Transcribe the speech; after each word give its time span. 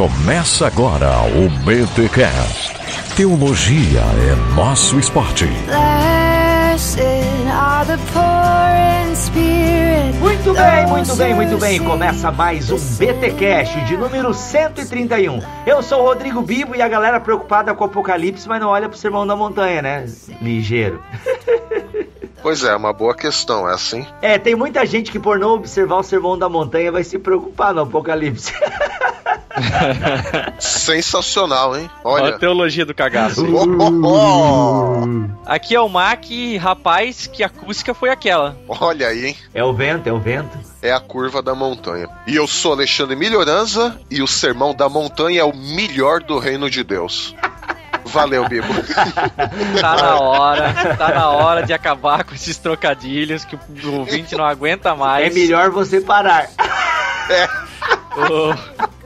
Começa 0.00 0.66
agora 0.66 1.10
o 1.26 1.50
BTCast. 1.62 2.72
Teologia 3.14 4.00
é 4.00 4.54
nosso 4.56 4.98
esporte. 4.98 5.44
Muito 10.18 10.54
bem, 10.54 10.86
muito 10.86 11.16
bem, 11.16 11.34
muito 11.34 11.58
bem. 11.58 11.84
Começa 11.84 12.32
mais 12.32 12.70
um 12.70 12.78
BTcast 12.96 13.78
de 13.82 13.98
número 13.98 14.32
131. 14.32 15.42
Eu 15.66 15.82
sou 15.82 16.00
o 16.00 16.06
Rodrigo 16.06 16.40
Bibo 16.40 16.74
e 16.74 16.80
a 16.80 16.88
galera 16.88 17.20
preocupada 17.20 17.74
com 17.74 17.84
o 17.84 17.86
apocalipse, 17.86 18.48
mas 18.48 18.58
não 18.58 18.68
olha 18.68 18.88
pro 18.88 18.96
sermão 18.96 19.26
da 19.26 19.36
montanha, 19.36 19.82
né? 19.82 20.06
Ligeiro. 20.40 21.02
Pois 22.42 22.64
é, 22.64 22.74
uma 22.74 22.90
boa 22.90 23.14
questão, 23.14 23.68
é 23.68 23.74
assim? 23.74 24.06
É, 24.22 24.38
tem 24.38 24.54
muita 24.54 24.86
gente 24.86 25.12
que 25.12 25.18
por 25.18 25.38
não 25.38 25.50
observar 25.50 25.96
o 25.96 26.02
sermão 26.02 26.38
da 26.38 26.48
montanha 26.48 26.90
vai 26.90 27.04
se 27.04 27.18
preocupar 27.18 27.74
no 27.74 27.82
apocalipse. 27.82 28.54
Sensacional, 30.58 31.76
hein? 31.76 31.90
Olha 32.04 32.24
Olha. 32.24 32.34
a 32.34 32.38
teologia 32.38 32.84
do 32.84 32.94
cagaço. 32.94 33.44
Oh, 33.44 33.64
oh, 33.78 35.04
oh. 35.04 35.30
Aqui 35.46 35.74
é 35.74 35.80
o 35.80 35.88
Mac, 35.88 36.24
rapaz, 36.60 37.26
que 37.26 37.42
acústica 37.42 37.94
foi 37.94 38.10
aquela. 38.10 38.56
Olha 38.68 39.08
aí, 39.08 39.26
hein? 39.26 39.36
É 39.54 39.64
o 39.64 39.72
vento, 39.72 40.08
é 40.08 40.12
o 40.12 40.18
vento. 40.18 40.58
É 40.82 40.92
a 40.92 41.00
curva 41.00 41.42
da 41.42 41.54
montanha. 41.54 42.08
E 42.26 42.36
eu 42.36 42.46
sou 42.46 42.72
Alexandre 42.72 43.16
Melhoranza 43.16 43.98
e 44.10 44.22
o 44.22 44.26
sermão 44.26 44.74
da 44.74 44.88
montanha 44.88 45.40
é 45.40 45.44
o 45.44 45.54
melhor 45.54 46.22
do 46.22 46.38
reino 46.38 46.70
de 46.70 46.82
Deus. 46.84 47.34
Valeu, 48.04 48.48
Bibo. 48.48 48.66
Tá 49.80 49.96
na 49.96 50.18
hora, 50.18 50.96
tá 50.96 51.08
na 51.14 51.30
hora 51.30 51.62
de 51.62 51.72
acabar 51.72 52.24
com 52.24 52.34
esses 52.34 52.58
trocadilhos 52.58 53.44
que 53.44 53.56
o 53.56 53.92
ouvinte 53.92 54.36
não 54.36 54.44
aguenta 54.44 54.94
mais. 54.94 55.26
É 55.26 55.30
melhor 55.30 55.70
você 55.70 56.00
parar. 56.00 56.48
Oh, 58.12 58.52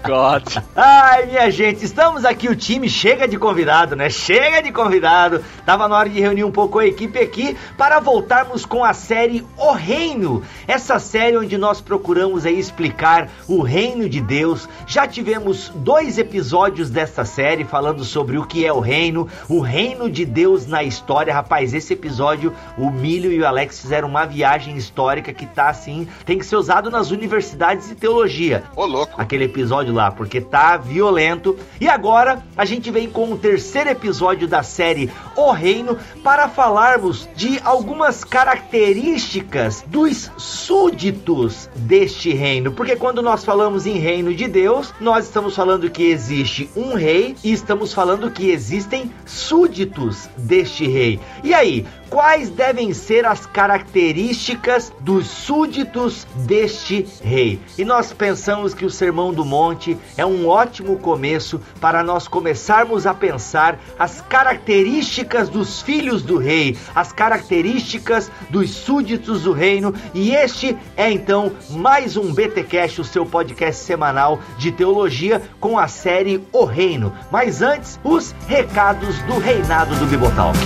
God. 0.05 0.63
Ai, 0.77 1.25
minha 1.27 1.51
gente, 1.51 1.83
estamos 1.83 2.27
aqui, 2.27 2.47
o 2.47 2.55
time 2.55 2.91
chega 2.91 3.27
de 3.27 3.39
convidado, 3.39 3.97
né? 3.97 4.11
Chega 4.11 4.63
de 4.63 4.71
convidado. 4.71 5.43
Tava 5.65 5.89
na 5.89 5.97
hora 5.97 6.11
de 6.11 6.21
reunir 6.21 6.45
um 6.45 6.51
pouco 6.51 6.79
a 6.79 6.87
equipe 6.87 7.19
aqui 7.19 7.57
para 7.79 8.01
voltarmos 8.01 8.67
com 8.67 8.85
a 8.85 8.93
série 8.93 9.45
O 9.57 9.73
Reino. 9.73 10.43
Essa 10.69 10.99
série 10.99 11.39
onde 11.39 11.57
nós 11.57 11.81
procuramos 11.81 12.45
aí 12.45 12.59
explicar 12.59 13.31
o 13.49 13.63
reino 13.63 14.07
de 14.07 14.21
Deus. 14.21 14.69
Já 14.87 15.07
tivemos 15.07 15.73
dois 15.75 16.19
episódios 16.19 16.91
desta 16.91 17.25
série 17.25 17.65
falando 17.65 18.05
sobre 18.05 18.37
o 18.37 18.45
que 18.45 18.67
é 18.67 18.73
o 18.73 18.81
reino, 18.81 19.27
o 19.49 19.61
reino 19.61 20.11
de 20.11 20.27
Deus 20.27 20.67
na 20.67 20.83
história. 20.83 21.33
Rapaz, 21.33 21.73
esse 21.73 21.95
episódio, 21.95 22.53
o 22.77 22.91
Milho 22.91 23.33
e 23.33 23.41
o 23.41 23.47
Alex 23.47 23.81
fizeram 23.81 24.09
uma 24.09 24.27
viagem 24.27 24.77
histórica 24.77 25.33
que 25.33 25.47
tá 25.47 25.71
assim, 25.71 26.07
tem 26.27 26.39
que 26.39 26.45
ser 26.45 26.57
usado 26.57 26.91
nas 26.91 27.11
universidades 27.11 27.89
de 27.89 27.95
teologia 27.95 28.65
Ô, 28.77 28.85
louco. 28.85 29.15
aquele 29.17 29.45
episódio 29.45 29.94
lá, 29.95 30.11
porque 30.11 30.41
tá 30.41 30.77
violento. 30.77 31.57
E 31.81 31.89
agora 31.89 32.43
a 32.57 32.65
gente 32.65 32.91
vem 32.91 33.09
com 33.09 33.33
o 33.33 33.39
terceiro 33.39 33.91
episódio 33.91 34.47
da 34.47 34.63
série 34.63 35.11
O 35.37 35.51
Reino 35.53 35.97
para 36.23 36.49
falarmos 36.49 37.29
de 37.35 37.59
algumas 37.65 38.25
características 38.25 39.85
dos 39.87 40.31
súditos 40.37 41.71
deste 41.75 42.33
reino. 42.33 42.73
Porque 42.73 42.97
quando 42.97 43.23
nós 43.23 43.45
falamos 43.45 43.87
em 43.87 43.99
reino 43.99 44.35
de 44.35 44.49
Deus, 44.49 44.93
nós 45.01 45.25
estamos 45.25 45.55
falando 45.55 45.91
que 45.91 46.05
existe 46.05 46.69
um 46.77 46.95
rei 46.95 47.37
e 47.43 47.53
estamos 47.53 47.95
falando 47.95 48.31
que 48.31 48.51
existem 48.51 49.11
súditos 49.25 50.29
deste 50.37 50.87
rei. 50.87 51.21
E 51.43 51.55
aí, 51.55 51.87
quais 52.15 52.49
devem 52.49 52.95
ser 52.95 53.27
as 53.27 53.45
características 53.45 54.93
dos 55.01 55.27
súditos 55.27 56.25
deste 56.47 57.05
rei. 57.21 57.59
E 57.77 57.85
nós 57.85 58.13
pensamos 58.13 58.73
que 58.73 58.85
o 58.85 58.91
Sermão 58.91 59.35
do 59.35 59.45
Monte 59.45 59.99
é 60.17 60.25
um 60.25 60.47
ótimo 60.47 60.97
começo 60.97 61.61
para 61.81 62.05
nós 62.05 62.29
começarmos 62.29 63.05
a 63.05 63.13
pensar 63.13 63.81
as 63.99 64.21
características 64.21 65.49
dos 65.49 65.83
filhos 65.83 66.23
do 66.23 66.39
rei, 66.39 66.79
as 66.95 67.13
características 67.13 68.31
dos 68.49 68.71
súditos 68.71 69.43
do 69.43 69.53
reino. 69.53 69.93
E 70.15 70.37
este 70.37 70.79
é 70.97 71.11
então 71.11 71.51
mais 71.71 72.17
um 72.17 72.33
BTcast, 72.33 73.01
o 73.01 73.05
seu 73.05 73.27
podcast 73.27 73.83
semanal 73.83 74.39
de 74.57 74.71
teologia 74.71 75.43
com 75.59 75.77
a 75.77 75.89
série 75.89 76.47
O 76.53 76.65
Reino. 76.65 77.13
Mas 77.33 77.61
antes, 77.61 77.99
os 78.05 78.33
recados 78.47 79.19
do 79.23 79.37
reinado 79.41 79.97
do 79.97 80.07
Bibotalk. 80.07 80.57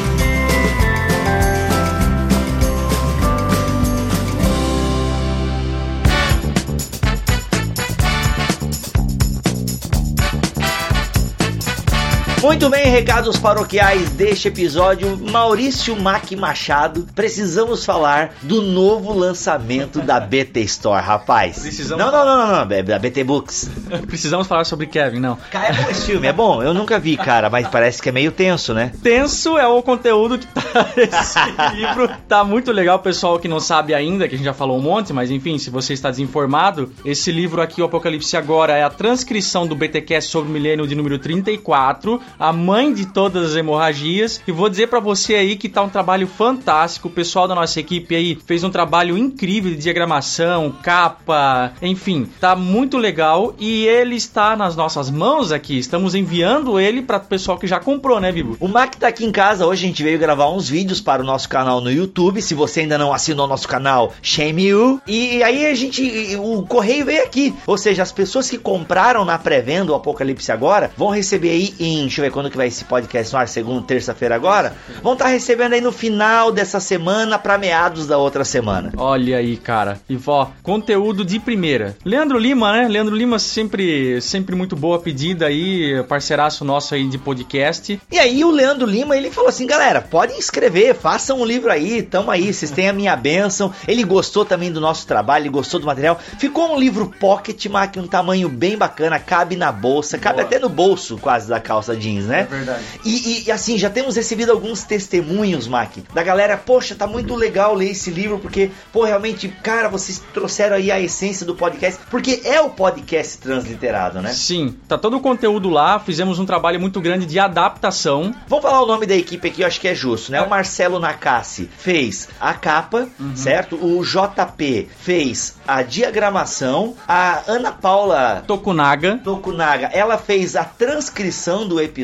Muito 12.41 12.71
bem, 12.71 12.87
recados 12.87 13.37
paroquiais 13.37 14.11
deste 14.11 14.47
episódio. 14.49 15.19
Maurício 15.19 15.97
Mac 16.01 16.31
Machado, 16.33 17.07
precisamos 17.15 17.85
falar 17.85 18.33
do 18.43 18.63
novo 18.63 19.13
lançamento 19.13 20.01
da 20.01 20.21
BT 20.21 20.61
Store, 20.61 21.05
rapaz. 21.05 21.59
Precisamos- 21.59 22.03
Não, 22.05 22.13
não, 22.13 22.25
não, 22.25 22.47
não, 22.47 22.65
não, 22.67 22.77
é 22.77 22.83
da 22.83 22.99
BT 22.99 23.25
Books. 23.25 23.69
Precisamos 24.07 24.47
falar 24.47 24.65
sobre 24.65 24.87
Kevin, 24.87 25.19
não. 25.19 25.37
Cara, 25.51 25.69
é 25.69 25.73
bom 25.83 25.91
esse 25.91 26.07
filme, 26.07 26.27
é 26.29 26.33
bom. 26.33 26.63
Eu 26.63 26.73
nunca 26.73 26.99
vi, 26.99 27.17
cara, 27.17 27.51
mas 27.51 27.67
parece 27.69 28.01
que 28.01 28.09
é 28.09 28.13
meio 28.13 28.31
tenso, 28.31 28.73
né? 28.73 28.93
Tenso 29.03 29.59
é 29.59 29.67
o 29.67 29.83
conteúdo 29.83 30.39
que 30.39 30.47
tá 30.55 30.89
nesse 30.97 31.77
livro. 31.77 32.09
Tá 32.29 32.45
muito 32.45 32.71
legal, 32.71 33.01
pessoal 33.01 33.39
que 33.41 33.49
não 33.49 33.59
sabe 33.61 33.95
ainda, 33.95 34.29
que 34.29 34.35
a 34.37 34.39
gente 34.39 34.47
já 34.47 34.55
falou 34.55 34.79
um 34.79 34.83
monte, 34.83 35.13
mas 35.13 35.31
enfim, 35.31 35.59
se 35.59 35.71
você 35.71 35.93
está 35.93 36.09
desinformado, 36.09 36.93
esse 37.05 37.33
livro 37.33 37.61
aqui, 37.61 37.83
o 37.83 37.85
Apocalipse 37.85 38.37
Agora, 38.37 38.75
é 38.75 38.85
a 38.85 38.91
transcrição 38.91 39.67
do 39.67 39.75
BTcast 39.75 40.31
sobre 40.31 40.49
o 40.49 40.53
milênio 40.53 40.87
de 40.87 40.95
número 40.95 41.19
34, 41.19 42.21
a 42.39 42.53
mãe 42.53 42.93
de 42.93 43.07
todas 43.07 43.51
as 43.51 43.57
hemorragias. 43.57 44.41
E 44.47 44.53
vou 44.53 44.69
dizer 44.69 44.89
pra 44.89 45.01
você 45.01 45.35
aí 45.35 45.57
que 45.57 45.69
tá 45.69 45.83
um 45.83 45.89
trabalho 45.89 46.27
fantástico. 46.27 47.09
O 47.09 47.11
pessoal 47.11 47.47
da 47.47 47.55
nossa 47.55 47.79
equipe 47.81 48.15
aí 48.15 48.39
fez 48.47 48.65
um 48.65 48.71
trabalho 48.71 49.17
incrível 49.17 49.71
de 49.71 49.79
diagramação, 49.79 50.75
capa, 50.83 51.73
enfim, 51.83 52.29
tá 52.41 52.55
muito 52.57 52.97
legal 52.97 53.55
e 53.59 53.87
ele 53.87 54.17
está 54.17 54.57
nas 54.57 54.77
nossas 54.77 55.11
mãos 55.11 55.53
aqui. 55.53 55.79
Estamos 55.79 56.15
enviando 56.15 56.79
ele 56.79 57.03
para 57.03 57.19
o 57.19 57.21
pessoal 57.21 57.59
que 57.59 57.67
já 57.67 57.81
comprou, 57.81 58.21
né, 58.21 58.33
Bibo? 58.33 58.57
O 58.61 58.69
Mac 58.69 58.95
tá 58.95 59.09
aqui 59.09 59.25
em 59.25 59.33
casa, 59.33 59.67
hoje 59.67 59.85
a 59.85 59.89
gente 59.89 60.03
veio 60.03 60.19
gravar 60.19 60.51
uns 60.51 60.69
vídeos 60.69 61.01
para 61.01 61.23
o 61.23 61.25
nosso 61.25 61.49
canal 61.49 61.81
no 61.81 61.91
YouTube. 61.91 62.43
Se 62.43 62.55
você 62.55 62.81
ainda 62.81 62.99
não 62.99 63.13
assinou 63.13 63.47
nosso 63.47 63.69
canal, 63.69 64.13
shame 64.23 64.67
you. 64.67 65.01
E 65.07 65.43
aí 65.43 65.67
a 65.67 65.75
gente, 65.75 66.37
o 66.37 66.63
correio 66.63 67.05
veio 67.05 67.23
aqui. 67.23 67.55
Ou 67.67 67.79
seja, 67.79 68.03
as 68.03 68.13
pessoas 68.13 68.49
que 68.49 68.59
compraram 68.59 69.25
na 69.25 69.39
pré-venda 69.39 69.93
o 69.93 69.95
Apocalipse 69.95 70.51
agora 70.51 70.91
vão 70.97 71.11
receber 71.11 71.51
aí 71.51 71.75
em, 71.79 72.09
deixa 72.19 72.21
eu 72.21 72.25
ver 72.25 72.33
quando 72.33 72.51
que 72.51 72.57
vai 72.57 72.67
esse 72.67 72.85
podcast 72.85 73.33
no 73.33 73.39
ar, 73.39 73.49
segunda, 73.49 73.87
terça-feira 73.87 74.35
agora, 74.35 74.75
vão 75.03 75.13
estar 75.13 75.29
recebendo 75.29 75.75
aí 75.75 75.81
no 75.81 75.93
final 75.93 76.51
dessa 76.51 76.81
semana 76.81 77.39
para 77.39 77.57
meados 77.57 78.07
da 78.07 78.19
outra 78.19 78.45
semana. 78.45 78.93
Olha 78.97 79.37
aí, 79.37 79.57
cara. 79.57 80.01
E 80.09 80.19
ó, 80.27 80.49
conteúdo 80.63 81.25
de 81.25 81.39
primeira. 81.39 81.97
Leandro 82.05 82.39
Lima, 82.39 82.73
né? 82.73 82.89
Leandro 82.89 83.15
Lima 83.15 83.39
sempre, 83.39 84.21
sempre 84.21 84.57
muito 84.57 84.75
boa 84.75 84.99
pedida 84.99 85.47
aí, 85.47 86.03
parceiraço 86.09 86.65
nosso 86.65 86.95
aí 86.95 87.07
de 87.07 87.19
podcast. 87.19 88.01
E 88.11 88.19
aí 88.19 88.45
o 88.45 88.51
Leandro 88.51 88.87
Lima, 88.87 89.17
ele 89.17 89.31
falou 89.31 89.49
assim, 89.49 89.67
galera, 89.67 90.01
podem 90.01 90.39
escrever, 90.39 90.95
façam 90.95 91.41
um 91.41 91.45
livro 91.45 91.71
aí, 91.71 92.03
tamo 92.03 92.31
aí, 92.31 92.53
vocês 92.53 92.71
têm 92.71 92.89
a 92.89 92.93
minha 92.93 93.15
bênção. 93.15 93.73
Ele 93.87 94.03
gostou 94.03 94.45
também 94.45 94.73
do 94.73 94.81
nosso 94.81 95.07
trabalho, 95.07 95.43
ele 95.43 95.51
gostou 95.51 95.79
do 95.79 95.87
material. 95.87 96.19
Ficou 96.39 96.75
um 96.75 96.79
livro 96.79 97.13
pocket, 97.21 97.65
Mac, 97.67 97.97
um 97.97 98.07
tamanho 98.07 98.49
bem 98.49 98.77
bacana, 98.77 99.21
cabe 99.21 99.55
na 99.55 99.71
bolsa, 99.71 100.19
cabe 100.19 100.37
Boa. 100.37 100.47
até 100.47 100.59
no 100.59 100.69
bolso 100.69 101.17
quase 101.19 101.49
da 101.49 101.61
calça 101.61 101.97
jeans, 102.09 102.27
né? 102.27 102.47
verdade. 102.49 102.83
E, 103.05 103.45
e- 103.47 103.53
assim, 103.53 103.79
já 103.79 103.91
temos 103.91 104.17
recebido 104.17 104.51
alguns 104.51 104.83
testemunhos, 104.85 105.67
Mac, 105.67 105.97
da 106.15 106.23
galera, 106.23 106.57
poxa, 106.57 106.95
tá 106.95 107.07
muito 107.07 107.35
legal 107.35 107.75
ler 107.75 107.91
esse 107.91 108.11
livro, 108.11 108.39
porque, 108.39 108.71
pô, 108.93 109.05
realmente, 109.05 109.49
cara, 109.49 109.89
vocês 109.89 110.23
trouxeram 110.33 110.77
aí 110.77 110.91
a 110.91 111.01
essência 111.01 111.45
do 111.47 111.55
podcast, 111.55 112.01
porque 112.11 112.41
é 112.45 112.61
o 112.61 112.71
podcast 112.71 113.39
transliterado, 113.39 114.21
né? 114.21 114.33
Sim, 114.33 114.77
tá 114.87 114.97
todo 114.97 115.17
o 115.17 115.21
conteúdo 115.21 115.69
lá. 115.69 115.99
Fizemos 115.99 116.39
um 116.39 116.47
trabalho 116.47 116.81
muito 116.81 117.01
grande 117.01 117.27
de 117.27 117.39
adaptação. 117.39 118.35
Vamos 118.47 118.63
falar 118.63 118.83
o 118.83 118.87
nome 118.87 119.07
da 119.07 119.15
equipe 119.15 119.49
aqui, 119.49 119.63
eu 119.63 119.67
acho 119.67 119.81
que 119.81 119.89
é 119.89 119.95
justo, 119.95 120.33
né? 120.33 120.41
O 120.41 120.49
Marcelo 120.49 120.99
Nakassi 120.99 121.69
fez 121.77 122.29
a 122.41 122.55
capa, 122.55 123.09
certo? 123.35 123.77
O 123.77 124.03
JP 124.05 124.89
fez 124.99 125.57
a 125.67 125.83
diagramação. 125.83 126.95
A 127.07 127.43
Ana 127.47 127.73
Paula 127.73 128.43
Tokunaga. 128.47 129.21
Tokunaga, 129.23 129.87
ela 129.93 130.19
fez 130.19 130.57
a 130.57 130.65
transcrição 130.65 131.67
do 131.67 131.81
episódio 131.81 131.98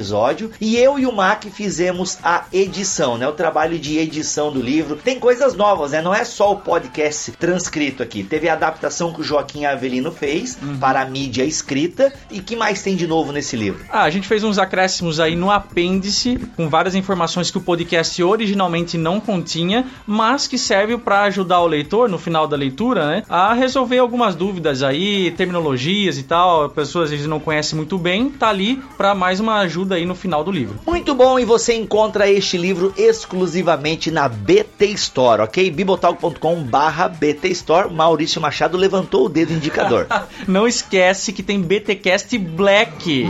e 0.61 0.77
eu 0.77 0.99
e 0.99 1.07
o 1.07 1.13
Mac 1.13 1.45
fizemos 1.45 2.19
a 2.23 2.45
edição, 2.53 3.17
né? 3.17 3.29
O 3.29 3.33
trabalho 3.33 3.79
de 3.79 3.97
edição 3.99 4.53
do 4.53 4.61
livro. 4.61 4.97
Tem 4.97 5.21
coisas 5.21 5.55
novas, 5.55 5.93
né? 5.93 6.03
Não 6.03 6.13
é 6.13 6.25
só 6.25 6.53
o 6.53 6.57
podcast 6.57 7.31
transcrito 7.33 8.03
aqui. 8.03 8.25
Teve 8.25 8.49
a 8.49 8.55
adaptação 8.55 9.13
que 9.13 9.21
o 9.21 9.25
Joaquim 9.25 9.65
Avelino 9.65 10.11
fez 10.11 10.59
uhum. 10.61 10.79
para 10.79 11.03
a 11.03 11.05
mídia 11.05 11.45
escrita. 11.45 12.13
E 12.31 12.41
que 12.41 12.57
mais 12.57 12.83
tem 12.83 12.97
de 12.97 13.07
novo 13.07 13.31
nesse 13.31 13.57
livro? 13.57 13.85
Ah, 13.89 14.03
a 14.03 14.11
gente 14.11 14.27
fez 14.27 14.43
uns 14.43 14.59
acréscimos 14.59 15.21
aí 15.21 15.37
no 15.37 15.51
apêndice 15.51 16.39
com 16.57 16.69
várias 16.69 16.97
informações 16.97 17.51
que 17.51 17.59
o 17.59 17.61
podcast 17.61 18.21
originalmente 18.23 18.99
não 18.99 19.21
continha, 19.21 19.87
mas 20.07 20.49
que 20.49 20.59
serve 20.59 20.99
para 20.99 21.23
ajudar 21.23 21.61
o 21.61 21.67
leitor 21.67 22.09
no 22.09 22.19
final 22.19 22.49
da 22.49 22.57
leitura, 22.57 23.07
né? 23.07 23.23
A 23.29 23.55
resolver 23.55 23.99
algumas 23.99 24.35
dúvidas 24.35 24.83
aí, 24.83 25.31
terminologias 25.33 26.19
e 26.19 26.25
tal. 26.25 26.69
Pessoas 26.71 27.05
às 27.05 27.11
vezes 27.11 27.27
não 27.27 27.39
conhecem 27.39 27.77
muito 27.77 27.97
bem, 27.97 28.31
tá 28.31 28.49
ali 28.49 28.83
para 28.97 29.15
mais 29.15 29.39
uma 29.39 29.59
ajuda 29.59 29.84
aí 29.93 30.07
no 30.07 30.15
final 30.15 30.43
do 30.43 30.51
livro. 30.51 30.79
Muito 30.87 31.15
bom, 31.15 31.39
e 31.39 31.45
você 31.45 31.75
encontra 31.75 32.31
este 32.31 32.57
livro 32.57 32.95
exclusivamente 32.97 34.11
na 34.11 34.29
BT 34.29 34.87
Store, 34.93 35.43
ok? 35.43 35.71
bibotalk.com 35.71 36.63
barra 36.63 37.09
BT 37.09 37.49
Store. 37.49 37.93
Maurício 37.93 38.41
Machado 38.41 38.79
levantou 38.79 39.27
o 39.27 39.29
dedo 39.29 39.53
indicador. 39.53 40.07
não 40.49 40.67
esquece 40.67 41.33
que 41.33 41.43
tem 41.43 41.61
BTcast 41.61 42.39
Black. 42.39 43.27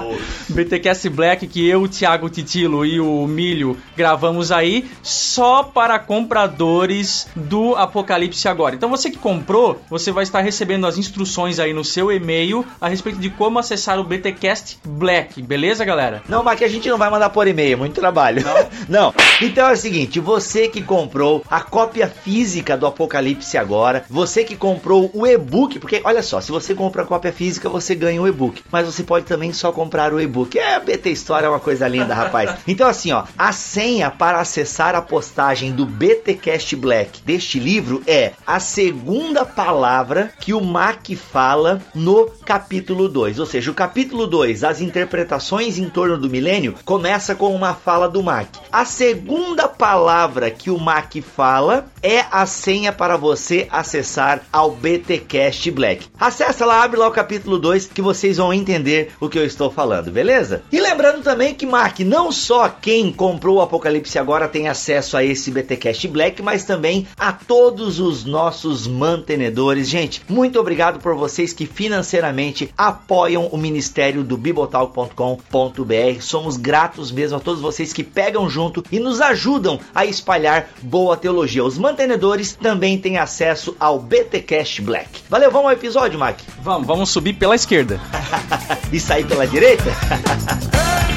BTcast 0.48 1.08
Black 1.08 1.46
que 1.46 1.68
eu, 1.68 1.82
o 1.82 1.88
Thiago 1.88 2.28
Titilo 2.28 2.84
e 2.84 3.00
o 3.00 3.26
Milho 3.26 3.76
gravamos 3.96 4.50
aí 4.50 4.88
só 5.02 5.62
para 5.62 5.98
compradores 5.98 7.26
do 7.34 7.74
Apocalipse 7.74 8.48
Agora. 8.48 8.74
Então 8.74 8.90
você 8.90 9.10
que 9.10 9.18
comprou, 9.18 9.80
você 9.88 10.10
vai 10.10 10.22
estar 10.22 10.40
recebendo 10.40 10.86
as 10.86 10.98
instruções 10.98 11.58
aí 11.58 11.72
no 11.72 11.84
seu 11.84 12.10
e-mail 12.10 12.64
a 12.80 12.88
respeito 12.88 13.18
de 13.18 13.30
como 13.30 13.58
acessar 13.58 13.98
o 13.98 14.04
BTcast 14.04 14.78
Black, 14.84 15.42
beleza, 15.42 15.84
galera? 15.84 16.22
Não, 16.28 16.42
mas 16.42 16.58
que 16.58 16.64
a 16.64 16.68
gente 16.68 16.88
não 16.88 16.98
vai 16.98 17.10
mandar 17.10 17.30
por 17.30 17.46
e-mail, 17.46 17.78
muito 17.78 18.00
trabalho. 18.00 18.42
Não? 18.44 18.54
não. 18.88 19.14
Então 19.40 19.68
é 19.68 19.72
o 19.72 19.76
seguinte, 19.76 20.20
você 20.20 20.68
que 20.68 20.82
comprou 20.82 21.44
a 21.50 21.60
cópia 21.60 22.08
física 22.08 22.76
do 22.76 22.86
Apocalipse 22.86 23.56
Agora, 23.56 24.04
você 24.08 24.44
que 24.44 24.56
comprou 24.56 25.10
o 25.14 25.26
e-book, 25.26 25.78
porque 25.78 26.00
olha 26.04 26.22
só, 26.22 26.40
se 26.40 26.50
você 26.50 26.74
compra 26.74 27.02
a 27.02 27.06
cópia 27.06 27.32
física, 27.32 27.68
você 27.68 27.94
ganha 27.94 28.20
o 28.20 28.28
e-book, 28.28 28.62
mas 28.70 28.86
você 28.86 29.02
pode 29.02 29.26
também 29.26 29.52
só 29.52 29.72
comprar 29.72 29.83
o 30.12 30.20
e-book. 30.20 30.58
É, 30.58 30.78
BT 30.80 31.10
História 31.10 31.46
é 31.46 31.48
uma 31.48 31.60
coisa 31.60 31.88
linda, 31.88 32.14
rapaz. 32.14 32.54
Então, 32.66 32.88
assim, 32.88 33.12
ó, 33.12 33.24
a 33.38 33.52
senha 33.52 34.10
para 34.10 34.40
acessar 34.40 34.94
a 34.94 35.02
postagem 35.02 35.72
do 35.72 35.86
BTcast 35.86 36.74
Black 36.76 37.22
deste 37.22 37.58
livro 37.58 38.02
é 38.06 38.32
a 38.46 38.58
segunda 38.58 39.44
palavra 39.44 40.32
que 40.40 40.52
o 40.52 40.60
Mac 40.60 41.08
fala 41.14 41.80
no 41.94 42.26
capítulo 42.44 43.08
2. 43.08 43.38
Ou 43.38 43.46
seja, 43.46 43.70
o 43.70 43.74
capítulo 43.74 44.26
2, 44.26 44.64
as 44.64 44.80
interpretações 44.80 45.78
em 45.78 45.88
torno 45.88 46.18
do 46.18 46.28
milênio, 46.28 46.74
começa 46.84 47.34
com 47.34 47.54
uma 47.54 47.74
fala 47.74 48.08
do 48.08 48.22
Mac. 48.22 48.48
A 48.72 48.84
segunda 48.84 49.68
palavra 49.68 50.50
que 50.50 50.70
o 50.70 50.78
Mac 50.78 51.14
fala 51.22 51.86
é 52.02 52.24
a 52.30 52.46
senha 52.46 52.92
para 52.92 53.16
você 53.16 53.68
acessar 53.70 54.42
ao 54.52 54.70
BTcast 54.70 55.70
Black. 55.70 56.06
Acessa 56.18 56.66
lá, 56.66 56.82
abre 56.82 56.98
lá 56.98 57.08
o 57.08 57.12
capítulo 57.12 57.58
2 57.58 57.86
que 57.86 58.02
vocês 58.02 58.36
vão 58.36 58.52
entender 58.52 59.12
o 59.20 59.28
que 59.28 59.38
eu 59.38 59.44
estou 59.44 59.70
falando, 59.74 60.10
beleza? 60.10 60.62
E 60.72 60.80
lembrando 60.80 61.22
também 61.22 61.52
que, 61.54 61.66
Mark, 61.66 62.00
não 62.00 62.30
só 62.30 62.68
quem 62.68 63.12
comprou 63.12 63.56
o 63.56 63.60
Apocalipse 63.60 64.18
agora 64.18 64.48
tem 64.48 64.68
acesso 64.68 65.16
a 65.16 65.24
esse 65.24 65.50
BTcast 65.50 66.08
Black, 66.08 66.40
mas 66.42 66.64
também 66.64 67.06
a 67.18 67.32
todos 67.32 67.98
os 68.00 68.24
nossos 68.24 68.86
mantenedores. 68.86 69.88
Gente, 69.88 70.22
muito 70.28 70.58
obrigado 70.58 71.00
por 71.00 71.14
vocês 71.14 71.52
que 71.52 71.66
financeiramente 71.66 72.72
apoiam 72.78 73.46
o 73.46 73.58
ministério 73.58 74.22
do 74.22 74.36
bibotalk.com.br. 74.36 76.20
Somos 76.20 76.56
gratos 76.56 77.10
mesmo 77.10 77.36
a 77.36 77.40
todos 77.40 77.60
vocês 77.60 77.92
que 77.92 78.04
pegam 78.04 78.48
junto 78.48 78.84
e 78.92 79.00
nos 79.00 79.20
ajudam 79.20 79.80
a 79.94 80.04
espalhar 80.06 80.68
boa 80.82 81.16
teologia. 81.16 81.64
Os 81.64 81.76
mantenedores 81.76 82.52
também 82.52 82.98
têm 82.98 83.18
acesso 83.18 83.76
ao 83.80 83.98
BTcast 83.98 84.80
Black. 84.82 85.08
Valeu, 85.28 85.50
vamos 85.50 85.66
ao 85.66 85.72
episódio, 85.72 86.18
Mark? 86.18 86.38
Vamos, 86.62 86.86
vamos 86.86 87.10
subir 87.10 87.34
pela 87.34 87.54
esquerda. 87.54 88.00
e 88.92 89.00
sair 89.00 89.26
pela 89.26 89.46
direita? 89.46 89.53
direita? 89.54 89.84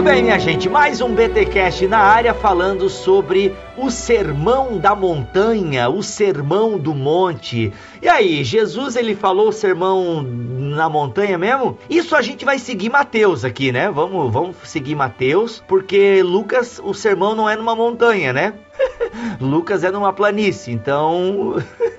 Muito 0.00 0.12
bem, 0.12 0.22
minha 0.22 0.38
gente, 0.38 0.66
mais 0.66 1.02
um 1.02 1.14
BTcast 1.14 1.86
na 1.86 1.98
área 1.98 2.32
falando 2.32 2.88
sobre 2.88 3.54
o 3.76 3.90
sermão 3.90 4.78
da 4.78 4.94
montanha, 4.96 5.90
o 5.90 6.02
sermão 6.02 6.78
do 6.78 6.94
monte. 6.94 7.70
E 8.00 8.08
aí, 8.08 8.42
Jesus 8.42 8.96
ele 8.96 9.14
falou 9.14 9.48
o 9.48 9.52
sermão 9.52 10.22
na 10.22 10.88
montanha 10.88 11.36
mesmo? 11.36 11.76
Isso 11.90 12.16
a 12.16 12.22
gente 12.22 12.46
vai 12.46 12.58
seguir 12.58 12.88
Mateus 12.88 13.44
aqui, 13.44 13.70
né? 13.70 13.90
Vamos, 13.90 14.32
vamos 14.32 14.56
seguir 14.64 14.94
Mateus, 14.94 15.62
porque 15.68 16.22
Lucas, 16.22 16.80
o 16.82 16.94
sermão 16.94 17.34
não 17.34 17.46
é 17.46 17.54
numa 17.54 17.76
montanha, 17.76 18.32
né? 18.32 18.54
Lucas 19.40 19.84
é 19.84 19.90
numa 19.90 20.12
planície, 20.12 20.72
então 20.72 21.56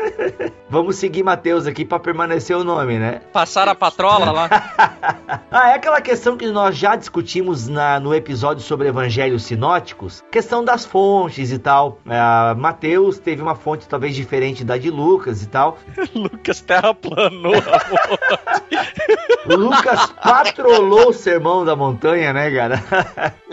vamos 0.69 0.95
seguir 0.95 1.23
Mateus 1.23 1.65
aqui 1.65 1.83
para 1.85 1.99
permanecer 1.99 2.55
o 2.55 2.63
nome, 2.63 2.97
né? 2.97 3.21
Passar 3.31 3.67
a 3.67 3.75
patrola 3.75 4.31
lá. 4.31 4.49
ah, 5.51 5.69
é 5.69 5.73
aquela 5.73 6.01
questão 6.01 6.37
que 6.37 6.47
nós 6.47 6.75
já 6.75 6.95
discutimos 6.95 7.67
na, 7.67 7.99
no 7.99 8.13
episódio 8.13 8.63
sobre 8.63 8.87
evangelhos 8.87 9.43
sinóticos, 9.43 10.23
questão 10.31 10.63
das 10.63 10.85
fontes 10.85 11.51
e 11.51 11.59
tal. 11.59 11.99
É, 12.05 12.53
Mateus 12.55 13.19
teve 13.19 13.41
uma 13.41 13.55
fonte 13.55 13.87
talvez 13.87 14.15
diferente 14.15 14.63
da 14.63 14.77
de 14.77 14.89
Lucas 14.89 15.43
e 15.43 15.47
tal. 15.47 15.77
Lucas 16.15 16.61
terraplanou 16.61 17.53
Lucas 19.45 20.11
patrolou 20.21 21.09
o 21.09 21.13
sermão 21.13 21.65
da 21.65 21.75
montanha, 21.75 22.33
né, 22.33 22.51
cara? 22.51 22.83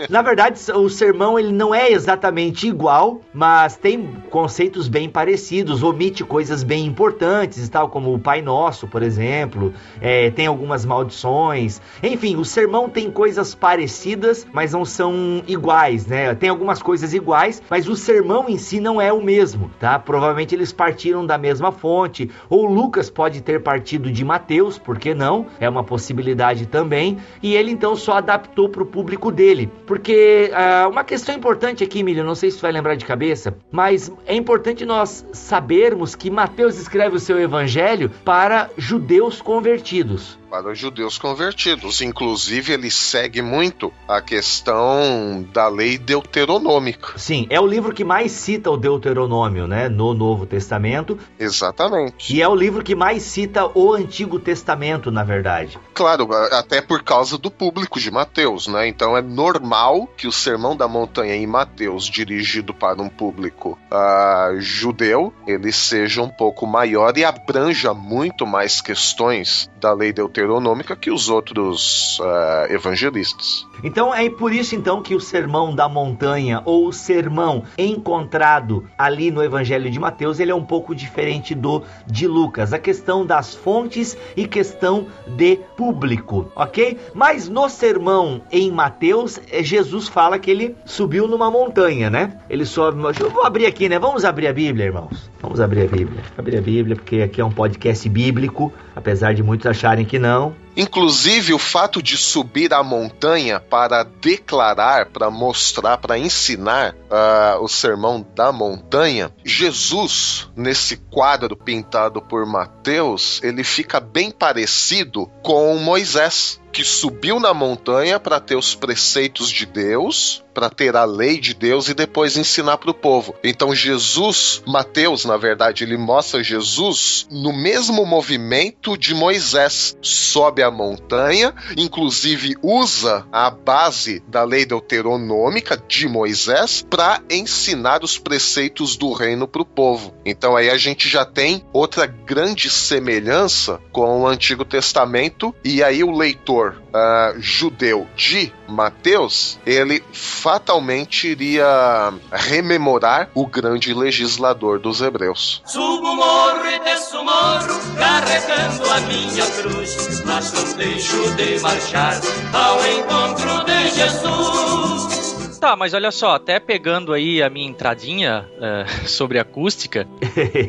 Na 0.09 0.21
verdade, 0.21 0.59
o 0.71 0.89
sermão 0.89 1.37
ele 1.39 1.51
não 1.51 1.73
é 1.73 1.91
exatamente 1.91 2.67
igual, 2.67 3.21
mas 3.39 3.77
tem 3.77 4.05
conceitos 4.29 4.89
bem 4.89 5.07
parecidos, 5.07 5.81
omite 5.81 6.25
coisas 6.25 6.61
bem 6.61 6.85
importantes 6.85 7.69
tal, 7.69 7.87
como 7.87 8.13
o 8.13 8.19
Pai 8.19 8.41
Nosso, 8.41 8.85
por 8.85 9.01
exemplo, 9.01 9.73
é, 10.01 10.29
tem 10.29 10.45
algumas 10.45 10.83
maldições. 10.83 11.81
Enfim, 12.03 12.35
o 12.35 12.43
sermão 12.43 12.89
tem 12.89 13.09
coisas 13.09 13.55
parecidas, 13.55 14.45
mas 14.51 14.73
não 14.73 14.83
são 14.83 15.41
iguais, 15.47 16.05
né? 16.05 16.35
Tem 16.35 16.49
algumas 16.49 16.81
coisas 16.81 17.13
iguais, 17.13 17.61
mas 17.69 17.87
o 17.87 17.95
sermão 17.95 18.49
em 18.49 18.57
si 18.57 18.81
não 18.81 18.99
é 18.99 19.13
o 19.13 19.23
mesmo, 19.23 19.71
tá? 19.79 19.97
Provavelmente 19.97 20.53
eles 20.53 20.73
partiram 20.73 21.25
da 21.25 21.37
mesma 21.37 21.71
fonte, 21.71 22.29
ou 22.49 22.65
Lucas 22.65 23.09
pode 23.09 23.39
ter 23.39 23.63
partido 23.63 24.11
de 24.11 24.25
Mateus, 24.25 24.77
por 24.77 24.99
que 24.99 25.13
não? 25.13 25.45
É 25.61 25.69
uma 25.69 25.83
possibilidade 25.83 26.65
também, 26.65 27.17
e 27.41 27.55
ele 27.55 27.71
então 27.71 27.95
só 27.95 28.17
adaptou 28.17 28.67
para 28.67 28.83
o 28.83 28.85
público 28.85 29.31
dele, 29.31 29.71
porque 29.87 30.51
uh, 30.51 30.89
uma 30.89 31.05
questão 31.05 31.33
importante 31.33 31.85
aqui, 31.85 31.99
Emílio, 31.99 32.25
não 32.25 32.35
sei 32.35 32.51
se 32.51 32.57
você 32.57 32.63
vai 32.63 32.73
lembrar 32.73 32.95
de 32.95 33.05
cabeça, 33.05 33.28
mas 33.71 34.11
é 34.25 34.35
importante 34.35 34.85
nós 34.85 35.25
sabermos 35.33 36.15
que 36.15 36.29
Mateus 36.29 36.77
escreve 36.77 37.15
o 37.15 37.19
seu 37.19 37.39
evangelho 37.39 38.09
para 38.23 38.69
judeus 38.77 39.41
convertidos 39.41 40.39
para 40.49 40.71
os 40.71 40.79
judeus 40.79 41.17
convertidos. 41.17 42.01
Inclusive, 42.01 42.73
ele 42.73 42.89
segue 42.89 43.41
muito 43.41 43.93
a 44.07 44.21
questão 44.21 45.45
da 45.53 45.67
lei 45.67 45.97
deuteronômica. 45.97 47.17
Sim, 47.17 47.45
é 47.49 47.59
o 47.59 47.67
livro 47.67 47.93
que 47.93 48.03
mais 48.03 48.31
cita 48.31 48.71
o 48.71 48.77
Deuteronômio, 48.77 49.67
né, 49.67 49.87
no 49.87 50.13
Novo 50.13 50.45
Testamento. 50.45 51.17
Exatamente. 51.39 52.35
E 52.35 52.41
é 52.41 52.47
o 52.47 52.55
livro 52.55 52.83
que 52.83 52.95
mais 52.95 53.23
cita 53.23 53.69
o 53.73 53.93
Antigo 53.93 54.39
Testamento, 54.39 55.11
na 55.11 55.23
verdade. 55.23 55.77
Claro, 55.93 56.27
até 56.51 56.81
por 56.81 57.03
causa 57.03 57.37
do 57.37 57.51
público 57.51 57.99
de 57.99 58.09
Mateus, 58.09 58.67
né? 58.67 58.87
Então 58.87 59.15
é 59.15 59.21
normal 59.21 60.07
que 60.17 60.27
o 60.27 60.31
Sermão 60.31 60.75
da 60.75 60.87
Montanha 60.87 61.35
em 61.35 61.45
Mateus, 61.45 62.05
dirigido 62.05 62.73
para 62.73 63.01
um 63.01 63.09
público 63.19 63.77
uh, 63.91 64.61
judeu, 64.61 65.33
ele 65.45 65.73
seja 65.73 66.21
um 66.21 66.29
pouco 66.29 66.65
maior 66.65 67.17
e 67.17 67.25
abranja 67.25 67.93
muito 67.93 68.47
mais 68.47 68.79
questões 68.79 69.69
da 69.77 69.91
lei 69.91 70.13
deuteronômica 70.13 70.95
que 70.95 71.11
os 71.11 71.29
outros 71.29 72.17
uh, 72.19 72.71
evangelistas. 72.71 73.67
Então 73.83 74.15
é 74.15 74.29
por 74.29 74.53
isso 74.53 74.73
então 74.73 75.01
que 75.01 75.13
o 75.15 75.19
sermão 75.19 75.75
da 75.75 75.89
montanha 75.89 76.61
ou 76.63 76.87
o 76.87 76.93
sermão 76.93 77.63
encontrado 77.77 78.89
ali 78.97 79.31
no 79.31 79.43
Evangelho 79.43 79.91
de 79.91 79.99
Mateus 79.99 80.39
ele 80.39 80.51
é 80.51 80.55
um 80.55 80.65
pouco 80.65 80.95
diferente 80.95 81.53
do 81.53 81.83
de 82.07 82.25
Lucas. 82.25 82.71
A 82.71 82.79
questão 82.79 83.25
das 83.25 83.53
fontes 83.53 84.17
e 84.37 84.47
questão 84.47 85.07
de 85.27 85.57
público, 85.75 86.49
ok? 86.55 86.97
Mas 87.13 87.49
no 87.49 87.67
sermão 87.67 88.41
em 88.49 88.71
Mateus, 88.71 89.39
eh, 89.51 89.61
Jesus 89.61 90.07
fala 90.07 90.39
que 90.39 90.49
ele 90.49 90.75
subiu 90.85 91.27
numa 91.27 91.51
montanha, 91.51 92.09
né? 92.09 92.39
Ele 92.49 92.65
sobe. 92.65 93.08
Eu 93.17 93.29
vou 93.29 93.43
abrir 93.43 93.65
aqui, 93.65 93.87
né? 93.87 93.97
Vamos 93.97 94.25
abrir 94.25 94.47
a 94.47 94.53
Bíblia, 94.53 94.85
irmãos. 94.85 95.31
Vamos 95.41 95.59
abrir 95.59 95.83
a 95.83 95.87
Bíblia. 95.87 96.21
Abrir 96.37 96.57
a 96.57 96.61
Bíblia, 96.61 96.95
porque 96.95 97.21
aqui 97.21 97.39
é 97.39 97.45
um 97.45 97.51
podcast 97.51 98.07
bíblico, 98.09 98.73
apesar 98.95 99.33
de 99.33 99.41
muitos 99.41 99.65
acharem 99.65 100.05
que 100.05 100.19
não. 100.19 100.55
Inclusive, 100.75 101.53
o 101.53 101.59
fato 101.59 102.01
de 102.01 102.15
subir 102.17 102.73
a 102.73 102.83
montanha 102.83 103.59
para 103.59 104.03
declarar, 104.03 105.07
para 105.07 105.29
mostrar, 105.29 105.97
para 105.97 106.17
ensinar 106.17 106.93
uh, 106.93 107.63
o 107.63 107.67
sermão 107.67 108.25
da 108.35 108.51
montanha, 108.51 109.31
Jesus, 109.43 110.49
nesse 110.55 110.97
quadro 110.97 111.55
pintado 111.55 112.21
por 112.21 112.45
Mateus, 112.45 113.41
ele 113.43 113.63
fica 113.63 113.99
bem 113.99 114.29
parecido 114.31 115.29
com 115.41 115.77
Moisés 115.77 116.61
que 116.71 116.83
subiu 116.83 117.39
na 117.39 117.53
montanha 117.53 118.19
para 118.19 118.39
ter 118.39 118.55
os 118.55 118.75
preceitos 118.75 119.49
de 119.49 119.65
Deus, 119.65 120.43
para 120.53 120.69
ter 120.69 120.95
a 120.95 121.05
lei 121.05 121.39
de 121.39 121.53
Deus 121.53 121.87
e 121.87 121.93
depois 121.93 122.35
ensinar 122.35 122.77
para 122.77 122.91
o 122.91 122.93
povo. 122.93 123.33
Então 123.43 123.73
Jesus, 123.73 124.61
Mateus, 124.67 125.23
na 125.23 125.37
verdade, 125.37 125.85
ele 125.85 125.97
mostra 125.97 126.43
Jesus 126.43 127.27
no 127.31 127.53
mesmo 127.53 128.05
movimento 128.05 128.97
de 128.97 129.13
Moisés. 129.13 129.95
Sobe 130.01 130.61
a 130.61 130.69
montanha, 130.69 131.53
inclusive 131.77 132.55
usa 132.61 133.25
a 133.31 133.49
base 133.49 134.21
da 134.27 134.43
lei 134.43 134.65
deuteronômica 134.65 135.81
de 135.87 136.07
Moisés 136.09 136.85
para 136.89 137.21
ensinar 137.29 138.03
os 138.03 138.17
preceitos 138.17 138.97
do 138.97 139.13
reino 139.13 139.47
para 139.47 139.61
o 139.61 139.65
povo. 139.65 140.13
Então 140.25 140.57
aí 140.57 140.69
a 140.69 140.77
gente 140.77 141.07
já 141.07 141.23
tem 141.23 141.63
outra 141.71 142.05
grande 142.05 142.69
semelhança 142.69 143.79
com 143.93 144.21
o 144.21 144.27
Antigo 144.27 144.65
Testamento 144.65 145.55
e 145.63 145.81
aí 145.81 146.03
o 146.03 146.11
leitor 146.11 146.58
uh, 146.67 147.39
judeu 147.39 148.07
de 148.15 148.53
Mateus, 148.67 149.59
ele 149.65 150.03
fatalmente 150.13 151.27
iria 151.29 152.13
rememorar 152.31 153.29
o 153.33 153.45
grande 153.45 153.93
legislador 153.93 154.79
dos 154.79 155.01
hebreus. 155.01 155.61
Subo 155.65 156.15
morro 156.15 156.65
e 156.65 156.79
desço 156.83 157.23
morro, 157.23 157.79
carregando 157.97 158.91
a 158.91 158.99
minha 159.01 159.45
cruz, 159.47 160.23
mas 160.25 160.53
não 160.53 160.73
deixo 160.73 161.35
de 161.35 161.59
marchar 161.59 162.19
ao 162.53 162.87
encontro 162.87 163.65
de 163.65 163.89
Jesus. 163.89 165.28
Tá, 165.59 165.75
mas 165.75 165.93
olha 165.93 166.09
só, 166.09 166.35
até 166.35 166.57
pegando 166.57 167.11
aí 167.11 167.43
a 167.43 167.49
minha 167.49 167.67
entradinha 167.67 168.47
uh, 168.55 169.03
sobre 169.07 169.37
acústica, 169.37 170.07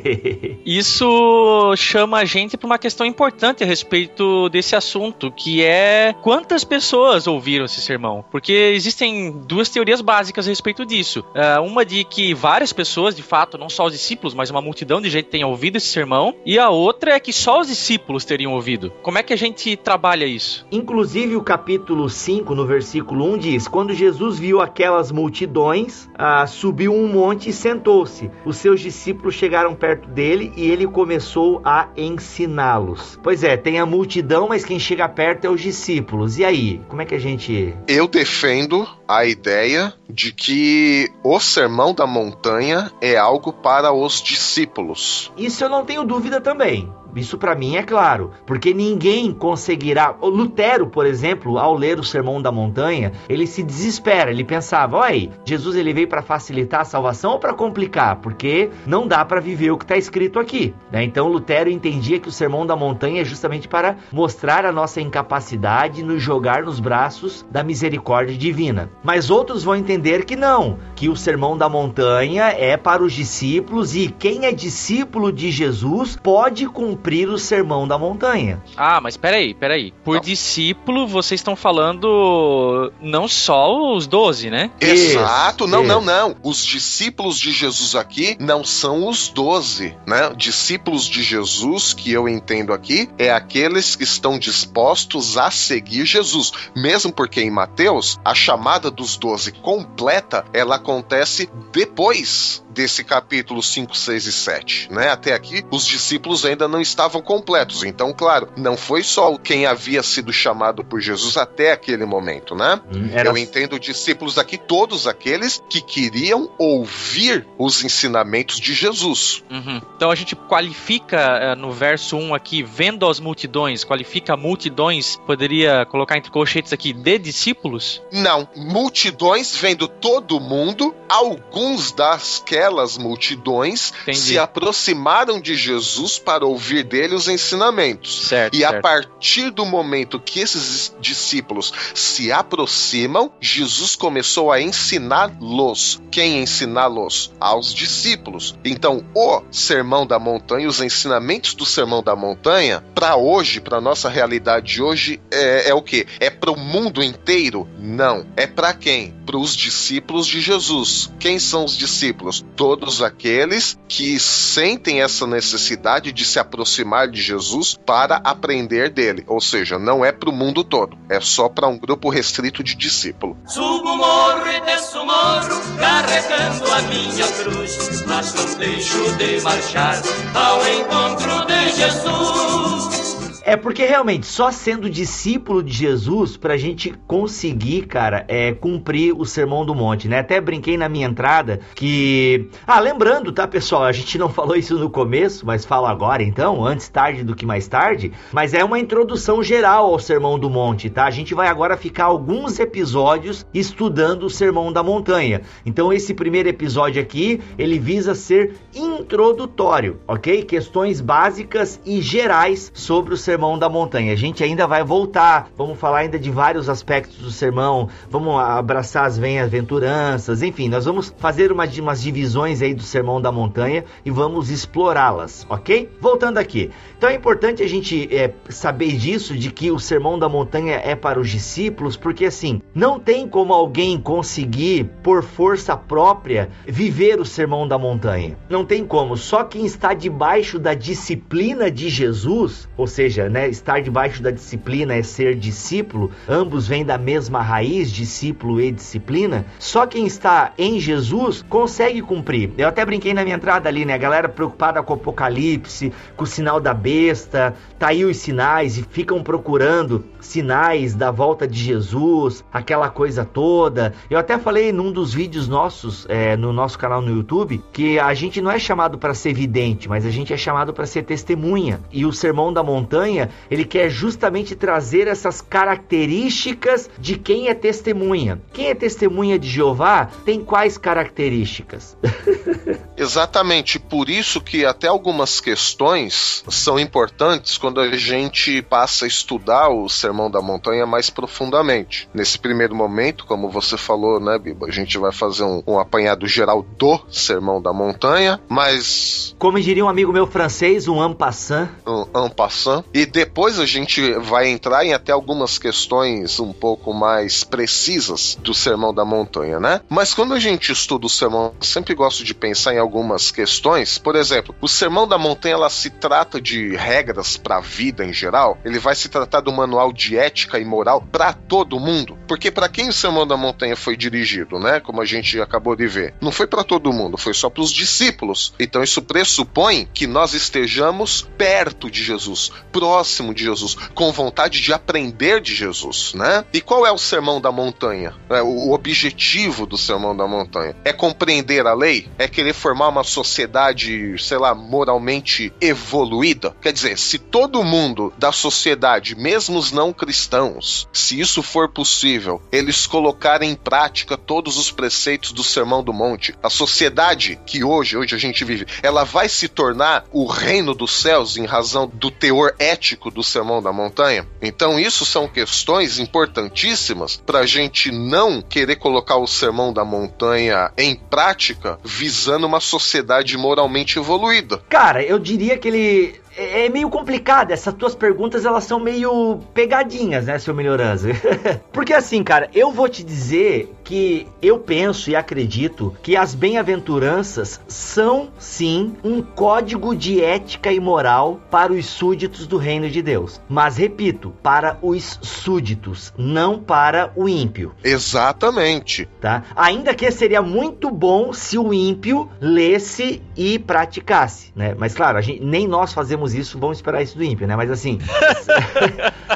isso 0.67 1.75
chama 1.77 2.19
a 2.19 2.25
gente 2.25 2.57
para 2.57 2.67
uma 2.67 2.79
questão 2.79 3.07
importante 3.07 3.63
a 3.63 3.67
respeito 3.67 4.49
desse 4.49 4.75
assunto, 4.75 5.31
que 5.31 5.63
é 5.63 6.13
quantas 6.21 6.65
pessoas 6.65 7.29
ouviram 7.29 7.67
esse 7.67 7.81
sermão? 7.81 8.25
Porque 8.33 8.53
existem 8.53 9.31
duas 9.31 9.69
teorias 9.69 10.01
básicas 10.01 10.47
a 10.47 10.51
respeito 10.51 10.85
disso. 10.85 11.25
Uh, 11.37 11.63
uma 11.63 11.85
de 11.85 12.03
que 12.03 12.35
várias 12.35 12.73
pessoas, 12.73 13.15
de 13.15 13.23
fato, 13.23 13.57
não 13.57 13.69
só 13.69 13.87
os 13.87 13.93
discípulos, 13.93 14.35
mas 14.35 14.51
uma 14.51 14.61
multidão 14.61 15.01
de 15.01 15.09
gente 15.09 15.27
tenha 15.27 15.47
ouvido 15.47 15.77
esse 15.77 15.87
sermão, 15.87 16.35
e 16.45 16.59
a 16.59 16.69
outra 16.69 17.13
é 17.13 17.21
que 17.21 17.33
só 17.33 17.61
os 17.61 17.69
discípulos 17.69 18.25
teriam 18.25 18.55
ouvido. 18.55 18.93
Como 19.03 19.19
é 19.19 19.23
que 19.23 19.33
a 19.33 19.39
gente 19.39 19.77
trabalha 19.77 20.25
isso? 20.25 20.67
Inclusive, 20.73 21.37
o 21.37 21.43
capítulo 21.43 22.11
5, 22.11 22.57
no 22.57 22.67
versículo 22.67 23.33
1, 23.35 23.39
diz: 23.39 23.69
Quando 23.69 23.95
Jesus 23.95 24.41
viu 24.41 24.61
aquele 24.61 24.80
aquelas 24.81 25.13
multidões, 25.13 26.09
ah, 26.15 26.47
subiu 26.47 26.95
um 26.95 27.07
monte 27.07 27.51
e 27.51 27.53
sentou-se. 27.53 28.31
Os 28.47 28.57
seus 28.57 28.81
discípulos 28.81 29.35
chegaram 29.35 29.75
perto 29.75 30.09
dele 30.09 30.53
e 30.57 30.71
ele 30.71 30.87
começou 30.87 31.61
a 31.63 31.89
ensiná-los. 31.95 33.19
Pois 33.23 33.45
é, 33.45 33.59
tem 33.59 33.79
a 33.79 33.85
multidão, 33.85 34.49
mas 34.49 34.65
quem 34.65 34.79
chega 34.79 35.07
perto 35.07 35.45
é 35.45 35.51
os 35.51 35.61
discípulos. 35.61 36.39
E 36.39 36.47
aí, 36.47 36.81
como 36.89 37.03
é 37.03 37.05
que 37.05 37.15
a 37.15 37.19
gente. 37.19 37.77
Eu 37.87 38.09
defendo 38.09 38.89
a 39.07 39.27
ideia 39.27 39.93
de 40.09 40.33
que 40.33 41.11
o 41.23 41.39
sermão 41.39 41.93
da 41.93 42.07
montanha 42.07 42.91
é 43.03 43.19
algo 43.19 43.53
para 43.53 43.93
os 43.93 44.23
discípulos. 44.23 45.31
Isso 45.37 45.63
eu 45.63 45.69
não 45.69 45.85
tenho 45.85 46.05
dúvida 46.05 46.41
também. 46.41 46.91
Isso 47.17 47.37
para 47.37 47.55
mim 47.55 47.77
é 47.77 47.83
claro, 47.83 48.31
porque 48.47 48.73
ninguém 48.73 49.33
conseguirá. 49.33 50.15
O 50.21 50.29
Lutero, 50.29 50.87
por 50.87 51.07
exemplo, 51.07 51.59
ao 51.59 51.75
ler 51.75 51.99
o 51.99 52.05
Sermão 52.05 52.41
da 52.41 52.53
Montanha, 52.53 53.13
ele 53.29 53.47
se 53.47 53.63
desespera. 53.63 54.31
Ele 54.31 54.45
pensava: 54.45 54.99
"Oi, 54.99 55.31
Jesus 55.45 55.77
ele 55.77 55.93
veio 55.93 56.09
para 56.09 56.23
facilitar 56.23 56.81
a 56.81 56.85
salvação 56.85 57.33
ou 57.33 57.39
para 57.39 57.53
complicar? 57.53 58.17
Porque 58.17 58.71
não 58.87 59.07
dá 59.07 59.25
para 59.25 59.41
viver 59.41 59.71
o 59.71 59.79
que 59.79 59.85
está 59.85 59.97
escrito 59.97 60.39
aqui". 60.39 60.75
Né? 60.91 61.03
Então 61.03 61.29
Lutero 61.29 61.71
entendia 61.71 62.21
que 62.21 62.29
o 62.29 62.33
Sermão 62.33 62.67
da 62.67 62.77
Montanha 62.77 63.23
é 63.23 63.25
justamente 63.25 63.69
para 63.69 63.97
mostrar 64.13 64.65
a 64.65 64.73
nossa 64.73 65.01
incapacidade 65.01 66.03
nos 66.03 66.23
jogar 66.23 66.63
nos 66.63 66.81
braços 66.81 67.45
da 67.51 67.63
misericórdia 67.63 68.37
divina. 68.37 68.91
Mas 69.03 69.31
outros 69.31 69.65
vão 69.65 69.77
entender 69.77 70.25
que 70.25 70.37
não, 70.37 70.79
que 70.95 71.09
o 71.09 71.17
Sermão 71.17 71.57
da 71.57 71.69
Montanha 71.69 72.45
é 72.57 72.77
para 72.77 73.03
os 73.03 73.13
discípulos 73.13 73.95
e 73.95 74.09
quem 74.09 74.47
é 74.47 74.53
discípulo 74.53 75.33
de 75.33 75.51
Jesus 75.51 76.17
pode 76.23 76.67
cumprir 76.67 77.00
cumprir 77.01 77.29
o 77.31 77.39
sermão 77.39 77.89
da 77.89 77.99
montanha. 77.99 78.63
Ah, 78.77 79.01
mas 79.01 79.17
peraí, 79.17 79.55
peraí. 79.55 79.93
Por 80.05 80.17
não. 80.17 80.21
discípulo, 80.21 81.07
vocês 81.07 81.41
estão 81.41 81.57
falando 81.57 82.93
não 83.01 83.27
só 83.27 83.95
os 83.95 84.07
doze, 84.07 84.51
né? 84.51 84.71
Exato, 84.79 85.67
não, 85.67 85.83
não, 85.83 86.03
não. 86.03 86.37
Os 86.43 86.65
discípulos 86.65 87.39
de 87.39 87.53
Jesus 87.53 87.95
aqui 87.95 88.37
não 88.39 88.63
são 88.63 89.09
os 89.09 89.29
doze, 89.29 89.97
né? 90.07 90.33
Discípulos 90.37 91.07
de 91.07 91.23
Jesus, 91.23 91.95
que 91.95 92.13
eu 92.13 92.29
entendo 92.29 92.73
aqui, 92.73 93.09
é 93.17 93.31
aqueles 93.31 93.97
que 93.97 94.05
estão 94.05 94.39
dispostos 94.39 95.39
a 95.39 95.51
seguir 95.51 96.05
Jesus. 96.05 96.53
Mesmo 96.77 97.13
porque 97.13 97.41
em 97.41 97.51
Mateus, 97.51 98.19
a 98.23 98.35
chamada 98.35 98.91
dos 98.91 99.17
doze 99.17 99.53
completa, 99.53 100.45
ela 100.53 100.77
acontece 100.77 101.49
depois 101.73 102.63
desse 102.71 103.03
capítulo 103.05 103.63
5, 103.63 103.97
6 103.97 104.27
e 104.27 104.33
7, 104.33 104.93
né? 104.93 105.11
Até 105.11 105.35
aqui, 105.35 105.65
os 105.71 105.87
discípulos 105.87 106.45
ainda 106.45 106.69
não 106.69 106.81
estavam 106.91 107.21
completos. 107.21 107.83
Então, 107.83 108.13
claro, 108.13 108.49
não 108.57 108.77
foi 108.77 109.03
só 109.03 109.37
quem 109.37 109.67
havia 109.67 110.03
sido 110.03 110.33
chamado 110.33 110.85
por 110.85 111.01
Jesus 111.01 111.37
até 111.37 111.73
aquele 111.73 112.05
momento, 112.05 112.55
né? 112.55 112.81
Hum, 112.95 113.11
era... 113.13 113.29
Eu 113.29 113.37
entendo 113.37 113.79
discípulos 113.79 114.39
aqui, 114.39 114.57
todos 114.57 115.07
aqueles 115.07 115.63
que 115.69 115.81
queriam 115.81 116.51
ouvir 116.59 117.47
os 117.59 117.83
ensinamentos 117.85 118.61
de 118.61 118.73
Jesus. 118.73 119.43
Uhum. 119.51 119.81
Então 119.97 120.11
a 120.11 120.15
gente 120.15 120.37
qualifica 120.37 121.55
uh, 121.55 121.57
no 121.59 121.73
verso 121.73 122.17
1 122.17 122.35
aqui, 122.35 122.63
vendo 122.63 123.07
as 123.09 123.19
multidões, 123.19 123.85
qualifica 123.85 124.37
multidões, 124.37 125.17
poderia 125.27 125.85
colocar 125.87 126.17
entre 126.17 126.31
colchetes 126.31 126.73
aqui, 126.73 126.93
de 126.93 127.19
discípulos? 127.19 128.01
Não, 128.13 128.49
multidões 128.55 129.57
vendo 129.57 129.89
todo 129.89 130.39
mundo, 130.39 130.95
alguns 131.09 131.93
das 131.93 132.43
que 132.47 132.61
aquelas 132.61 132.99
multidões 132.99 133.93
Entendi. 134.03 134.19
se 134.19 134.39
aproximaram 134.39 135.41
de 135.41 135.55
Jesus 135.55 136.19
para 136.19 136.45
ouvir 136.45 136.80
dele 136.83 137.15
os 137.15 137.29
ensinamentos. 137.29 138.29
Certo, 138.29 138.55
e 138.55 138.61
certo. 138.61 138.75
a 138.77 138.81
partir 138.81 139.51
do 139.51 139.65
momento 139.65 140.21
que 140.21 140.41
esses 140.41 140.95
discípulos 141.01 141.73
se 141.95 142.31
aproximam, 142.33 143.33
Jesus 143.41 143.97
começou 143.97 144.53
a 144.53 144.61
ensiná-los. 144.61 146.01
Quem 146.11 146.43
ensiná-los? 146.43 147.33
Aos 147.41 147.75
discípulos. 147.75 148.57
Então, 148.65 149.05
o 149.15 149.43
Sermão 149.51 150.07
da 150.07 150.19
Montanha, 150.19 150.69
os 150.69 150.81
ensinamentos 150.81 151.55
do 151.55 151.67
Sermão 151.67 152.03
da 152.03 152.15
Montanha, 152.17 152.85
para 152.95 153.17
hoje, 153.17 153.61
para 153.61 153.81
nossa 153.81 154.09
realidade 154.09 154.75
de 154.75 154.83
hoje, 154.83 155.21
é, 155.31 155.71
é 155.71 155.75
o 155.75 155.83
que? 155.83 156.07
É 156.19 156.31
para 156.31 156.51
o 156.51 156.59
mundo 156.59 157.03
inteiro? 157.03 157.69
Não. 157.79 158.27
É 158.37 158.47
para 158.47 158.73
quem? 158.73 159.15
Para 159.25 159.39
os 159.39 159.57
discípulos 159.57 160.27
de 160.27 160.41
Jesus. 160.41 161.13
Quem 161.19 161.39
são 161.39 161.65
os 161.65 161.77
discípulos? 161.77 162.45
todos 162.57 163.03
aqueles 163.03 163.79
que 163.89 164.21
sentem 164.21 165.01
essa 165.03 165.27
necessidade 165.27 166.13
de 166.13 166.25
se 166.25 166.39
aproximar 166.39 166.70
de 167.11 167.21
Jesus 167.23 167.79
para 167.87 168.17
aprender 168.17 168.91
dele. 168.91 169.25
Ou 169.27 169.41
seja, 169.41 169.79
não 169.79 170.05
é 170.05 170.13
para 170.13 170.31
o 170.31 170.33
mundo 170.33 170.63
todo, 170.63 170.97
é 171.09 171.21
só 171.21 171.49
para 171.49 171.69
um 171.69 171.79
grupo 171.79 172.09
restrito 172.09 172.63
de 172.63 172.75
discípulos. 172.75 173.37
Subo 173.47 173.97
morro 173.97 174.47
e 174.47 174.61
desço 174.61 175.05
morro, 175.05 175.77
carregando 175.79 176.73
a 176.73 176.83
minha 176.83 177.29
cruz, 177.29 178.05
mas 178.07 178.35
não 178.35 178.55
deixo 178.59 179.17
de 179.17 179.41
marchar 179.41 180.01
ao 180.35 180.69
encontro 180.69 181.47
de 181.47 181.71
Jesus. 181.71 183.00
É 183.43 183.57
porque 183.57 183.85
realmente 183.85 184.27
só 184.27 184.51
sendo 184.51 184.91
discípulo 184.91 185.63
de 185.63 185.73
Jesus 185.73 186.37
pra 186.37 186.57
gente 186.57 186.93
conseguir, 187.07 187.87
cara, 187.87 188.25
é 188.29 188.53
cumprir 188.53 189.15
o 189.17 189.25
sermão 189.25 189.65
do 189.65 189.75
monte, 189.75 190.09
né? 190.09 190.19
Até 190.19 190.41
brinquei 190.41 190.77
na 190.77 190.89
minha 190.89 191.07
entrada 191.07 191.61
que, 191.75 192.49
ah, 192.67 192.79
lembrando, 192.81 193.33
tá, 193.33 193.49
pessoal, 193.49 193.85
a 193.85 193.93
gente 193.93 194.19
não 194.19 194.29
falou 194.31 194.57
isso 194.57 194.79
no 194.79 194.91
começo, 194.91 195.47
mas 195.47 195.65
falo 195.65 195.87
agora 195.87 196.23
então, 196.23 196.65
antes 196.65 196.89
tarde 196.89 197.25
do 197.25 197.35
que 197.35 197.47
mais 197.47 197.67
tarde, 197.67 198.13
mas 198.33 198.53
é 198.53 198.63
uma 198.63 198.79
introdução 198.79 199.43
geral 199.43 199.87
ao 199.87 199.99
sermão 199.99 200.39
do 200.39 200.51
monte, 200.51 200.91
tá? 200.91 201.07
A 201.07 201.11
gente 201.11 201.35
vai 201.35 201.49
agora 201.49 201.77
ficar 201.77 202.05
alguns 202.05 202.59
episódios 202.59 203.47
estudando 203.55 204.25
o 204.25 204.31
sermão 204.31 204.73
da 204.73 204.83
montanha. 204.83 205.43
Então 205.65 205.93
esse 205.93 206.13
primeiro 206.13 206.49
episódio 206.49 207.01
aqui, 207.01 207.41
ele 207.59 207.79
visa 207.79 208.15
ser 208.15 208.55
introdutório, 208.75 209.99
OK? 210.07 210.43
Questões 210.43 211.01
básicas 211.01 211.81
e 211.87 212.01
gerais 212.01 212.71
sobre 212.75 213.15
o 213.15 213.17
sermão 213.17 213.30
Sermão 213.31 213.57
da 213.57 213.69
Montanha. 213.69 214.13
A 214.13 214.17
gente 214.17 214.43
ainda 214.43 214.67
vai 214.67 214.83
voltar, 214.83 215.51
vamos 215.57 215.79
falar 215.79 215.99
ainda 215.99 216.19
de 216.19 216.33
vários 216.33 216.69
aspectos 216.69 217.19
do 217.19 217.31
sermão, 217.31 217.89
vamos 218.11 218.35
abraçar 218.41 219.07
as 219.07 219.19
bem-aventuranças, 219.19 220.43
enfim, 220.43 220.69
nós 220.69 220.85
vamos 220.85 221.15
fazer 221.17 221.53
uma, 221.53 221.65
umas 221.65 222.03
divisões 222.03 222.61
aí 222.61 222.75
do 222.75 222.83
Sermão 222.83 223.21
da 223.21 223.31
Montanha 223.31 223.85
e 224.05 224.11
vamos 224.11 224.51
explorá-las, 224.51 225.47
ok? 225.49 225.89
Voltando 226.01 226.39
aqui. 226.39 226.71
Então 226.99 227.09
é 227.09 227.15
importante 227.15 227.63
a 227.63 227.69
gente 227.69 228.09
é, 228.13 228.33
saber 228.49 228.97
disso, 228.97 229.37
de 229.37 229.53
que 229.53 229.71
o 229.71 229.79
Sermão 229.79 230.19
da 230.19 230.29
Montanha 230.29 230.81
é 230.85 230.97
para 230.97 231.21
os 231.21 231.31
discípulos, 231.31 231.97
porque 231.97 232.25
assim, 232.25 232.61
não 232.75 232.99
tem 232.99 233.29
como 233.29 233.53
alguém 233.53 233.97
conseguir, 234.01 234.91
por 235.05 235.23
força 235.23 235.77
própria, 235.77 236.51
viver 236.67 237.21
o 237.21 237.25
Sermão 237.25 237.69
da 237.69 237.79
Montanha. 237.79 238.37
Não 238.49 238.65
tem 238.65 238.85
como. 238.85 239.17
Só 239.17 239.45
quem 239.45 239.65
está 239.65 239.95
debaixo 239.95 240.59
da 240.59 240.75
disciplina 240.75 241.71
de 241.71 241.89
Jesus, 241.89 242.69
ou 242.77 242.89
seja, 242.89 243.20
né, 243.29 243.49
estar 243.49 243.81
debaixo 243.81 244.23
da 244.23 244.31
disciplina 244.31 244.95
é 244.95 245.03
ser 245.03 245.35
discípulo, 245.35 246.11
ambos 246.29 246.67
vêm 246.67 246.85
da 246.85 246.97
mesma 246.97 247.43
raiz, 247.43 247.91
discípulo 247.91 248.61
e 248.61 248.71
disciplina. 248.71 249.45
Só 249.59 249.87
quem 249.87 250.07
está 250.07 250.53
em 250.57 250.79
Jesus 250.79 251.45
consegue 251.49 252.03
cumprir. 252.03 252.53
Eu 252.57 252.69
até 252.69 252.85
brinquei 252.85 253.13
na 253.13 253.25
minha 253.25 253.37
entrada 253.37 253.69
ali, 253.69 253.85
né? 253.85 253.95
A 253.95 253.99
galera 253.99 254.29
preocupada 254.29 254.83
com 254.83 254.95
o 254.95 254.97
Apocalipse, 254.97 255.93
com 256.17 256.25
o 256.25 256.27
sinal 256.27 256.61
da 256.61 256.73
besta, 256.73 257.55
tá 257.79 257.89
aí 257.89 258.05
os 258.05 258.17
sinais 258.17 258.79
e 258.79 258.83
ficam 258.83 259.23
procurando 259.23 260.05
sinais 260.21 260.95
da 260.95 261.11
volta 261.11 261.47
de 261.47 261.59
Jesus, 261.59 262.45
aquela 262.53 262.89
coisa 262.89 263.25
toda. 263.25 263.93
Eu 264.09 264.19
até 264.19 264.39
falei 264.39 264.73
num 264.73 264.93
dos 264.93 265.13
vídeos 265.13 265.49
nossos, 265.49 266.07
é, 266.09 266.37
no 266.37 266.53
nosso 266.53 266.79
canal 266.79 267.01
no 267.01 267.11
YouTube, 267.11 267.63
que 267.73 267.99
a 267.99 268.13
gente 268.15 268.41
não 268.41 268.51
é 268.51 268.59
chamado 268.59 268.99
para 268.99 269.15
ser 269.15 269.33
vidente, 269.33 269.89
mas 269.89 270.07
a 270.07 270.11
gente 270.11 270.33
é 270.33 270.37
chamado 270.37 270.73
para 270.73 270.87
ser 270.87 271.03
testemunha. 271.03 271.81
E 271.91 272.05
o 272.05 272.13
Sermão 272.13 272.53
da 272.53 272.63
Montanha, 272.63 273.10
ele 273.51 273.65
quer 273.65 273.91
justamente 273.91 274.55
trazer 274.55 275.09
essas 275.09 275.41
características 275.41 276.89
de 276.99 277.17
quem 277.17 277.49
é 277.49 277.55
testemunha. 277.55 278.41
Quem 278.53 278.69
é 278.69 278.75
testemunha 278.75 279.39
de 279.39 279.49
Jeová 279.49 280.09
tem 280.25 280.41
quais 280.41 280.79
características? 280.79 281.97
Exatamente, 282.97 283.79
por 283.79 284.11
isso 284.11 284.41
que 284.41 284.65
até 284.65 284.87
algumas 284.87 285.41
questões 285.41 286.45
são 286.49 286.79
importantes 286.79 287.57
quando 287.57 287.81
a 287.81 287.97
gente 287.97 288.61
passa 288.63 289.07
a 289.07 289.09
estudar 289.09 289.71
o 289.71 289.89
Sermão 289.89 290.31
da 290.31 290.43
Montanha 290.43 290.87
mais 290.87 291.09
profundamente. 291.09 292.09
Nesse 292.13 292.39
primeiro 292.39 292.75
momento, 292.75 293.25
como 293.27 293.49
você 293.49 293.77
falou, 293.77 294.21
né, 294.21 294.39
Biba, 294.39 294.67
a 294.67 294.71
gente 294.71 294.99
vai 294.99 295.13
fazer 295.13 295.45
um, 295.45 295.63
um 295.67 295.79
apanhado 295.79 296.27
geral 296.27 296.63
do 296.63 297.01
Sermão 297.11 297.61
da 297.61 297.73
Montanha, 297.73 298.41
mas. 298.49 299.35
Como 299.39 299.61
diria 299.61 299.85
um 299.85 299.89
amigo 299.89 300.13
meu 300.13 300.27
francês, 300.27 300.87
um 300.87 301.03
en 301.05 301.15
passant. 301.15 301.69
Um 301.87 302.27
en 302.27 302.29
passant. 302.29 302.85
E 302.93 303.00
depois 303.07 303.59
a 303.59 303.67
gente 303.67 304.13
vai 304.15 304.49
entrar 304.49 304.85
em 304.85 304.93
até 304.93 305.13
algumas 305.13 305.59
questões 305.59 306.41
um 306.41 306.53
pouco 306.53 306.93
mais 306.93 307.45
precisas 307.45 308.37
do 308.41 308.53
Sermão 308.53 308.93
da 308.93 309.05
Montanha, 309.05 309.59
né? 309.59 309.81
Mas 309.89 310.13
quando 310.13 310.35
a 310.35 310.39
gente 310.39 310.73
estuda 310.73 311.07
o 311.07 311.11
Sermão, 311.11 311.55
sempre 311.61 311.95
gosto 311.95 312.25
de 312.25 312.35
pensar 312.35 312.75
em 312.75 312.79
algumas 312.79 313.31
questões. 313.31 313.99
Por 313.99 314.17
exemplo, 314.17 314.55
o 314.61 314.69
Sermão 314.69 315.07
da 315.07 315.19
Montanha 315.19 315.55
ela 315.55 315.71
se 315.71 315.91
trata 315.91 316.41
de 316.41 316.77
regras 316.77 317.37
para 317.37 317.57
a 317.57 317.61
vida 317.61 318.05
em 318.05 318.13
geral. 318.13 318.59
Ele 318.65 318.79
vai 318.79 318.95
se 318.95 319.09
tratar 319.09 319.41
do 319.41 319.53
manual 319.53 319.93
de 319.93 320.17
ética 320.17 320.59
e 320.59 320.65
moral 320.65 321.01
para 321.01 321.33
todo 321.33 321.81
mundo. 321.81 322.19
Porque 322.27 322.51
para 322.51 322.69
quem 322.69 322.89
o 322.89 322.93
Sermão 322.93 323.27
da 323.27 323.37
Montanha 323.37 323.77
foi 323.77 323.97
dirigido, 323.97 324.59
né? 324.59 324.81
Como 324.81 325.01
a 325.01 325.05
gente 325.05 325.41
acabou 325.41 325.75
de 325.75 325.87
ver, 325.87 326.15
não 326.21 326.33
foi 326.33 326.47
para 326.47 326.65
todo 326.65 326.93
mundo, 326.93 327.17
foi 327.17 327.35
só 327.35 327.49
para 327.49 327.63
os 327.63 327.73
discípulos. 327.73 328.55
Então 328.59 328.83
isso 328.83 329.03
pressupõe 329.03 329.89
que 329.93 330.07
nós 330.07 330.35
estejamos 330.35 331.23
perto 331.37 331.91
de 331.91 332.03
Jesus, 332.03 332.53
próximo 332.71 332.90
de 333.35 333.45
Jesus, 333.45 333.77
com 333.95 334.13
vontade 334.13 334.61
de 334.61 334.73
aprender 334.73 335.41
de 335.41 335.55
Jesus, 335.55 336.13
né? 336.15 336.45
E 336.53 336.61
qual 336.61 336.87
é 336.87 336.93
o 336.93 336.99
Sermão 336.99 337.41
da 337.41 337.53
Montanha? 337.53 338.15
É, 338.29 338.43
o 338.43 338.73
objetivo 338.73 339.67
do 339.67 339.79
Sermão 339.79 340.17
da 340.17 340.27
Montanha 340.27 340.77
é 340.85 340.93
compreender 340.93 341.67
a 341.67 341.75
lei, 341.75 342.09
é 342.19 342.27
querer 342.27 342.53
formar 342.53 342.89
uma 342.89 343.05
sociedade, 343.05 344.17
sei 344.19 344.39
lá, 344.39 344.55
moralmente 344.55 345.53
evoluída. 345.61 346.55
Quer 346.61 346.73
dizer, 346.73 346.99
se 346.99 347.19
todo 347.19 347.65
mundo 347.65 348.13
da 348.19 348.33
sociedade, 348.33 349.15
mesmo 349.15 349.59
os 349.59 349.73
não 349.73 349.93
cristãos, 349.93 350.89
se 350.93 351.19
isso 351.21 351.43
for 351.43 351.69
possível, 351.69 352.43
eles 352.51 352.87
colocarem 352.87 353.51
em 353.51 353.55
prática 353.55 354.17
todos 354.17 354.57
os 354.57 354.71
preceitos 354.71 355.33
do 355.33 355.45
Sermão 355.45 355.83
do 355.83 355.93
Monte, 355.93 356.35
a 356.43 356.51
sociedade 356.51 357.39
que 357.47 357.63
hoje, 357.63 357.97
hoje 357.97 358.15
a 358.15 358.19
gente 358.19 358.45
vive, 358.45 358.67
ela 358.83 359.05
vai 359.05 359.29
se 359.29 359.49
tornar 359.49 360.05
o 360.13 360.27
reino 360.27 360.75
dos 360.75 361.01
céus 361.01 361.37
em 361.37 361.45
razão 361.45 361.91
do 361.93 362.11
teor 362.11 362.55
ético 362.59 362.80
do 363.13 363.23
Sermão 363.23 363.63
da 363.63 363.73
Montanha. 363.73 364.27
Então, 364.41 364.79
isso 364.79 365.05
são 365.05 365.29
questões 365.29 365.99
importantíssimas 365.99 367.17
para 367.17 367.41
a 367.41 367.47
gente 367.47 367.91
não 367.91 368.41
querer 368.41 368.77
colocar 368.77 369.17
o 369.17 369.27
Sermão 369.27 369.73
da 369.73 369.85
Montanha 369.85 370.73
em 370.77 370.95
prática 370.95 371.79
visando 371.85 372.47
uma 372.47 372.61
sociedade 372.61 373.37
moralmente 373.37 373.99
evoluída. 373.99 374.59
Cara, 374.69 375.03
eu 375.03 375.19
diria 375.19 375.59
que 375.59 375.69
ele 375.69 376.21
é, 376.37 376.67
é 376.67 376.69
meio 376.69 376.89
complicado. 376.89 377.51
Essas 377.51 377.75
tuas 377.75 377.95
perguntas, 377.95 378.45
elas 378.45 378.65
são 378.65 378.81
meio 378.81 379.41
pegadinhas, 379.53 380.27
né, 380.27 380.39
seu 380.39 380.55
melhorança? 380.55 381.09
Porque 381.73 381.93
assim, 381.93 382.23
cara, 382.23 382.49
eu 382.55 382.71
vou 382.73 382.89
te 382.89 383.05
dizer 383.05 383.71
que 383.83 384.27
eu 384.41 384.59
penso 384.59 385.11
e 385.11 385.17
acredito 385.17 385.97
que 386.03 386.17
as 386.17 386.35
bem-aventuranças 386.35 387.61
são 387.69 388.31
sim 388.39 388.97
um 389.03 389.23
código 389.23 389.95
de 389.95 390.23
ética 390.23 390.73
e 390.73 390.81
moral 390.81 391.41
para 391.51 391.73
os 391.73 391.87
súditos 391.87 392.47
do 392.47 392.57
reino 392.57 392.89
de 392.89 393.03
Deus. 393.03 393.41
Mas 393.49 393.77
repito, 393.77 394.33
para 394.43 394.79
os 394.83 395.19
súditos, 395.23 396.13
não 396.17 396.59
para 396.59 397.13
o 397.17 397.29
ímpio. 397.29 397.73
Exatamente. 397.83 399.09
Tá? 399.21 399.43
Ainda 399.57 399.95
que 399.95 400.11
seria 400.11 400.43
muito 400.43 400.91
bom 400.91 401.33
se 401.33 401.59
o 401.59 401.73
ímpio 401.73 402.31
lesse 402.41 403.23
e 403.37 403.59
praticasse, 403.59 404.53
né? 404.55 404.75
Mas 404.79 404.95
claro, 404.95 405.19
a 405.19 405.21
gente, 405.21 405.43
nem 405.43 405.67
nós 405.67 405.93
fazemos 405.93 406.35
isso, 406.35 406.59
vamos 406.59 406.79
esperar 406.79 407.03
isso 407.03 407.17
do 407.17 407.25
ímpio, 407.25 407.47
né? 407.47 407.57
Mas 407.57 407.71
assim, 407.71 407.99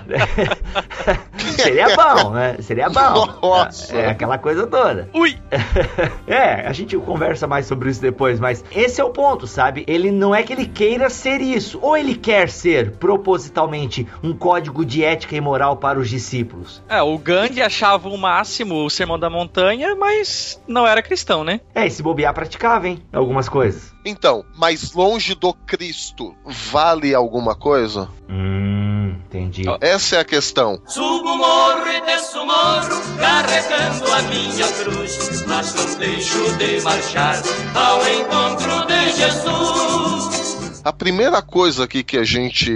seria 1.56 1.94
bom, 1.96 2.30
né? 2.30 2.56
Seria 2.60 2.88
bom. 2.88 3.26
Nossa. 3.42 3.96
É 3.96 4.10
aquela 4.10 4.38
coisa 4.44 4.66
toda. 4.66 5.08
Ui! 5.14 5.38
É, 6.26 6.66
a 6.66 6.72
gente 6.72 6.96
conversa 6.96 7.46
mais 7.46 7.66
sobre 7.66 7.90
isso 7.90 8.00
depois, 8.00 8.40
mas 8.40 8.64
esse 8.72 9.00
é 9.00 9.04
o 9.04 9.10
ponto, 9.10 9.46
sabe? 9.46 9.84
Ele 9.86 10.10
não 10.10 10.34
é 10.34 10.42
que 10.42 10.52
ele 10.52 10.66
queira 10.66 11.08
ser 11.10 11.40
isso, 11.40 11.78
ou 11.80 11.96
ele 11.96 12.14
quer 12.14 12.48
ser 12.48 12.92
propositalmente 12.92 14.06
um 14.22 14.32
código 14.32 14.84
de 14.84 15.04
ética 15.04 15.36
e 15.36 15.40
moral 15.40 15.76
para 15.76 15.98
os 15.98 16.08
discípulos. 16.08 16.82
É, 16.88 17.00
o 17.02 17.16
Gandhi 17.18 17.62
achava 17.62 18.08
o 18.08 18.16
máximo 18.16 18.84
o 18.84 18.90
Sermão 18.90 19.18
da 19.18 19.30
Montanha, 19.30 19.94
mas 19.94 20.60
não 20.66 20.86
era 20.86 21.02
cristão, 21.02 21.44
né? 21.44 21.60
É, 21.74 21.86
e 21.86 21.90
se 21.90 22.02
bobear 22.02 22.34
praticava, 22.34 22.88
hein? 22.88 23.02
Algumas 23.12 23.48
coisas. 23.48 23.94
Então, 24.04 24.44
mais 24.56 24.92
longe 24.92 25.34
do 25.34 25.54
Cristo, 25.54 26.34
vale 26.44 27.14
alguma 27.14 27.54
coisa? 27.54 28.08
Hum, 28.28 29.16
entendi. 29.26 29.43
Essa 29.80 30.16
é 30.16 30.20
a 30.20 30.24
questão. 30.24 30.80
Subo 30.86 31.28
o 31.28 31.38
morro 31.38 31.86
e 31.88 32.00
desço 32.02 32.40
o 32.40 32.46
morro, 32.46 32.88
carregando 33.18 34.12
a 34.12 34.22
minha 34.22 34.66
cruz, 34.72 35.44
mas 35.46 35.74
não 35.74 35.94
deixo 35.94 36.56
de 36.56 36.80
marchar 36.80 37.40
ao 37.74 38.00
encontro 38.08 38.86
de 38.86 39.12
Jesus. 39.12 40.63
A 40.84 40.92
primeira 40.92 41.40
coisa 41.40 41.84
aqui 41.84 42.04
que 42.04 42.18
a 42.18 42.24
gente 42.24 42.70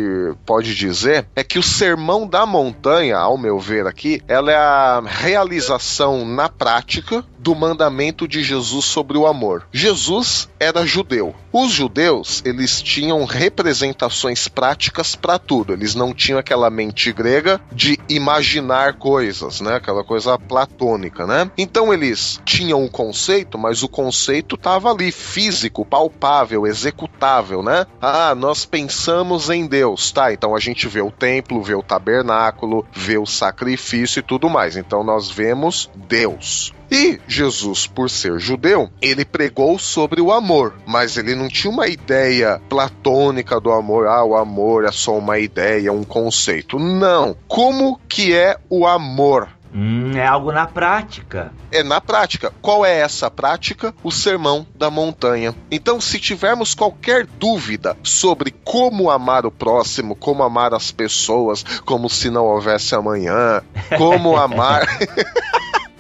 pode 0.46 0.74
dizer 0.74 1.28
é 1.36 1.44
que 1.44 1.58
o 1.58 1.62
Sermão 1.62 2.26
da 2.26 2.46
Montanha, 2.46 3.18
ao 3.18 3.36
meu 3.36 3.58
ver 3.58 3.86
aqui, 3.86 4.22
ela 4.26 4.50
é 4.50 4.56
a 4.56 5.02
realização 5.04 6.24
na 6.24 6.48
prática 6.48 7.22
do 7.38 7.54
mandamento 7.54 8.26
de 8.26 8.42
Jesus 8.42 8.86
sobre 8.86 9.18
o 9.18 9.26
amor. 9.26 9.66
Jesus 9.70 10.48
era 10.58 10.86
judeu. 10.86 11.34
Os 11.52 11.70
judeus, 11.70 12.42
eles 12.46 12.80
tinham 12.80 13.24
representações 13.24 14.48
práticas 14.48 15.14
para 15.14 15.38
tudo. 15.38 15.74
Eles 15.74 15.94
não 15.94 16.14
tinham 16.14 16.38
aquela 16.38 16.70
mente 16.70 17.12
grega 17.12 17.60
de 17.70 17.98
imaginar 18.08 18.94
coisas, 18.94 19.60
né? 19.60 19.76
Aquela 19.76 20.02
coisa 20.02 20.38
platônica, 20.38 21.26
né? 21.26 21.50
Então 21.56 21.92
eles 21.92 22.40
tinham 22.44 22.82
um 22.82 22.88
conceito, 22.88 23.58
mas 23.58 23.82
o 23.82 23.88
conceito 23.88 24.54
estava 24.54 24.90
ali, 24.90 25.12
físico, 25.12 25.84
palpável, 25.84 26.66
executável, 26.66 27.62
né? 27.62 27.86
Ah, 28.00 28.34
nós 28.34 28.64
pensamos 28.64 29.50
em 29.50 29.66
Deus, 29.66 30.12
tá? 30.12 30.32
Então 30.32 30.54
a 30.54 30.60
gente 30.60 30.86
vê 30.86 31.00
o 31.00 31.10
templo, 31.10 31.62
vê 31.62 31.74
o 31.74 31.82
tabernáculo, 31.82 32.86
vê 32.92 33.18
o 33.18 33.26
sacrifício 33.26 34.20
e 34.20 34.22
tudo 34.22 34.48
mais. 34.48 34.76
Então 34.76 35.02
nós 35.02 35.30
vemos 35.30 35.90
Deus. 35.94 36.72
E 36.90 37.20
Jesus, 37.28 37.86
por 37.86 38.08
ser 38.08 38.38
judeu, 38.38 38.88
ele 39.02 39.24
pregou 39.24 39.78
sobre 39.78 40.22
o 40.22 40.32
amor, 40.32 40.74
mas 40.86 41.18
ele 41.18 41.34
não 41.34 41.48
tinha 41.48 41.70
uma 41.70 41.86
ideia 41.86 42.62
platônica 42.68 43.60
do 43.60 43.70
amor. 43.70 44.06
Ah, 44.06 44.24
o 44.24 44.34
amor 44.34 44.84
é 44.84 44.92
só 44.92 45.16
uma 45.18 45.38
ideia, 45.38 45.92
um 45.92 46.04
conceito. 46.04 46.78
Não. 46.78 47.36
Como 47.46 48.00
que 48.08 48.32
é 48.34 48.56
o 48.70 48.86
amor? 48.86 49.48
Hum, 49.74 50.12
é 50.16 50.26
algo 50.26 50.50
na 50.52 50.66
prática. 50.66 51.52
É 51.70 51.82
na 51.82 52.00
prática. 52.00 52.52
Qual 52.62 52.84
é 52.84 53.00
essa 53.00 53.30
prática? 53.30 53.94
O 54.02 54.10
sermão 54.10 54.66
da 54.74 54.90
montanha. 54.90 55.54
Então, 55.70 56.00
se 56.00 56.18
tivermos 56.18 56.74
qualquer 56.74 57.26
dúvida 57.26 57.96
sobre 58.02 58.50
como 58.64 59.10
amar 59.10 59.44
o 59.44 59.50
próximo, 59.50 60.16
como 60.16 60.42
amar 60.42 60.72
as 60.72 60.90
pessoas, 60.90 61.62
como 61.84 62.08
se 62.08 62.30
não 62.30 62.46
houvesse 62.46 62.94
amanhã, 62.94 63.62
como 63.96 64.36
amar. 64.36 64.86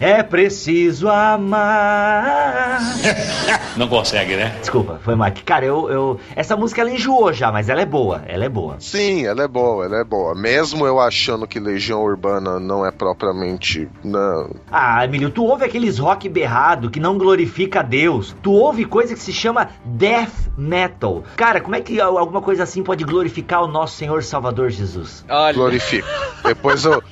É 0.00 0.22
preciso 0.22 1.08
amar. 1.08 2.78
Não 3.76 3.88
consegue, 3.88 4.36
né? 4.36 4.56
Desculpa, 4.60 5.00
foi 5.02 5.16
mal. 5.16 5.28
Cara, 5.44 5.64
eu, 5.64 5.90
eu. 5.90 6.20
Essa 6.36 6.56
música 6.56 6.80
ela 6.80 6.90
enjoou 6.90 7.32
já, 7.32 7.50
mas 7.50 7.68
ela 7.68 7.80
é 7.80 7.86
boa. 7.86 8.22
Ela 8.26 8.44
é 8.44 8.48
boa. 8.48 8.76
Sim, 8.78 9.26
ela 9.26 9.42
é 9.42 9.48
boa, 9.48 9.84
ela 9.84 10.00
é 10.00 10.04
boa. 10.04 10.34
Mesmo 10.34 10.86
eu 10.86 11.00
achando 11.00 11.46
que 11.46 11.58
Legião 11.58 12.02
Urbana 12.02 12.60
não 12.60 12.86
é 12.86 12.92
propriamente. 12.92 13.88
Não. 14.04 14.50
Ah, 14.70 15.04
Emílio, 15.04 15.30
tu 15.30 15.44
ouve 15.44 15.64
aqueles 15.64 15.98
rock 15.98 16.28
berrado 16.28 16.90
que 16.90 17.00
não 17.00 17.18
glorifica 17.18 17.80
a 17.80 17.82
Deus. 17.82 18.36
Tu 18.40 18.52
ouve 18.52 18.84
coisa 18.84 19.14
que 19.14 19.20
se 19.20 19.32
chama 19.32 19.70
death 19.84 20.32
metal. 20.56 21.24
Cara, 21.36 21.60
como 21.60 21.74
é 21.74 21.80
que 21.80 22.00
alguma 22.00 22.40
coisa 22.40 22.62
assim 22.62 22.82
pode 22.84 23.02
glorificar 23.04 23.62
o 23.62 23.66
nosso 23.66 23.96
Senhor 23.96 24.22
Salvador 24.22 24.70
Jesus? 24.70 25.24
Olha, 25.28 25.54
Glorifica. 25.54 26.06
Depois 26.44 26.84
eu. 26.84 27.02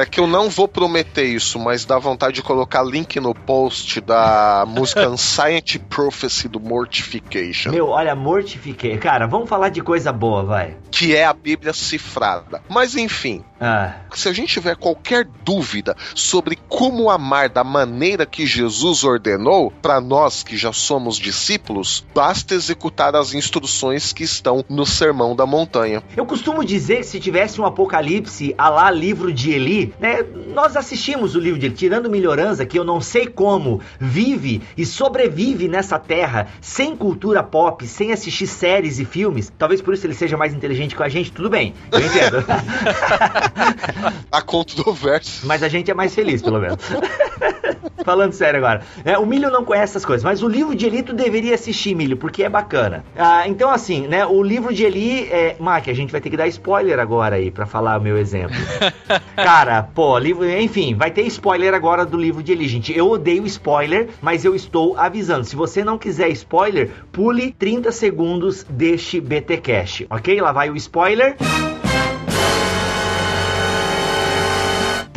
É 0.00 0.06
que 0.06 0.18
eu 0.18 0.26
não 0.26 0.48
vou 0.48 0.66
prometer 0.66 1.24
isso, 1.24 1.58
mas 1.58 1.84
dá 1.84 1.98
vontade 1.98 2.36
de 2.36 2.42
colocar 2.42 2.82
link 2.82 3.20
no 3.20 3.34
post 3.34 4.00
da 4.00 4.64
música 4.68 5.06
Ancient 5.06 5.78
Prophecy 5.90 6.48
do 6.48 6.58
Mortification. 6.58 7.70
Meu, 7.70 7.88
olha, 7.88 8.14
mortifiquei. 8.14 8.96
Cara, 8.96 9.26
vamos 9.26 9.46
falar 9.46 9.68
de 9.68 9.82
coisa 9.82 10.10
boa, 10.10 10.42
vai. 10.42 10.76
Que 10.90 11.14
é 11.14 11.26
a 11.26 11.34
Bíblia 11.34 11.74
cifrada. 11.74 12.62
Mas 12.66 12.96
enfim, 12.96 13.44
Ah, 13.60 13.94
se 14.14 14.26
a 14.26 14.32
gente 14.32 14.54
tiver 14.54 14.74
qualquer 14.74 15.28
dúvida 15.44 15.94
sobre 16.14 16.58
como 16.66 17.10
amar 17.10 17.50
da 17.50 17.62
maneira 17.62 18.24
que 18.24 18.46
Jesus 18.46 19.04
ordenou, 19.04 19.70
para 19.82 20.00
nós 20.00 20.42
que 20.42 20.56
já 20.56 20.72
somos 20.72 21.18
discípulos, 21.18 22.06
basta 22.14 22.54
executar 22.54 23.14
as 23.14 23.34
instruções 23.34 24.14
que 24.14 24.24
estão 24.24 24.64
no 24.66 24.86
Sermão 24.86 25.36
da 25.36 25.44
Montanha. 25.44 26.02
eu 26.16 26.24
costumo 26.24 26.64
dizer 26.64 26.98
que 26.98 27.06
se 27.06 27.20
tivesse 27.20 27.60
um 27.60 27.66
apocalipse 27.66 28.54
a 28.56 28.70
lá 28.70 28.90
livro 28.90 29.30
de 29.30 29.50
Eli, 29.50 29.92
né? 30.00 30.24
Nós 30.54 30.74
assistimos 30.74 31.34
o 31.34 31.40
livro 31.40 31.58
de 31.58 31.66
Eli, 31.66 31.74
tirando 31.74 32.08
Melhorança, 32.08 32.64
que 32.64 32.78
eu 32.78 32.84
não 32.84 33.00
sei 33.00 33.26
como 33.26 33.82
vive 33.98 34.62
e 34.74 34.86
sobrevive 34.86 35.68
nessa 35.68 35.98
terra 35.98 36.48
sem 36.62 36.96
cultura 36.96 37.42
pop, 37.42 37.86
sem 37.86 38.10
assistir 38.10 38.46
séries 38.46 38.98
e 38.98 39.04
filmes. 39.04 39.52
Talvez 39.58 39.82
por 39.82 39.92
isso 39.92 40.06
ele 40.06 40.14
seja 40.14 40.36
mais 40.38 40.54
inteligente 40.54 40.96
que 40.96 41.02
a 41.02 41.08
gente, 41.08 41.30
tudo 41.30 41.50
bem, 41.50 41.74
eu 41.92 42.00
entendo. 42.00 42.44
A 44.30 44.42
controvérsia. 44.42 45.46
Mas 45.46 45.62
a 45.62 45.68
gente 45.68 45.90
é 45.90 45.94
mais 45.94 46.14
feliz, 46.14 46.42
pelo 46.42 46.60
menos. 46.60 46.78
Falando 48.04 48.32
sério 48.32 48.58
agora. 48.58 48.82
É, 49.04 49.18
o 49.18 49.26
Milho 49.26 49.50
não 49.50 49.64
conhece 49.64 49.92
essas 49.92 50.04
coisas, 50.04 50.24
mas 50.24 50.42
o 50.42 50.48
livro 50.48 50.74
de 50.74 50.86
Eli 50.86 51.02
tu 51.02 51.12
deveria 51.12 51.54
assistir, 51.54 51.94
Milho, 51.94 52.16
porque 52.16 52.42
é 52.42 52.48
bacana. 52.48 53.04
Ah, 53.16 53.46
então, 53.46 53.70
assim, 53.70 54.06
né? 54.06 54.24
O 54.26 54.42
livro 54.42 54.72
de 54.72 54.84
Eli 54.84 55.28
é. 55.30 55.56
Mac, 55.58 55.88
a 55.88 55.92
gente 55.92 56.10
vai 56.10 56.20
ter 56.20 56.30
que 56.30 56.36
dar 56.36 56.46
spoiler 56.48 56.98
agora 56.98 57.36
aí 57.36 57.50
pra 57.50 57.66
falar 57.66 57.98
o 57.98 58.02
meu 58.02 58.16
exemplo. 58.16 58.56
Cara, 59.36 59.82
pô, 59.82 60.18
livro. 60.18 60.48
Enfim, 60.48 60.94
vai 60.94 61.10
ter 61.10 61.22
spoiler 61.22 61.74
agora 61.74 62.06
do 62.06 62.16
livro 62.16 62.42
de 62.42 62.52
Eli, 62.52 62.68
gente. 62.68 62.96
Eu 62.96 63.10
odeio 63.10 63.46
spoiler, 63.46 64.08
mas 64.20 64.44
eu 64.44 64.54
estou 64.54 64.96
avisando. 64.96 65.44
Se 65.44 65.56
você 65.56 65.84
não 65.84 65.98
quiser 65.98 66.28
spoiler, 66.30 66.90
pule 67.12 67.52
30 67.52 67.92
segundos 67.92 68.64
deste 68.68 69.20
BT 69.20 69.58
Cash, 69.58 70.04
ok? 70.08 70.40
Lá 70.40 70.52
vai 70.52 70.70
o 70.70 70.76
spoiler. 70.76 71.36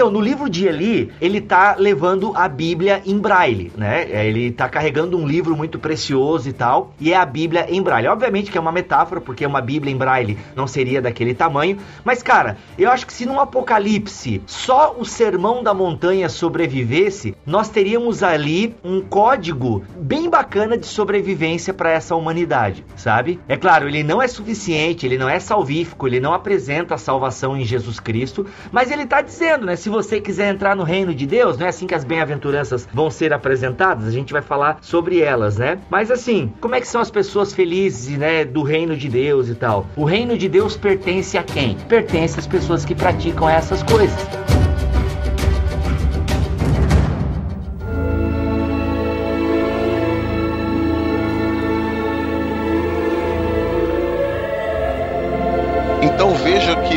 Então, 0.04 0.12
no 0.12 0.20
livro 0.20 0.50
de 0.50 0.68
Eli, 0.68 1.14
ele 1.22 1.40
tá 1.40 1.78
levando 1.80 2.34
a 2.36 2.46
Bíblia 2.50 3.02
em 3.06 3.18
braille, 3.18 3.72
né? 3.78 4.06
É, 4.12 4.28
Ele 4.28 4.52
tá 4.52 4.68
carregando 4.68 5.18
um 5.18 5.26
livro 5.26 5.56
muito 5.56 5.80
precioso 5.80 6.50
e 6.50 6.52
tal, 6.52 6.94
e 7.00 7.14
é 7.14 7.16
a 7.16 7.26
Bíblia 7.26 7.68
em 7.70 7.82
braille. 7.82 8.10
Obviamente 8.10 8.52
que 8.52 8.58
é 8.58 8.62
uma 8.62 8.70
metáfora, 8.70 9.22
porque 9.22 9.46
uma 9.46 9.62
Bíblia 9.62 9.94
em 9.94 9.96
braille 9.96 10.38
não 10.58 10.68
seria 10.68 11.02
daquele 11.02 11.34
tamanho, 11.34 11.78
mas 12.04 12.22
cara, 12.22 12.58
eu 12.78 12.92
acho 12.92 13.08
que 13.08 13.14
se 13.14 13.26
num 13.26 13.40
apocalipse 13.40 14.42
só 14.46 14.94
o 15.00 15.06
sermão 15.06 15.64
da 15.64 15.74
montanha 15.74 16.28
sobrevivesse, 16.28 17.34
nós 17.46 17.70
teríamos 17.70 18.24
ali 18.24 18.76
um 18.84 19.00
código 19.00 19.86
bem 19.96 20.30
bacana 20.30 20.78
de 20.78 20.86
sobrevivência 20.86 21.74
para 21.74 21.92
essa 21.92 22.14
humanidade, 22.14 22.84
sabe? 22.98 23.40
É 23.48 23.56
claro, 23.56 23.88
ele 23.88 24.04
não 24.04 24.22
é 24.22 24.28
suficiente, 24.28 25.06
ele 25.06 25.18
não 25.18 25.30
é 25.30 25.40
salvífico, 25.40 26.06
ele 26.06 26.20
não 26.20 26.34
apresenta 26.34 26.96
a 26.96 26.98
salvação 26.98 27.56
em 27.56 27.64
Jesus 27.64 28.02
Cristo, 28.02 28.46
mas 28.70 28.92
ele 28.92 29.06
tá 29.06 29.22
dizendo, 29.22 29.66
né? 29.66 29.78
Se 29.78 29.93
você 29.94 30.20
quiser 30.20 30.52
entrar 30.52 30.76
no 30.76 30.84
reino 30.84 31.14
de 31.14 31.28
Deus, 31.28 31.58
não 31.58 31.68
é 31.68 31.70
assim 31.70 31.86
que 31.86 31.94
as 31.94 32.04
bem-aventuranças 32.04 32.88
vão 32.92 33.12
ser 33.12 33.32
apresentadas? 33.32 34.08
A 34.08 34.12
gente 34.12 34.34
vai 34.34 34.42
falar 34.42 34.80
sobre 34.82 35.22
elas, 35.22 35.58
né? 35.58 35.80
Mas 35.90 36.10
assim, 36.10 36.52
como 36.60 36.74
é 36.74 36.82
que 36.82 36.88
são 36.88 37.00
as 37.00 37.12
pessoas 37.12 37.54
felizes, 37.54 38.18
né, 38.18 38.44
do 38.44 38.64
reino 38.64 38.98
de 38.98 39.08
Deus 39.08 39.50
e 39.50 39.56
tal? 39.56 39.86
O 39.96 40.04
reino 40.04 40.36
de 40.36 40.50
Deus 40.50 40.76
pertence 40.76 41.38
a 41.38 41.44
quem? 41.44 41.78
Pertence 41.88 42.40
às 42.40 42.48
pessoas 42.48 42.84
que 42.84 42.96
praticam 42.96 43.48
essas 43.48 43.84
coisas. 43.84 44.63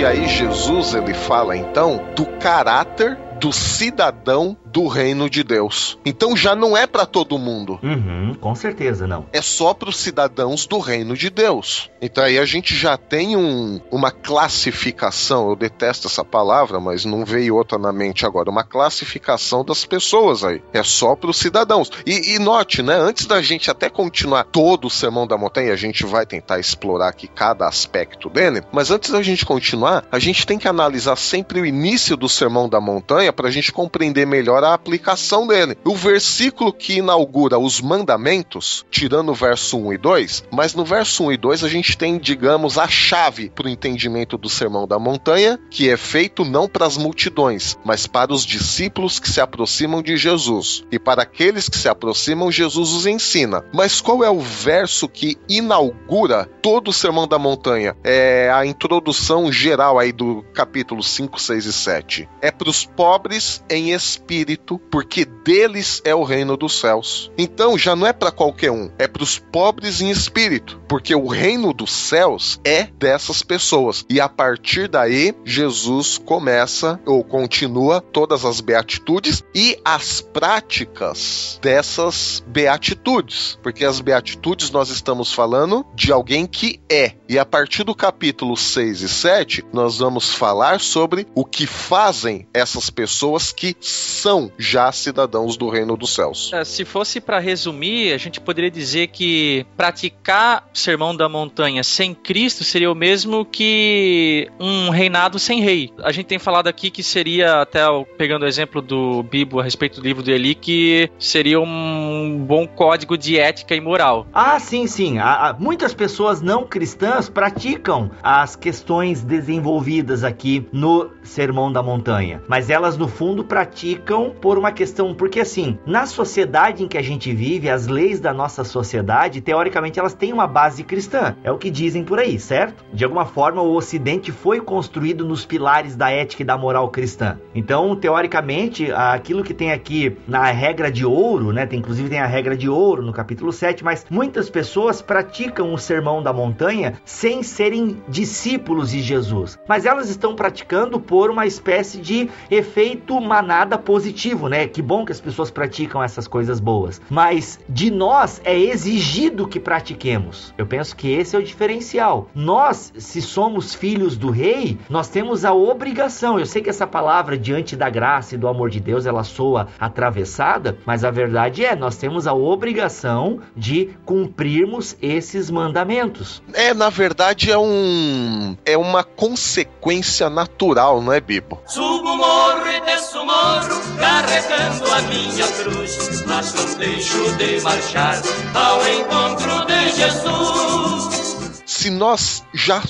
Aí 0.07 0.29
Jesus 0.29 0.95
ele 0.95 1.13
fala 1.13 1.57
então 1.57 2.01
do 2.15 2.25
caráter 2.39 3.19
do 3.41 3.53
cidadão 3.53 4.57
do 4.77 4.89
reino 4.89 5.31
de 5.31 5.43
Deus. 5.43 5.99
Então 6.05 6.37
já 6.37 6.55
não 6.55 6.77
é 6.77 6.87
para 6.87 7.07
todo 7.07 7.39
mundo. 7.39 7.81
Uhum, 7.83 8.37
com 8.39 8.55
certeza 8.55 9.07
não. 9.07 9.25
É 9.33 9.41
só 9.41 9.73
para 9.73 9.89
os 9.89 9.97
cidadãos 9.97 10.67
do 10.67 10.79
reino 10.79 11.17
de 11.17 11.31
Deus. 11.31 11.91
Então 11.99 12.23
aí 12.23 12.39
a 12.39 12.45
gente 12.45 12.77
já 12.77 12.99
tem 12.99 13.39
um, 13.39 13.81
uma 13.91 14.11
classificação. 14.11 15.49
Eu 15.49 15.57
detesto 15.57 16.09
essa 16.09 16.23
palavra, 16.23 16.79
mas 16.79 17.07
não 17.07 17.25
veio 17.25 17.57
outra 17.57 17.79
na 17.79 17.91
mente 17.91 18.27
agora. 18.27 18.51
Uma 18.51 18.65
classificação 18.65 19.65
das 19.65 19.87
pessoas 19.87 20.45
aí. 20.45 20.63
É 20.75 20.83
só 20.83 21.17
para 21.17 21.31
os 21.31 21.39
cidadãos. 21.39 21.91
E, 22.05 22.35
e 22.35 22.39
note, 22.39 22.83
né? 22.83 22.97
Antes 22.97 23.25
da 23.25 23.41
gente 23.41 23.71
até 23.71 23.89
continuar 23.89 24.45
todo 24.45 24.89
o 24.89 24.91
sermão 24.91 25.27
da 25.27 25.39
montanha, 25.39 25.73
a 25.73 25.77
gente 25.77 26.05
vai 26.05 26.27
tentar 26.27 26.59
explorar 26.59 27.09
aqui 27.09 27.27
cada 27.29 27.67
aspecto 27.67 28.29
dele. 28.29 28.61
Mas 28.71 28.91
antes 28.91 29.09
da 29.09 29.23
gente 29.23 29.47
continuar, 29.47 30.05
a 30.13 30.19
gente 30.19 30.47
tem 30.47 30.59
que 30.59 30.69
analisar 30.69 31.17
sempre 31.17 31.63
o 31.63 31.65
início 31.65 32.15
do 32.15 32.29
sermão 32.29 32.69
da 32.69 32.79
montanha 32.79 33.33
para 33.33 33.49
a 33.49 33.51
gente 33.51 33.73
compreender 33.73 34.27
melhor 34.27 34.66
a 34.67 34.75
aplicação 34.75 35.47
dele. 35.47 35.77
O 35.85 35.95
versículo 35.95 36.73
que 36.73 36.99
inaugura 36.99 37.59
os 37.59 37.81
mandamentos, 37.81 38.85
tirando 38.91 39.31
o 39.31 39.35
verso 39.35 39.79
1 39.79 39.93
e 39.93 39.99
2, 39.99 40.45
mas 40.51 40.75
no 40.75 40.85
verso 40.85 41.25
1 41.25 41.33
e 41.33 41.37
2 41.37 41.65
a 41.65 41.69
gente 41.69 41.97
tem, 41.97 42.19
digamos, 42.19 42.79
a 42.79 42.89
chave 42.89 43.51
para 43.51 43.67
o 43.67 43.71
entendimento 43.71 44.37
do 44.37 44.49
sermão 44.49 44.87
da 44.87 44.99
montanha, 44.99 45.59
que 45.71 45.89
é 45.89 45.97
feito 45.97 46.45
não 46.45 46.69
para 46.69 46.87
as 46.87 46.97
multidões, 46.97 47.77
mas 47.85 48.07
para 48.07 48.33
os 48.33 48.45
discípulos 48.45 49.19
que 49.19 49.31
se 49.31 49.41
aproximam 49.41 50.03
de 50.03 50.17
Jesus. 50.17 50.85
E 50.91 50.99
para 50.99 51.23
aqueles 51.23 51.69
que 51.69 51.79
se 51.79 51.89
aproximam, 51.89 52.51
Jesus 52.51 52.91
os 52.93 53.07
ensina. 53.07 53.65
Mas 53.73 54.01
qual 54.01 54.25
é 54.25 54.31
o 54.31 54.41
verso 54.41 55.09
que 55.09 55.37
inaugura 55.49 56.49
todo 56.63 56.89
o 56.89 56.93
sermão 56.93 57.27
da 57.27 57.39
montanha? 57.39 57.97
É 58.03 58.51
a 58.53 58.65
introdução 58.65 59.51
geral 59.51 59.99
aí 59.99 60.13
do 60.13 60.45
capítulo 60.55 61.03
5, 61.03 61.41
6 61.41 61.67
e 61.67 61.73
7. 61.73 62.29
É 62.41 62.51
para 62.51 62.71
os 62.71 62.85
pobres 62.85 63.63
em 63.69 63.93
espírito, 63.93 64.46
porque 64.91 65.25
deles 65.25 66.01
é 66.05 66.15
o 66.15 66.23
reino 66.23 66.57
dos 66.57 66.79
céus. 66.79 67.31
Então 67.39 67.79
já 67.79 67.97
não 67.97 68.07
é 68.07 68.13
para 68.13 68.31
qualquer 68.31 68.71
um, 68.71 68.91
é 68.99 69.09
para 69.09 69.23
os 69.23 69.39
pobres 69.39 70.01
em 70.01 70.11
espírito, 70.11 70.81
porque 70.89 71.15
o 71.15 71.27
reino 71.27 71.73
dos 71.73 71.93
céus 71.93 72.61
é 72.65 72.85
dessas 72.99 73.43
pessoas. 73.43 74.05
E 74.09 74.21
a 74.21 74.29
partir 74.29 74.89
daí, 74.89 75.35
Jesus 75.45 76.19
começa 76.19 77.01
ou 77.07 77.25
continua 77.25 78.01
todas 78.01 78.45
as 78.45 78.61
beatitudes 78.61 79.43
e 79.55 79.79
as 79.85 80.21
práticas 80.21 81.59
dessas 81.63 82.43
beatitudes, 82.47 83.59
porque 83.63 83.85
as 83.85 84.01
beatitudes 84.01 84.71
nós 84.71 84.91
estamos 84.91 85.33
falando 85.33 85.87
de 85.95 86.13
alguém 86.13 86.47
que 86.47 86.81
é. 86.91 87.15
E 87.29 87.39
a 87.39 87.45
partir 87.45 87.85
do 87.85 87.95
capítulo 87.95 88.57
6 88.57 89.01
e 89.01 89.09
7, 89.09 89.65
nós 89.73 89.99
vamos 89.99 90.35
falar 90.35 90.81
sobre 90.81 91.27
o 91.35 91.45
que 91.45 91.67
fazem 91.67 92.47
essas 92.53 92.91
pessoas 92.91 93.53
que 93.53 93.77
são 93.81 94.36
são 94.37 94.53
já 94.59 94.93
cidadãos 94.93 95.57
do 95.57 95.69
reino 95.69 95.97
dos 95.97 96.15
céus. 96.15 96.51
É, 96.53 96.65
se 96.65 96.85
fosse 96.85 97.21
para 97.21 97.39
resumir, 97.39 98.13
a 98.13 98.19
gente 98.19 98.41
poderia 98.41 98.71
dizer 98.71 99.07
que 99.09 99.65
praticar 99.77 100.69
o 100.75 100.79
sermão 100.79 101.17
da 101.17 101.29
montanha 101.29 101.83
sem 101.83 102.13
Cristo 102.15 102.63
seria 102.65 102.91
o 102.91 102.95
mesmo 102.95 103.45
que 103.45 104.49
um 104.61 104.91
reinado 104.91 105.39
sem 105.39 105.61
rei. 105.61 105.91
A 106.03 106.13
gente 106.13 106.27
tem 106.27 106.39
falado 106.39 106.69
aqui 106.69 106.91
que 106.91 107.03
seria, 107.03 107.63
até 107.63 107.81
pegando 108.19 108.43
o 108.43 108.47
exemplo 108.49 108.83
do 108.83 109.23
Bibo 109.23 109.61
a 109.61 109.65
respeito 109.65 110.01
do 110.01 110.05
livro 110.07 110.23
do 110.23 110.31
Eli, 110.31 110.55
que 110.55 111.11
seria 111.19 111.59
um 111.61 112.45
bom 112.47 112.67
código 112.67 113.17
de 113.17 113.39
ética 113.39 113.75
e 113.75 113.81
moral. 113.81 114.27
Ah, 114.33 114.59
sim, 114.59 114.87
sim. 114.87 115.19
Há- 115.19 115.49
há- 115.51 115.57
muitas 115.59 115.95
pessoas 115.95 116.43
não 116.43 116.65
cristãs 116.67 117.29
praticam 117.29 118.11
as 118.23 118.55
questões 118.55 119.23
desenvolvidas 119.23 120.25
aqui 120.25 120.67
no 120.73 121.11
Sermão 121.23 121.73
da 121.73 121.83
Montanha, 121.83 122.43
mas 122.49 122.69
elas 122.69 122.97
no 122.99 123.09
fundo 123.09 123.45
praticam 123.45 124.26
por 124.31 124.59
uma 124.59 124.73
questão, 124.73 125.15
porque 125.15 125.41
assim, 125.41 125.79
na 125.87 126.07
sociedade 126.07 126.83
em 126.83 126.89
que 126.89 126.99
a 126.99 127.03
gente 127.03 127.33
vive, 127.33 127.69
as 127.69 127.87
leis 127.87 128.21
da 128.21 128.33
nossa 128.33 128.65
sociedade, 128.65 129.41
teoricamente 129.41 129.99
elas 129.99 130.15
têm 130.15 130.33
uma 130.33 130.47
base 130.47 130.83
cristã. 130.83 131.37
É 131.43 131.51
o 131.51 131.59
que 131.59 131.71
dizem 131.71 132.05
por 132.05 132.19
aí, 132.19 132.39
certo? 132.39 132.85
De 132.93 133.05
alguma 133.05 133.25
forma 133.25 133.63
o 133.63 133.75
ocidente 133.75 134.33
foi 134.33 134.61
construído 134.61 135.25
nos 135.25 135.45
pilares 135.45 135.97
da 135.97 136.11
ética 136.11 136.43
e 136.43 136.47
da 136.47 136.57
moral 136.57 136.89
cristã. 136.89 137.39
Então, 137.55 137.95
teoricamente, 137.97 138.91
aquilo 138.93 139.43
que 139.43 139.55
tem 139.55 139.73
aqui 139.73 140.17
na 140.27 140.45
regra 140.51 140.91
de 140.91 141.05
ouro, 141.05 141.53
né? 141.53 141.67
Tem, 141.67 141.79
inclusive 141.79 142.09
tem 142.09 142.21
a 142.21 142.27
regra 142.27 142.57
de 142.57 142.69
ouro 142.69 143.03
no 143.03 143.13
capítulo 143.13 143.53
7, 143.53 143.85
mas 143.85 144.07
muitas 144.11 144.51
pessoas 144.51 145.03
praticam 145.03 145.73
o 145.73 145.79
sermão 145.79 146.23
da 146.23 146.33
montanha 146.33 146.95
sem 147.05 147.43
serem 147.43 148.03
discípulos 148.09 148.91
de 148.91 149.01
Jesus. 149.01 149.59
Mas 149.69 149.87
elas 149.87 150.09
estão 150.09 150.35
praticando 150.35 151.01
por 151.01 151.31
uma 151.31 151.47
espécie 151.47 151.99
de 151.99 152.29
efeito 152.51 153.21
manada 153.21 153.79
positivo, 153.79 154.16
né? 154.49 154.67
Que 154.67 154.81
bom 154.81 155.05
que 155.05 155.13
as 155.13 155.21
pessoas 155.21 155.51
praticam 155.51 156.03
essas 156.03 156.27
coisas 156.27 156.59
boas. 156.59 157.01
Mas 157.11 157.61
de 157.69 157.91
nós 157.91 158.41
é 158.45 158.59
exigido 158.59 159.47
que 159.47 159.61
pratiquemos. 159.61 160.55
Eu 160.57 160.67
penso 160.67 160.97
que 160.97 161.13
esse 161.13 161.37
é 161.37 161.39
o 161.39 161.43
diferencial. 161.43 162.29
Nós, 162.35 162.93
se 162.97 163.21
somos 163.21 163.75
filhos 163.75 164.17
do 164.17 164.31
rei, 164.31 164.79
nós 164.89 165.09
temos 165.09 165.45
a 165.45 165.53
obrigação. 165.53 166.39
Eu 166.39 166.47
sei 166.47 166.63
que 166.63 166.71
essa 166.71 166.87
palavra 166.87 167.37
diante 167.37 167.77
da 167.77 167.91
graça 167.91 168.35
e 168.35 168.39
do 168.39 168.49
amor 168.49 168.71
de 168.71 168.81
Deus, 168.81 169.07
ela 169.07 169.23
soa 169.23 169.69
atravessada, 169.79 170.79
mas 170.87 171.05
a 171.05 171.11
verdade 171.11 171.65
é, 171.65 171.77
nós 171.77 171.97
temos 171.97 172.27
a 172.27 172.33
obrigação 172.33 173.41
de 173.55 173.91
cumprirmos 174.05 174.97
esses 175.03 175.51
mandamentos. 175.51 176.43
É, 176.55 176.73
na 176.73 176.89
verdade, 176.89 177.51
é 177.51 177.59
um. 177.59 178.57
É 178.65 178.77
uma 178.77 179.05
consequência 179.05 180.31
natural, 180.31 181.03
não 181.03 181.13
é, 181.13 181.21
Bibo? 181.21 181.61
Subo 181.67 182.17
morro 182.17 182.67
e 182.67 182.81
desço 182.81 183.25
morro, 183.25 184.06
carregando 184.07 184.87
a 184.93 185.03
minha 185.03 185.49
cruz, 185.49 186.23
mas 186.27 186.55
não 186.55 186.75
deixo 186.79 187.37
de 187.37 187.61
marchar 187.61 188.23
ao 188.55 188.89
encontro 188.89 189.67
de 189.67 189.91
Jesus. 189.97 191.37
Se 191.67 191.91
nós 191.91 192.45
já 192.55 192.81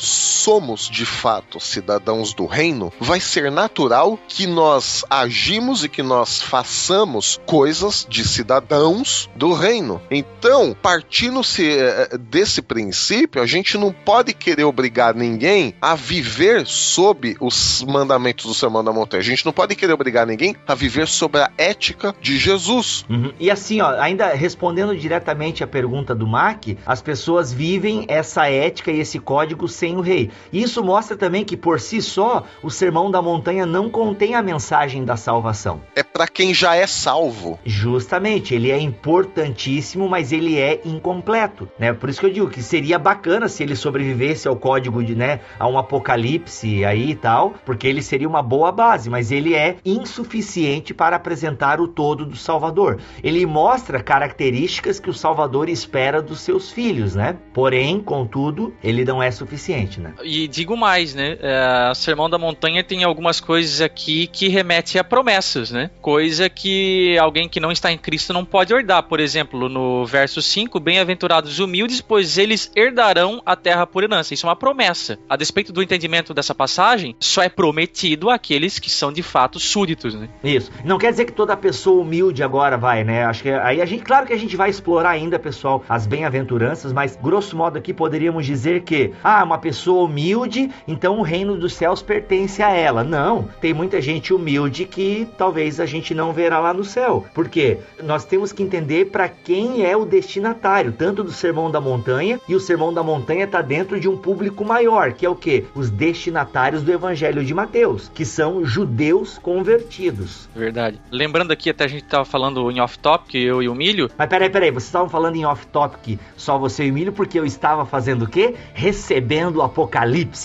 somos 0.47 0.89
de 0.89 1.05
fato 1.05 1.59
cidadãos 1.59 2.33
do 2.33 2.47
reino, 2.47 2.93
vai 3.01 3.19
ser 3.19 3.51
natural 3.51 4.17
que 4.29 4.47
nós 4.47 5.05
agimos 5.11 5.83
e 5.83 5.89
que 5.89 6.05
nós 6.05 6.41
façamos 6.41 7.41
coisas 7.45 8.07
de 8.09 8.23
cidadãos 8.23 9.29
do 9.35 9.53
reino. 9.53 10.01
Então, 10.09 10.77
partindo-se 10.81 11.69
eh, 11.69 12.11
desse 12.17 12.63
princípio, 12.63 13.43
a 13.43 13.47
gente 13.47 13.77
não 13.77 13.91
pode 13.91 14.33
querer 14.33 14.63
obrigar 14.63 15.17
ninguém 15.17 15.75
a 15.83 15.97
viver 15.97 16.65
sob 16.65 17.37
os 17.41 17.83
mandamentos 17.83 18.47
do 18.47 18.55
Sermão 18.55 18.85
da 18.85 18.93
Montanha. 18.93 19.23
A 19.23 19.25
gente 19.25 19.45
não 19.45 19.53
pode 19.53 19.75
querer 19.75 19.95
obrigar 19.95 20.29
ninguém 20.29 20.55
a 20.65 20.77
viver 20.77 21.09
sobre 21.09 21.41
a 21.41 21.51
ética 21.59 22.15
de 22.21 22.39
Jesus. 22.39 23.05
Uhum. 23.11 23.33
E 23.41 23.51
assim, 23.51 23.81
ó, 23.81 24.01
ainda 24.01 24.33
respondendo 24.33 24.97
diretamente 24.97 25.65
à 25.65 25.67
pergunta 25.67 26.15
do 26.15 26.25
Mac, 26.25 26.67
as 26.87 27.03
pessoas 27.03 27.53
vivem 27.53 28.05
essa 28.07 28.49
ética 28.49 28.93
e 28.93 29.01
esse 29.01 29.19
código 29.19 29.67
sem 29.67 29.97
o 29.97 30.01
rei. 30.01 30.31
E 30.53 30.63
isso 30.63 30.83
mostra 30.83 31.17
também 31.17 31.45
que 31.45 31.57
por 31.57 31.81
si 31.81 32.01
só 32.01 32.45
o 32.63 32.71
Sermão 32.71 33.11
da 33.11 33.21
Montanha 33.21 33.67
não 33.67 33.89
contém 33.91 34.35
a 34.35 34.43
mensagem 34.43 35.05
da 35.05 35.17
salvação. 35.17 35.81
É 35.95 36.03
para 36.03 36.27
quem 36.27 36.55
já 36.55 36.75
é 36.75 36.87
salvo. 36.87 37.59
Justamente, 37.65 38.55
ele 38.55 38.71
é 38.71 38.79
importantíssimo, 38.79 40.09
mas 40.09 40.33
ele 40.33 40.59
é 40.59 40.81
incompleto, 40.85 41.69
né? 41.79 41.93
Por 41.93 42.09
isso 42.09 42.21
que 42.21 42.27
eu 42.27 42.33
digo 42.33 42.49
que 42.49 42.63
seria 42.63 42.99
bacana 42.99 43.49
se 43.49 43.63
ele 43.63 43.77
sobrevivesse 43.77 44.49
ao 44.49 44.57
código 44.57 45.03
de, 45.03 45.15
né, 45.15 45.41
a 45.59 45.67
um 45.67 45.79
apocalipse 45.79 46.85
aí 46.85 47.11
e 47.11 47.15
tal, 47.15 47.55
porque 47.65 47.87
ele 47.87 48.03
seria 48.03 48.29
uma 48.29 48.43
boa 48.43 48.73
base, 48.73 49.11
mas 49.11 49.31
ele 49.31 49.55
é 49.55 49.77
insuficiente 49.85 50.95
para 50.95 51.17
apresentar 51.17 51.81
o 51.81 51.89
todo 51.89 52.25
do 52.25 52.37
Salvador. 52.37 52.99
Ele 53.23 53.45
mostra 53.47 54.03
características 54.03 55.01
que 55.01 55.11
o 55.11 55.15
Salvador 55.15 55.69
espera 55.69 56.23
dos 56.23 56.41
seus 56.41 56.71
filhos, 56.71 57.15
né? 57.15 57.37
Porém, 57.53 58.01
contudo, 58.01 58.75
ele 58.83 59.05
não 59.05 59.23
é 59.23 59.31
suficiente, 59.31 60.01
né? 60.01 60.15
E 60.27 60.49
digo 60.49 60.77
mais, 60.77 61.15
né? 61.15 61.39
É, 61.41 61.91
o 61.91 61.95
Sermão 61.95 62.29
da 62.29 62.37
Montanha 62.37 62.83
tem 62.83 63.05
algumas 63.05 63.41
coisas 63.41 63.81
aqui 63.81 64.27
que 64.27 64.49
remetem 64.49 65.01
a 65.01 65.05
promessas, 65.05 65.71
né? 65.71 65.91
Coisa 66.03 66.51
que 66.51 67.17
alguém 67.19 67.49
que 67.49 67.61
não 67.61 67.71
está 67.71 67.93
em 67.93 67.99
Cristo 67.99 68.33
não 68.33 68.45
pode 68.45 68.75
herdar. 68.75 69.05
Por 69.05 69.21
exemplo, 69.21 69.69
no 69.69 70.05
verso 70.05 70.43
5, 70.43 70.81
bem-aventurados 70.81 71.59
humildes, 71.59 72.01
pois 72.01 72.39
eles 72.39 72.71
herdarão 72.75 73.41
a 73.47 73.55
terra 73.55 73.87
por 73.87 74.03
herança. 74.03 74.35
Isso 74.35 74.47
é 74.47 74.49
uma 74.49 74.57
promessa. 74.57 75.19
A 75.29 75.37
despeito 75.37 75.73
do 75.73 75.83
entendimento 75.83 76.35
dessa 76.35 76.55
passagem, 76.55 77.15
só 77.21 77.43
é 77.43 77.49
prometido 77.49 78.29
àqueles 78.29 78.79
que 78.79 78.91
são 78.91 79.13
de 79.13 79.23
fato 79.23 79.61
súditos, 79.61 80.15
né? 80.15 80.29
Isso. 80.43 80.71
Não 80.85 80.99
quer 80.99 81.11
dizer 81.11 81.25
que 81.25 81.33
toda 81.33 81.57
pessoa 81.57 82.03
humilde 82.03 82.43
agora 82.43 82.77
vai, 82.77 83.05
né? 83.05 83.25
Acho 83.25 83.43
que 83.43 83.51
aí 83.51 83.81
a 83.81 83.87
gente, 83.87 84.03
claro 84.03 84.27
que 84.27 84.33
a 84.33 84.39
gente 84.39 84.57
vai 84.57 84.71
explorar 84.71 85.11
ainda, 85.11 85.39
pessoal, 85.39 85.85
as 85.89 86.07
bem-aventuranças, 86.07 86.93
mas 86.93 87.17
grosso 87.17 87.57
modo 87.57 87.79
aqui 87.79 87.93
poderíamos 87.93 88.45
dizer 88.45 88.83
que, 88.83 89.13
ah, 89.23 89.45
uma 89.45 89.59
pessoa 89.59 90.06
humilde, 90.07 90.71
então 90.89 91.19
o 91.19 91.23
reino 91.23 91.57
dos 91.57 91.75
céus 91.75 92.03
pertence 92.03 92.63
a 92.63 92.71
ela. 92.71 93.05
Não, 93.05 93.49
tem 93.61 93.75
muita 93.75 94.01
gente 94.01 94.33
humilde 94.33 94.85
que 94.85 95.29
talvez 95.37 95.81
a 95.81 95.87
gente 95.87 96.15
não 96.15 96.33
verá 96.33 96.59
lá 96.59 96.73
no 96.73 96.85
céu. 96.85 97.27
Por 97.35 97.49
quê? 97.49 97.79
Nós 98.03 98.25
temos 98.25 98.53
que 98.53 98.63
entender 98.63 99.07
para 99.07 99.29
quem 99.29 99.85
é 99.85 99.97
o 99.97 100.05
destinatário, 100.05 100.93
tanto 100.93 101.23
do 101.23 101.33
Sermão 101.33 101.71
da 101.71 101.81
Montanha, 101.81 102.41
e 102.49 102.55
o 102.55 102.61
Sermão 102.61 102.93
da 102.93 103.03
Montanha 103.03 103.45
está 103.45 103.61
dentro 103.61 104.01
de 104.01 104.09
um 104.09 104.17
público 104.17 104.65
maior, 104.65 105.13
que 105.13 105.27
é 105.27 105.29
o 105.29 105.37
quê? 105.37 105.65
Os 105.75 105.91
destinatários 105.91 106.83
do 106.83 106.93
Evangelho 106.93 107.45
de 107.45 107.53
Mateus, 107.53 108.11
que 108.15 108.25
são 108.25 108.65
judeus 108.65 109.39
convertidos. 109.39 110.49
Verdade. 110.55 111.01
Lembrando 111.11 111.53
aqui, 111.53 111.71
até 111.71 111.85
a 111.85 111.89
gente 111.89 112.05
tava 112.05 112.25
falando 112.25 112.71
em 112.71 112.81
off-topic, 112.81 113.35
eu 113.35 113.63
e 113.63 113.69
o 113.69 113.75
Milho, 113.75 114.11
Mas 114.17 114.29
peraí, 114.29 114.49
peraí, 114.49 114.71
vocês 114.71 114.85
estavam 114.85 115.09
falando 115.09 115.37
em 115.37 115.45
off-topic 115.45 116.19
só 116.37 116.59
você 116.59 116.85
e 116.85 116.91
o 116.91 116.95
Milho, 116.95 117.13
porque 117.13 117.39
eu 117.39 117.45
estava 117.45 117.85
fazendo 117.85 118.23
o 118.23 118.29
quê? 118.29 118.55
Recebendo 118.73 119.57
o 119.57 119.63
apocalipse 119.63 119.96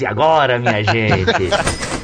agora, 0.06 0.60
minha 0.60 0.84
gente. 0.84 1.50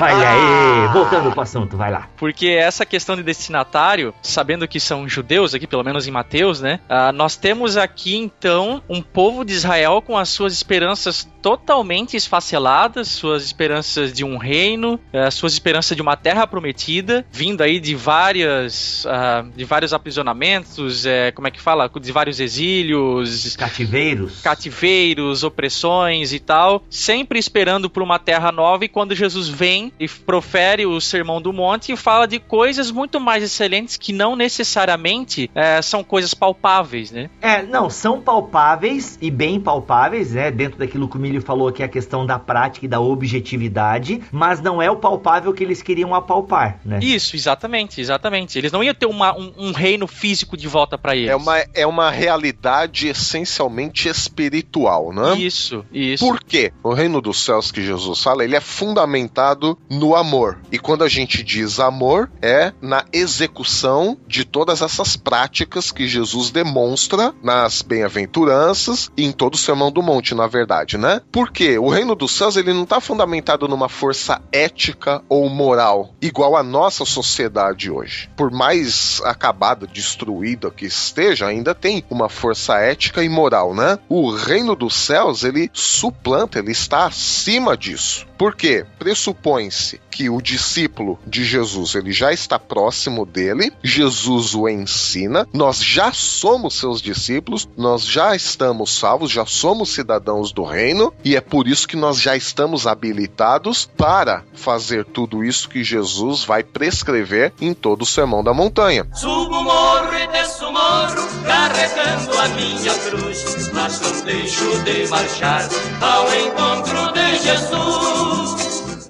Olha 0.00 0.30
aí, 0.30 0.88
voltando 0.92 1.30
pro 1.32 1.40
assunto, 1.40 1.76
vai 1.76 1.90
lá. 1.90 2.08
Porque 2.16 2.48
essa 2.48 2.84
questão 2.84 3.16
de 3.16 3.22
destinatário, 3.22 4.14
sabendo 4.22 4.66
que 4.68 4.80
são 4.80 5.08
judeus 5.08 5.54
aqui, 5.54 5.66
pelo 5.66 5.84
menos 5.84 6.06
em 6.06 6.10
Mateus, 6.10 6.60
né? 6.60 6.80
ah, 6.88 7.12
nós 7.12 7.36
temos 7.36 7.76
aqui 7.76 8.16
então 8.16 8.82
um 8.88 9.00
povo 9.00 9.44
de 9.44 9.52
Israel 9.52 10.02
com 10.04 10.16
as 10.16 10.28
suas 10.28 10.52
esperanças 10.52 11.28
totalmente 11.40 12.16
esfaceladas, 12.16 13.08
suas 13.08 13.44
esperanças 13.44 14.12
de 14.12 14.24
um 14.24 14.36
reino, 14.36 14.98
eh, 15.12 15.30
suas 15.30 15.52
esperanças 15.52 15.96
de 15.96 16.02
uma 16.02 16.16
terra 16.16 16.46
prometida, 16.46 17.24
vindo 17.30 17.62
aí 17.62 17.78
de 17.78 17.94
várias, 17.94 19.06
ah, 19.08 19.44
de 19.54 19.64
vários 19.64 19.94
aprisionamentos, 19.94 21.06
eh, 21.06 21.30
como 21.32 21.46
é 21.46 21.50
que 21.50 21.60
fala, 21.60 21.88
de 21.88 22.12
vários 22.12 22.40
exílios, 22.40 23.56
Cativeiros. 23.56 24.40
cativeiros, 24.42 25.44
opressões 25.44 26.32
e 26.32 26.38
tal, 26.38 26.82
sempre 26.90 27.38
esperando 27.38 27.88
por 27.88 28.02
uma 28.02 28.18
terra 28.18 28.50
nova 28.50 28.84
e 28.84 28.88
quando 28.88 29.14
Jesus 29.14 29.48
vem 29.48 29.77
e 29.98 30.08
profere 30.08 30.84
o 30.86 31.00
sermão 31.00 31.40
do 31.40 31.52
monte 31.52 31.92
e 31.92 31.96
fala 31.96 32.26
de 32.26 32.38
coisas 32.38 32.90
muito 32.90 33.18
mais 33.20 33.42
excelentes 33.42 33.96
que 33.96 34.12
não 34.12 34.34
necessariamente 34.36 35.50
eh, 35.54 35.80
são 35.82 36.02
coisas 36.04 36.34
palpáveis, 36.34 37.10
né? 37.10 37.30
É, 37.40 37.62
não, 37.62 37.88
são 37.90 38.20
palpáveis 38.20 39.18
e 39.20 39.30
bem 39.30 39.60
palpáveis, 39.60 40.32
né? 40.32 40.50
Dentro 40.50 40.78
daquilo 40.78 41.08
que 41.08 41.16
o 41.16 41.20
Milho 41.20 41.40
falou 41.42 41.72
que 41.72 41.82
é 41.82 41.86
a 41.86 41.88
questão 41.88 42.24
da 42.26 42.38
prática 42.38 42.86
e 42.86 42.88
da 42.88 43.00
objetividade, 43.00 44.20
mas 44.30 44.60
não 44.60 44.80
é 44.80 44.90
o 44.90 44.96
palpável 44.96 45.52
que 45.52 45.62
eles 45.64 45.82
queriam 45.82 46.14
apalpar, 46.14 46.80
né? 46.84 46.98
Isso, 47.02 47.34
exatamente, 47.36 48.00
exatamente. 48.00 48.58
Eles 48.58 48.72
não 48.72 48.82
iam 48.82 48.94
ter 48.94 49.06
uma- 49.06 49.36
um, 49.36 49.52
um 49.56 49.72
reino 49.72 50.06
físico 50.06 50.56
de 50.56 50.68
volta 50.68 50.96
pra 50.98 51.14
eles. 51.16 51.30
É 51.30 51.36
uma, 51.36 51.58
é 51.74 51.86
uma 51.86 52.10
realidade 52.10 53.08
essencialmente 53.08 54.08
espiritual, 54.08 55.12
né? 55.12 55.34
Isso, 55.38 55.84
isso. 55.92 56.24
Por 56.26 56.40
quê? 56.42 56.72
O 56.82 56.92
reino 56.92 57.20
dos 57.20 57.44
céus 57.44 57.70
que 57.70 57.82
Jesus 57.82 58.22
fala, 58.22 58.44
ele 58.44 58.56
é 58.56 58.60
fundamentado 58.60 59.67
no 59.90 60.14
amor. 60.14 60.58
E 60.70 60.78
quando 60.78 61.02
a 61.04 61.08
gente 61.08 61.42
diz 61.42 61.80
amor, 61.80 62.30
é 62.40 62.72
na 62.80 63.04
execução 63.12 64.16
de 64.26 64.44
todas 64.44 64.82
essas 64.82 65.16
práticas 65.16 65.90
que 65.90 66.06
Jesus 66.06 66.50
demonstra 66.50 67.34
nas 67.42 67.82
bem-aventuranças 67.82 69.10
e 69.16 69.24
em 69.24 69.32
todo 69.32 69.54
o 69.54 69.58
Sermão 69.58 69.90
do 69.90 70.02
Monte, 70.02 70.34
na 70.34 70.46
verdade, 70.46 70.96
né? 70.96 71.20
Porque 71.32 71.78
o 71.78 71.88
reino 71.88 72.14
dos 72.14 72.32
céus 72.32 72.56
ele 72.56 72.72
não 72.72 72.84
está 72.84 73.00
fundamentado 73.00 73.66
numa 73.66 73.88
força 73.88 74.40
ética 74.52 75.22
ou 75.28 75.48
moral, 75.48 76.14
igual 76.20 76.56
a 76.56 76.62
nossa 76.62 77.04
sociedade 77.04 77.90
hoje. 77.90 78.30
Por 78.36 78.50
mais 78.50 79.20
acabada, 79.24 79.86
destruída 79.86 80.70
que 80.70 80.86
esteja, 80.86 81.46
ainda 81.46 81.74
tem 81.74 82.04
uma 82.08 82.28
força 82.28 82.78
ética 82.78 83.22
e 83.24 83.28
moral, 83.28 83.74
né? 83.74 83.98
O 84.08 84.30
reino 84.30 84.76
dos 84.76 84.94
céus 84.94 85.44
ele 85.44 85.70
suplanta, 85.72 86.58
ele 86.58 86.72
está 86.72 87.06
acima 87.06 87.76
disso. 87.76 88.27
Por 88.38 88.54
quê? 88.54 88.86
Pressupõe-se 89.00 90.00
que 90.18 90.30
o 90.30 90.40
discípulo 90.40 91.18
de 91.26 91.44
Jesus 91.44 91.94
ele 91.94 92.12
já 92.12 92.32
está 92.32 92.58
próximo 92.58 93.26
dele, 93.26 93.72
Jesus 93.82 94.54
o 94.54 94.68
ensina, 94.68 95.46
nós 95.52 95.82
já 95.82 96.12
somos 96.12 96.74
seus 96.74 97.00
discípulos, 97.02 97.68
nós 97.76 98.04
já 98.04 98.34
estamos 98.34 98.98
salvos, 98.98 99.30
já 99.30 99.44
somos 99.46 99.90
cidadãos 99.90 100.52
do 100.52 100.64
reino 100.64 101.12
e 101.24 101.36
é 101.36 101.40
por 101.40 101.68
isso 101.68 101.86
que 101.86 101.96
nós 101.96 102.20
já 102.20 102.36
estamos 102.36 102.86
habilitados 102.86 103.88
para 103.96 104.44
fazer 104.54 105.04
tudo 105.04 105.44
isso 105.44 105.68
que 105.68 105.84
Jesus 105.84 106.44
vai 106.44 106.62
prescrever 106.62 107.52
em 107.60 107.74
todo 107.74 108.02
o 108.02 108.06
Sermão 108.06 108.42
da 108.42 108.54
Montanha. 108.54 109.06
Subo 109.14 109.62
morro 109.62 110.14
e 110.14 110.26
desço 110.28 110.72
morro, 110.72 111.47
carregando 111.58 112.38
a 112.38 112.48
minha 112.50 112.94
cruz, 112.94 113.68
mas 113.72 114.00
não 114.00 114.20
deixo 114.20 114.64
de 114.84 115.08
marchar 115.08 115.68
ao 116.00 116.32
encontro 116.32 117.12
de 117.12 117.36
Jesus. 117.38 118.67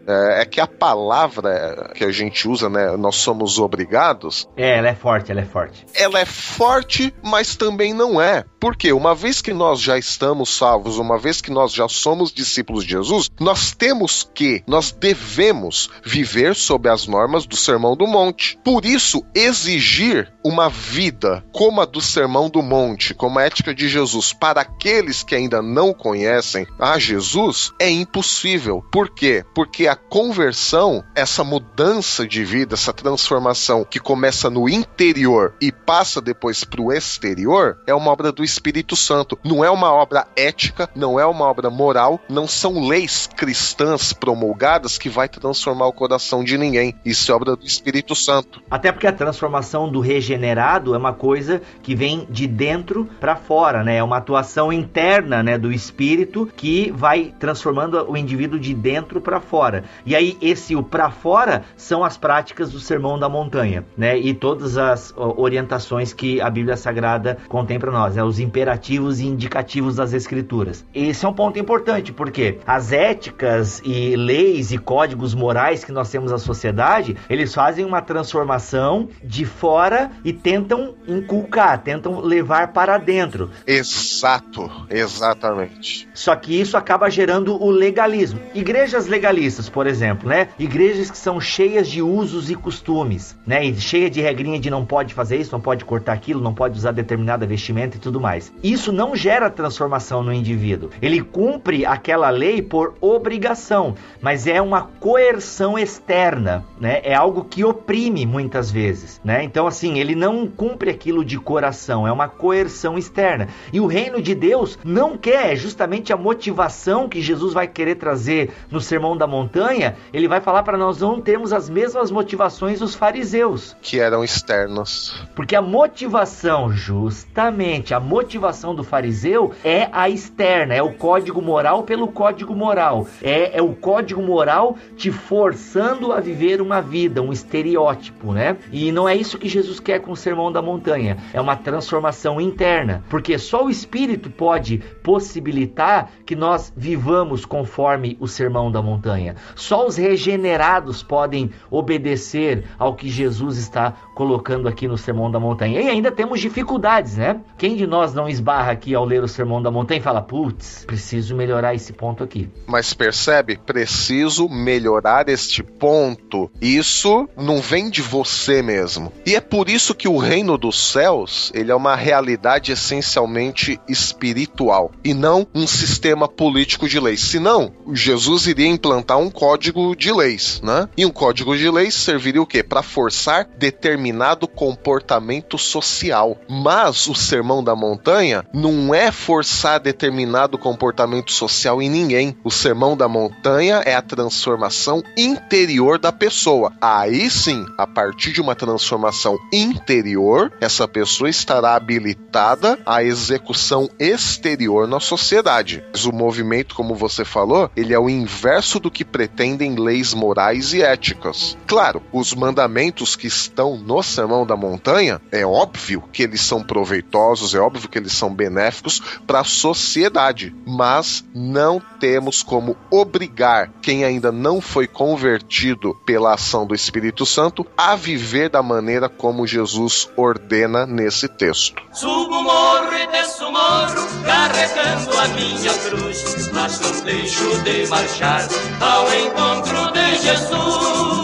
É, 0.08 0.42
é 0.42 0.44
que 0.44 0.60
a 0.60 0.66
palavra 0.66 1.92
que 1.94 2.04
a 2.04 2.10
gente 2.10 2.48
usa, 2.48 2.68
né, 2.68 2.96
nós 2.96 3.16
somos 3.16 3.58
obrigados, 3.58 4.48
É, 4.56 4.78
ela 4.78 4.88
é 4.88 4.94
forte, 4.94 5.30
ela 5.30 5.40
é 5.40 5.44
forte. 5.44 5.84
ela 5.94 6.18
é 6.18 6.24
forte, 6.24 7.14
mas 7.22 7.56
também 7.56 7.92
não 7.92 8.20
é. 8.20 8.44
Porque 8.60 8.92
uma 8.92 9.14
vez 9.14 9.40
que 9.42 9.52
nós 9.52 9.80
já 9.80 9.98
estamos 9.98 10.56
salvos, 10.56 10.98
uma 10.98 11.18
vez 11.18 11.40
que 11.40 11.50
nós 11.50 11.72
já 11.72 11.88
somos 11.88 12.32
discípulos 12.32 12.84
de 12.84 12.90
Jesus, 12.90 13.30
nós 13.38 13.72
temos 13.72 14.28
que, 14.34 14.62
nós 14.66 14.90
devemos 14.90 15.90
viver 16.04 16.54
sob 16.54 16.88
as 16.88 17.06
normas 17.06 17.46
do 17.46 17.56
Sermão 17.56 17.96
do 17.96 18.06
Monte. 18.06 18.58
Por 18.64 18.84
isso, 18.84 19.24
exigir 19.34 20.32
uma 20.44 20.68
vida 20.68 21.44
como 21.52 21.80
a 21.80 21.84
do 21.84 22.00
Sermão 22.00 22.48
do 22.48 22.62
Monte, 22.62 23.14
como 23.14 23.38
a 23.38 23.42
ética 23.44 23.74
de 23.74 23.88
Jesus, 23.88 24.32
para 24.32 24.60
aqueles 24.62 25.22
que 25.22 25.34
ainda 25.34 25.60
não 25.60 25.92
conhecem 25.92 26.66
a 26.78 26.98
Jesus, 26.98 27.72
é 27.78 27.90
impossível. 27.90 28.82
Por 28.90 29.10
quê? 29.10 29.44
Porque 29.54 29.86
a 29.86 29.94
conversão, 30.08 31.04
essa 31.14 31.44
mudança 31.44 32.26
de 32.26 32.44
vida, 32.44 32.74
essa 32.74 32.92
transformação 32.92 33.84
que 33.84 33.98
começa 33.98 34.48
no 34.48 34.68
interior 34.68 35.54
e 35.60 35.70
passa 35.70 36.20
depois 36.20 36.64
para 36.64 36.80
o 36.80 36.92
exterior, 36.92 37.78
é 37.86 37.94
uma 37.94 38.10
obra 38.10 38.32
do 38.32 38.42
Espírito 38.42 38.96
Santo. 38.96 39.38
Não 39.44 39.64
é 39.64 39.70
uma 39.70 39.92
obra 39.92 40.26
ética, 40.36 40.88
não 40.94 41.18
é 41.18 41.26
uma 41.26 41.44
obra 41.44 41.70
moral, 41.70 42.20
não 42.28 42.46
são 42.46 42.86
leis 42.88 43.28
cristãs 43.36 44.12
promulgadas 44.12 44.98
que 44.98 45.08
vai 45.08 45.28
transformar 45.28 45.86
o 45.86 45.92
coração 45.92 46.42
de 46.42 46.56
ninguém. 46.56 46.94
Isso 47.04 47.30
é 47.30 47.34
obra 47.34 47.56
do 47.56 47.64
Espírito 47.64 48.14
Santo. 48.14 48.62
Até 48.70 48.92
porque 48.92 49.06
a 49.06 49.12
transformação 49.12 49.90
do 49.90 50.00
regenerado 50.00 50.94
é 50.94 50.98
uma 50.98 51.12
coisa 51.12 51.60
que 51.82 51.94
vem 51.94 52.26
de 52.30 52.46
dentro 52.46 53.08
para 53.20 53.36
fora, 53.36 53.84
né? 53.84 53.96
É 53.96 54.02
uma 54.02 54.18
atuação 54.18 54.72
interna, 54.72 55.42
né, 55.42 55.58
do 55.58 55.72
espírito 55.72 56.50
que 56.56 56.90
vai 56.92 57.34
transformando 57.38 58.10
o 58.10 58.16
indivíduo 58.16 58.58
de 58.58 58.74
dentro 58.74 59.20
para 59.20 59.40
fora. 59.40 59.84
E 60.04 60.14
aí 60.14 60.36
esse 60.40 60.74
o 60.74 60.82
para 60.82 61.10
fora 61.10 61.62
são 61.76 62.04
as 62.04 62.16
práticas 62.16 62.72
do 62.72 62.80
Sermão 62.80 63.18
da 63.18 63.28
Montanha, 63.28 63.84
né? 63.96 64.18
E 64.18 64.34
todas 64.34 64.76
as 64.76 65.12
orientações 65.16 66.12
que 66.12 66.40
a 66.40 66.50
Bíblia 66.50 66.76
Sagrada 66.76 67.38
contém 67.48 67.78
para 67.78 67.90
nós, 67.90 68.16
né? 68.16 68.22
Os 68.22 68.38
imperativos 68.38 69.20
e 69.20 69.26
indicativos 69.26 69.96
das 69.96 70.12
escrituras. 70.12 70.84
Esse 70.94 71.24
é 71.24 71.28
um 71.28 71.32
ponto 71.32 71.58
importante, 71.58 72.12
porque 72.12 72.58
as 72.66 72.92
éticas 72.92 73.80
e 73.84 74.16
leis 74.16 74.72
e 74.72 74.78
códigos 74.78 75.34
morais 75.34 75.84
que 75.84 75.92
nós 75.92 76.10
temos 76.10 76.30
na 76.30 76.38
sociedade, 76.38 77.16
eles 77.28 77.54
fazem 77.54 77.84
uma 77.84 78.00
transformação 78.00 79.08
de 79.22 79.44
fora 79.44 80.10
e 80.24 80.32
tentam 80.32 80.94
inculcar, 81.06 81.78
tentam 81.82 82.20
levar 82.20 82.72
para 82.72 82.98
dentro. 82.98 83.50
Exato, 83.66 84.70
exatamente. 84.90 86.08
Só 86.14 86.34
que 86.36 86.58
isso 86.58 86.76
acaba 86.76 87.10
gerando 87.10 87.60
o 87.62 87.70
legalismo. 87.70 88.40
Igrejas 88.54 89.06
legalistas, 89.06 89.68
por 89.78 89.86
exemplo, 89.86 90.28
né? 90.28 90.48
Igrejas 90.58 91.08
que 91.08 91.16
são 91.16 91.40
cheias 91.40 91.88
de 91.88 92.02
usos 92.02 92.50
e 92.50 92.56
costumes, 92.56 93.38
né? 93.46 93.64
E 93.64 93.80
cheia 93.80 94.10
de 94.10 94.20
regrinha 94.20 94.58
de 94.58 94.68
não 94.68 94.84
pode 94.84 95.14
fazer 95.14 95.36
isso, 95.36 95.52
não 95.52 95.60
pode 95.60 95.84
cortar 95.84 96.14
aquilo, 96.14 96.40
não 96.40 96.52
pode 96.52 96.76
usar 96.76 96.90
determinada 96.90 97.46
vestimenta 97.46 97.96
e 97.96 98.00
tudo 98.00 98.20
mais. 98.20 98.52
Isso 98.60 98.90
não 98.90 99.14
gera 99.14 99.48
transformação 99.48 100.20
no 100.20 100.32
indivíduo. 100.32 100.90
Ele 101.00 101.22
cumpre 101.22 101.86
aquela 101.86 102.28
lei 102.28 102.60
por 102.60 102.96
obrigação, 103.00 103.94
mas 104.20 104.48
é 104.48 104.60
uma 104.60 104.82
coerção 104.82 105.78
externa, 105.78 106.64
né? 106.80 107.00
É 107.04 107.14
algo 107.14 107.44
que 107.44 107.62
oprime 107.62 108.26
muitas 108.26 108.72
vezes, 108.72 109.20
né? 109.24 109.44
Então 109.44 109.64
assim, 109.64 110.00
ele 110.00 110.16
não 110.16 110.48
cumpre 110.48 110.90
aquilo 110.90 111.24
de 111.24 111.38
coração, 111.38 112.04
é 112.04 112.10
uma 112.10 112.26
coerção 112.26 112.98
externa. 112.98 113.46
E 113.72 113.78
o 113.78 113.86
reino 113.86 114.20
de 114.20 114.34
Deus 114.34 114.76
não 114.84 115.16
quer, 115.16 115.52
é 115.52 115.54
justamente 115.54 116.12
a 116.12 116.16
motivação 116.16 117.08
que 117.08 117.22
Jesus 117.22 117.52
vai 117.52 117.68
querer 117.68 117.94
trazer 117.94 118.50
no 118.72 118.80
Sermão 118.80 119.16
da 119.16 119.28
Montanha, 119.28 119.67
ele 120.12 120.28
vai 120.28 120.40
falar 120.40 120.62
para 120.62 120.78
nós 120.78 121.00
não 121.00 121.20
termos 121.20 121.52
as 121.52 121.68
mesmas 121.68 122.10
motivações 122.10 122.80
dos 122.80 122.94
fariseus. 122.94 123.76
Que 123.82 124.00
eram 124.00 124.24
externos. 124.24 125.26
Porque 125.34 125.54
a 125.54 125.62
motivação, 125.62 126.72
justamente, 126.72 127.94
a 127.94 128.00
motivação 128.00 128.74
do 128.74 128.84
fariseu 128.84 129.52
é 129.64 129.88
a 129.92 130.08
externa, 130.08 130.74
é 130.74 130.82
o 130.82 130.94
código 130.94 131.42
moral 131.42 131.82
pelo 131.82 132.08
código 132.08 132.54
moral. 132.54 133.06
É, 133.22 133.58
é 133.58 133.62
o 133.62 133.74
código 133.74 134.22
moral 134.22 134.76
te 134.96 135.10
forçando 135.10 136.12
a 136.12 136.20
viver 136.20 136.60
uma 136.60 136.80
vida, 136.80 137.22
um 137.22 137.32
estereótipo, 137.32 138.32
né? 138.32 138.56
E 138.72 138.90
não 138.92 139.08
é 139.08 139.14
isso 139.14 139.38
que 139.38 139.48
Jesus 139.48 139.80
quer 139.80 140.00
com 140.00 140.12
o 140.12 140.16
Sermão 140.16 140.50
da 140.50 140.62
Montanha. 140.62 141.16
É 141.32 141.40
uma 141.40 141.56
transformação 141.56 142.40
interna. 142.40 143.04
Porque 143.08 143.38
só 143.38 143.64
o 143.64 143.70
Espírito 143.70 144.30
pode 144.30 144.78
possibilitar 145.02 146.10
que 146.24 146.36
nós 146.36 146.72
vivamos 146.76 147.44
conforme 147.44 148.16
o 148.20 148.26
Sermão 148.26 148.70
da 148.70 148.82
Montanha. 148.82 149.36
Só 149.54 149.86
os 149.86 149.96
regenerados 149.96 151.02
podem 151.02 151.50
obedecer 151.70 152.64
ao 152.78 152.94
que 152.94 153.08
Jesus 153.08 153.58
está 153.58 153.94
colocando 154.14 154.68
aqui 154.68 154.88
no 154.88 154.98
Sermão 154.98 155.30
da 155.30 155.38
Montanha. 155.38 155.80
E 155.80 155.88
ainda 155.88 156.10
temos 156.10 156.40
dificuldades, 156.40 157.16
né? 157.16 157.40
Quem 157.56 157.76
de 157.76 157.86
nós 157.86 158.12
não 158.12 158.28
esbarra 158.28 158.72
aqui 158.72 158.94
ao 158.94 159.04
ler 159.04 159.22
o 159.22 159.28
Sermão 159.28 159.62
da 159.62 159.70
Montanha 159.70 160.00
e 160.00 160.02
fala: 160.02 160.20
putz, 160.20 160.84
preciso 160.86 161.36
melhorar 161.36 161.74
esse 161.74 161.92
ponto 161.92 162.24
aqui. 162.24 162.48
Mas 162.66 162.92
percebe? 162.94 163.58
Preciso 163.58 164.48
melhorar 164.48 165.28
este 165.28 165.62
ponto. 165.62 166.50
Isso 166.60 167.28
não 167.36 167.60
vem 167.60 167.90
de 167.90 168.02
você 168.02 168.62
mesmo. 168.62 169.12
E 169.24 169.34
é 169.34 169.40
por 169.40 169.68
isso 169.68 169.94
que 169.94 170.08
o 170.08 170.18
reino 170.18 170.58
dos 170.58 170.92
céus, 170.92 171.52
ele 171.54 171.70
é 171.70 171.74
uma 171.74 171.94
realidade 171.94 172.72
essencialmente 172.72 173.80
espiritual 173.88 174.90
e 175.04 175.14
não 175.14 175.46
um 175.54 175.66
sistema 175.66 176.28
político 176.28 176.88
de 176.88 176.98
leis. 176.98 177.20
Senão, 177.20 177.72
Jesus 177.92 178.46
iria 178.46 178.66
implantar 178.66 179.18
um 179.18 179.30
código 179.38 179.94
de 179.94 180.12
leis, 180.12 180.60
né? 180.64 180.88
E 180.96 181.06
um 181.06 181.10
código 181.10 181.56
de 181.56 181.70
leis 181.70 181.94
serviria 181.94 182.42
o 182.42 182.46
quê? 182.46 182.60
Para 182.60 182.82
forçar 182.82 183.46
determinado 183.56 184.48
comportamento 184.48 185.56
social. 185.56 186.36
Mas 186.50 187.06
o 187.06 187.14
sermão 187.14 187.62
da 187.62 187.76
montanha 187.76 188.44
não 188.52 188.92
é 188.92 189.12
forçar 189.12 189.78
determinado 189.78 190.58
comportamento 190.58 191.30
social 191.30 191.80
em 191.80 191.88
ninguém. 191.88 192.36
O 192.42 192.50
sermão 192.50 192.96
da 192.96 193.06
montanha 193.06 193.80
é 193.86 193.94
a 193.94 194.02
transformação 194.02 195.04
interior 195.16 196.00
da 196.00 196.10
pessoa. 196.10 196.72
Aí 196.80 197.30
sim, 197.30 197.64
a 197.78 197.86
partir 197.86 198.32
de 198.32 198.40
uma 198.40 198.56
transformação 198.56 199.38
interior, 199.52 200.52
essa 200.60 200.88
pessoa 200.88 201.30
estará 201.30 201.76
habilitada 201.76 202.76
à 202.84 203.04
execução 203.04 203.88
exterior 204.00 204.88
na 204.88 204.98
sociedade. 204.98 205.84
Mas 205.92 206.06
o 206.06 206.12
movimento, 206.12 206.74
como 206.74 206.96
você 206.96 207.24
falou, 207.24 207.70
ele 207.76 207.94
é 207.94 207.98
o 208.00 208.10
inverso 208.10 208.80
do 208.80 208.90
que 208.90 209.04
pretendem 209.28 209.76
leis 209.76 210.14
morais 210.14 210.72
e 210.72 210.82
éticas. 210.82 211.56
Claro, 211.66 212.02
os 212.12 212.34
mandamentos 212.34 213.14
que 213.14 213.26
estão 213.26 213.76
no 213.76 214.02
Sermão 214.02 214.46
da 214.46 214.56
Montanha, 214.56 215.20
é 215.30 215.44
óbvio 215.44 216.02
que 216.12 216.22
eles 216.22 216.40
são 216.40 216.62
proveitosos, 216.62 217.54
é 217.54 217.58
óbvio 217.58 217.88
que 217.88 217.98
eles 217.98 218.12
são 218.12 218.34
benéficos 218.34 219.00
para 219.26 219.40
a 219.40 219.44
sociedade, 219.44 220.54
mas 220.66 221.24
não 221.34 221.80
temos 222.00 222.42
como 222.42 222.76
obrigar 222.90 223.70
quem 223.82 224.04
ainda 224.04 224.32
não 224.32 224.60
foi 224.60 224.86
convertido 224.86 225.94
pela 226.06 226.34
ação 226.34 226.66
do 226.66 226.74
Espírito 226.74 227.26
Santo 227.26 227.66
a 227.76 227.94
viver 227.94 228.48
da 228.48 228.62
maneira 228.62 229.08
como 229.08 229.46
Jesus 229.46 230.08
ordena 230.16 230.86
nesse 230.86 231.28
texto. 231.28 231.82
Subo 231.92 232.42
morro 232.42 232.94
e 232.94 233.06
desço 233.08 233.50
morro, 233.50 234.24
carregando 234.24 235.18
a 235.18 235.28
minha 235.28 235.74
cruz, 235.74 236.50
mas 236.52 236.80
não 236.80 237.00
deixo 237.04 237.62
de 237.62 237.86
marchar 237.88 238.48
ao 238.80 239.17
encontro 239.18 239.92
de 239.92 240.16
Jesus. 240.18 241.17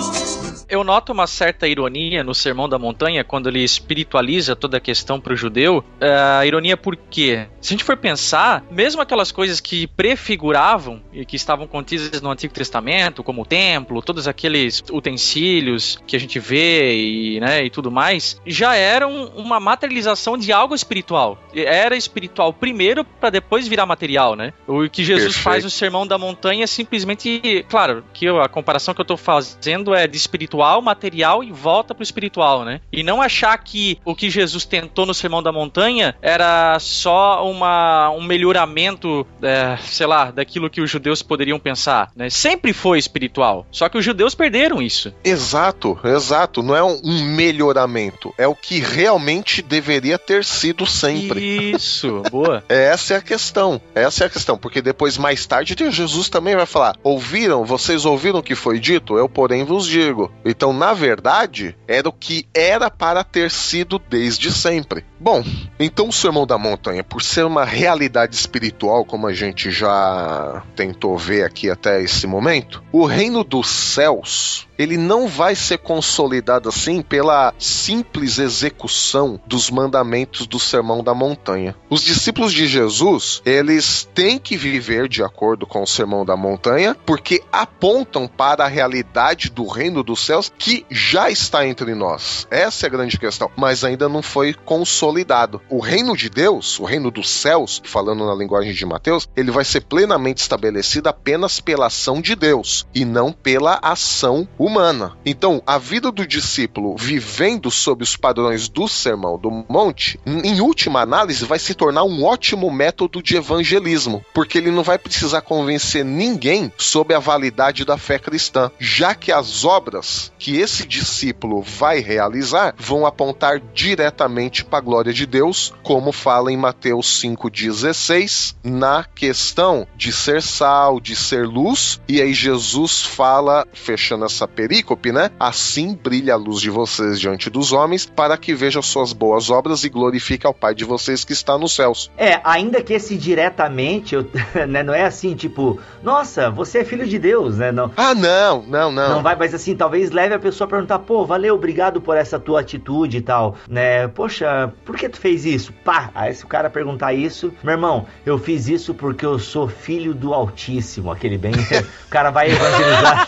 Eu 0.69 0.83
noto 0.85 1.13
uma 1.13 1.27
certa 1.27 1.67
ironia 1.67 2.25
no 2.25 2.35
Sermão 2.35 2.69
da 2.69 2.79
Montanha 2.79 3.25
quando 3.25 3.49
ele 3.49 3.63
espiritualiza 3.63 4.57
toda 4.57 4.79
a 4.79 4.81
questão 4.81 5.21
para 5.21 5.33
o 5.33 5.37
judeu. 5.37 5.85
É, 6.01 6.13
A 6.41 6.47
ironia 6.47 6.77
por 6.77 6.97
quê? 6.97 7.47
Se 7.61 7.73
a 7.73 7.75
gente 7.75 7.85
for 7.85 7.97
pensar, 7.97 8.65
mesmo 8.71 9.01
aquelas 9.01 9.31
coisas 9.33 9.61
que 9.61 9.87
prefiguravam 9.87 11.03
e 11.13 11.25
que 11.25 11.37
estavam 11.37 11.67
contidas 11.67 12.21
no 12.21 12.31
Antigo 12.31 12.53
Testamento, 12.53 13.23
como 13.23 13.43
o 13.43 13.47
templo, 13.47 14.03
todos 14.03 14.27
aqueles 14.27 14.83
utensílios 14.91 16.03
que 16.07 16.17
a 16.17 16.21
gente 16.21 16.39
vê 16.39 16.95
e, 16.97 17.41
né, 17.41 17.65
e 17.65 17.71
tudo 17.71 17.91
mais, 17.91 18.41
já 18.47 18.75
eram 18.75 19.27
uma 19.37 19.61
materialização 19.61 20.37
de 20.37 20.53
algo 20.53 20.75
espiritual. 20.75 21.39
Era 21.55 21.97
espiritual 21.97 22.53
primeiro 22.53 23.05
para 23.05 23.31
depois 23.31 23.67
virar 23.69 23.87
material, 23.87 24.35
né? 24.37 24.53
O 24.67 24.89
que 24.89 25.05
Jesus 25.05 25.35
Perfeito. 25.35 25.43
faz 25.43 25.65
no 25.65 25.71
Sermão 25.71 26.07
da 26.07 26.19
Montanha 26.19 26.65
é 26.65 26.67
simplesmente, 26.67 27.65
claro, 27.69 28.05
que 28.13 28.29
a 28.29 28.49
comparação 28.49 28.95
que 28.95 29.01
eu 29.01 29.05
tô 29.05 29.17
fazendo 29.17 29.95
é 29.95 30.07
de 30.07 30.17
espiritual, 30.17 30.54
material 30.83 31.43
e 31.45 31.53
volta 31.53 31.95
pro 31.95 32.03
espiritual, 32.03 32.65
né? 32.65 32.81
E 32.93 33.03
não 33.03 33.23
achar 33.23 33.57
que 33.59 33.99
o 34.05 34.15
que 34.15 34.31
Jesus 34.31 34.65
tentou 34.65 35.07
no 35.07 35.15
Sermão 35.15 35.43
da 35.43 35.53
Montanha 35.53 36.15
era 36.21 36.79
só 36.81 37.49
uma, 37.49 38.11
um 38.11 38.23
melhoramento, 38.23 39.27
é, 39.43 39.77
sei 39.83 40.07
lá, 40.07 40.31
daquilo 40.31 40.71
que 40.71 40.81
os 40.81 40.91
judeus 40.91 41.23
poderiam 41.23 41.59
pensar, 41.59 42.11
né? 42.17 42.29
Sempre 42.31 42.73
foi 42.73 42.99
espiritual, 42.99 43.67
só 43.71 43.89
que 43.89 43.99
os 43.99 44.05
judeus 44.05 44.35
perderam 44.35 44.83
isso. 44.83 45.13
Exato, 45.25 45.99
exato. 46.05 46.63
Não 46.63 46.75
é 46.75 46.83
um 46.83 46.95
um 47.05 47.25
melhoramento. 47.25 48.33
É 48.39 48.49
o 48.49 48.55
que 48.55 48.81
realmente 48.81 49.61
deveria 49.61 50.19
ter 50.19 50.45
sido 50.45 50.87
sempre. 50.87 51.73
Isso, 51.73 52.23
boa. 52.31 52.65
Essa 52.69 53.15
é 53.15 53.17
a 53.19 53.23
questão. 53.23 53.81
Essa 53.95 54.25
é 54.25 54.27
a 54.27 54.31
questão. 54.31 54.57
Porque 54.57 54.81
depois, 54.81 55.19
mais 55.19 55.45
tarde, 55.47 55.77
Jesus 55.91 56.29
também 56.29 56.57
vai 56.57 56.67
falar: 56.67 56.97
Ouviram? 57.03 57.65
Vocês 57.65 58.05
ouviram 58.05 58.39
o 58.39 58.43
que 58.43 58.55
foi 58.55 58.81
dito? 58.81 59.19
Eu, 59.19 59.29
porém, 59.29 59.65
vos 59.65 59.87
digo. 59.87 60.33
Então, 60.45 60.73
na 60.73 60.93
verdade, 60.93 61.77
era 61.89 62.09
o 62.09 62.13
que 62.13 62.47
era 62.53 62.91
para 62.91 63.25
ter 63.25 63.51
sido 63.51 63.99
desde 63.99 64.53
sempre. 64.53 65.05
Bom, 65.19 65.43
então 65.81 66.09
o 66.09 66.13
Sermão 66.13 66.47
da 66.47 66.59
Montanha, 66.59 67.03
por 67.03 67.23
ser 67.23 67.47
uma 67.47 67.65
realidade 67.65 68.35
espiritual, 68.35 69.07
como 69.07 69.27
a 69.27 69.33
gente 69.33 69.71
já 69.71 70.63
tentou 70.77 71.17
ver 71.17 71.45
aqui 71.45 71.71
até 71.71 72.03
esse 72.03 72.27
momento, 72.27 72.83
o 72.93 73.07
reino 73.07 73.43
dos 73.43 73.69
céus. 73.69 74.67
Ele 74.77 74.97
não 74.97 75.29
vai 75.29 75.55
ser 75.55 75.79
consolidado 75.79 76.69
assim 76.69 77.01
pela 77.01 77.55
simples 77.59 78.39
execução 78.39 79.41
dos 79.47 79.71
mandamentos 79.71 80.49
do 80.49 80.59
Sermão 80.59 81.03
da 81.03 81.15
Montanha. 81.15 81.77
Os 81.89 82.03
discípulos 82.03 82.53
de 82.53 82.67
Jesus, 82.67 83.41
eles 83.47 84.09
têm 84.13 84.37
que 84.37 84.57
viver 84.57 85.09
de 85.09 85.23
acordo 85.23 85.65
com 85.65 85.85
o 85.85 85.87
Sermão 85.87 86.25
da 86.25 86.37
Montanha, 86.37 86.97
porque 87.07 87.41
apontam 87.53 88.27
para 88.27 88.65
a 88.65 88.69
realidade 88.69 89.49
do 89.49 89.65
reino 89.69 90.03
dos 90.03 90.27
céus 90.27 90.34
que 90.59 90.85
já 90.91 91.31
está 91.31 91.67
entre 91.67 91.95
nós. 91.95 92.47
Essa 92.51 92.87
é 92.87 92.89
a 92.89 92.91
grande 92.91 93.19
questão, 93.19 93.51
mas 93.57 93.85
ainda 93.85 94.09
não 94.09 94.23
foi 94.23 94.55
consolidado. 94.55 95.61
O 95.69 95.81
reino 95.81 96.17
de 96.17 96.29
Deus, 96.29 96.79
o 96.79 96.85
reino 96.85 97.11
dos 97.11 97.29
céus, 97.29 97.83
falando 97.85 98.27
na 98.27 98.35
linguagem 98.35 98.73
de 98.73 98.87
Mateus, 98.87 99.29
ele 99.37 99.51
vai 99.51 99.65
ser 99.65 99.83
plenamente 99.83 100.41
estabelecido 100.41 101.09
apenas 101.09 101.61
pela 101.61 101.87
ação 101.87 102.21
de 102.21 102.35
Deus 102.35 102.87
e 102.95 103.05
não 103.05 103.33
pela 103.33 103.79
ação 103.83 104.49
humana. 104.59 105.17
Então, 105.25 105.63
a 105.67 105.79
vida 105.79 106.11
do 106.11 106.27
discípulo 106.27 106.97
vivendo 106.97 107.71
sob 107.71 108.03
os 108.03 108.17
padrões 108.17 108.69
do 108.69 108.89
Sermão 108.89 109.39
do 109.39 109.51
Monte, 109.51 110.19
em 110.27 110.61
última 110.61 111.01
análise, 111.01 111.45
vai 111.45 111.59
se 111.59 111.75
tornar 111.75 112.05
um 112.05 112.25
ótimo 112.25 112.71
método 112.71 113.23
de 113.23 113.37
evangelismo, 113.37 114.25
porque 114.33 114.59
ele 114.59 114.71
não 114.71 114.83
vai 114.83 114.99
precisar 114.99 115.41
convencer 115.43 116.05
ninguém 116.05 116.73
sobre 116.77 117.15
a 117.15 117.19
validade 117.19 117.85
da 117.85 117.97
fé 117.97 118.19
cristã, 118.19 118.71
já 118.79 119.15
que 119.15 119.33
as 119.33 119.65
obras 119.65 120.24
que 120.39 120.59
esse 120.59 120.87
discípulo 120.87 121.63
vai 121.63 122.01
realizar 122.01 122.75
vão 122.79 123.07
apontar 123.07 123.61
diretamente 123.75 124.65
para 124.65 124.79
a 124.79 124.83
glória 124.83 125.13
de 125.13 125.27
Deus, 125.27 125.73
como 125.83 126.13
fala 126.13 126.53
em 126.53 126.57
Mateus 126.57 127.21
5,16, 127.23 128.55
na 128.63 129.05
questão 129.05 129.87
de 129.97 130.13
ser 130.13 130.43
sal, 130.43 131.01
de 131.01 131.15
ser 131.17 131.47
luz, 131.47 132.01
e 132.09 132.21
aí 132.21 132.33
Jesus 132.33 133.03
fala, 133.03 133.67
fechando 133.73 134.25
essa 134.25 134.47
perícope, 134.47 135.13
né? 135.13 135.31
Assim 135.39 135.95
brilha 135.95 136.35
a 136.35 136.37
luz 136.37 136.61
de 136.61 136.71
vocês 136.71 137.19
diante 137.21 137.51
dos 137.51 137.73
homens, 137.73 138.07
para 138.07 138.37
que 138.37 138.55
vejam 138.55 138.83
suas 138.83 139.13
boas 139.13 139.51
obras 139.51 139.85
e 139.85 139.89
glorifique 139.89 140.47
ao 140.47 140.55
Pai 140.55 140.75
de 140.75 140.85
vocês 140.85 141.25
que 141.25 141.33
está 141.33 141.59
nos 141.59 141.75
céus. 141.75 142.11
É, 142.17 142.41
ainda 142.45 142.83
que 142.83 142.93
esse 142.93 143.17
diretamente, 143.17 144.15
eu- 144.15 144.29
né, 144.69 144.83
não 144.83 144.95
é 144.95 145.05
assim, 145.05 145.35
tipo, 145.35 145.79
nossa, 146.03 146.51
você 146.51 146.79
é 146.79 146.85
filho 146.85 147.07
de 147.07 147.19
Deus, 147.19 147.57
né? 147.59 147.73
Não, 147.73 147.91
Ah, 147.97 148.15
não, 148.15 148.63
não, 148.63 148.93
não. 148.93 149.09
Não 149.17 149.23
vai, 149.23 149.37
mas 149.37 149.55
assim, 149.55 149.75
talvez 149.77 150.11
leve 150.15 150.35
a 150.35 150.39
pessoa 150.39 150.67
a 150.67 150.71
perguntar, 150.71 151.01
pô, 151.01 151.25
valeu, 151.25 151.55
obrigado 151.55 152.01
por 152.01 152.17
essa 152.17 152.39
tua 152.39 152.61
atitude 152.61 153.19
e 153.19 153.21
tal, 153.21 153.57
né? 153.69 154.09
Poxa, 154.09 154.73
por 154.85 154.97
que 154.97 155.09
tu 155.09 155.19
fez 155.19 155.45
isso? 155.45 155.73
Pá! 155.85 156.11
Aí 156.15 156.35
se 156.35 156.45
o 156.45 156.49
cara 156.49 156.71
perguntar 156.71 157.13
isso, 157.13 157.53
meu 157.63 157.73
irmão, 157.73 158.07
eu 158.25 158.39
fiz 158.39 158.69
isso 158.69 158.95
porque 158.95 159.27
eu 159.27 159.39
sou 159.39 159.69
filho 159.69 160.15
do 160.15 160.33
Altíssimo, 160.33 161.11
aquele 161.11 161.37
bem, 161.37 161.53
o 161.53 162.09
cara 162.09 162.31
vai 162.31 162.51
evangelizar. 162.51 163.27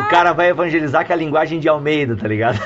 o 0.00 0.08
cara 0.08 0.32
vai 0.32 0.48
evangelizar 0.48 1.06
com 1.06 1.12
a 1.12 1.16
linguagem 1.16 1.60
de 1.60 1.68
Almeida, 1.68 2.16
tá 2.16 2.28
ligado? 2.28 2.58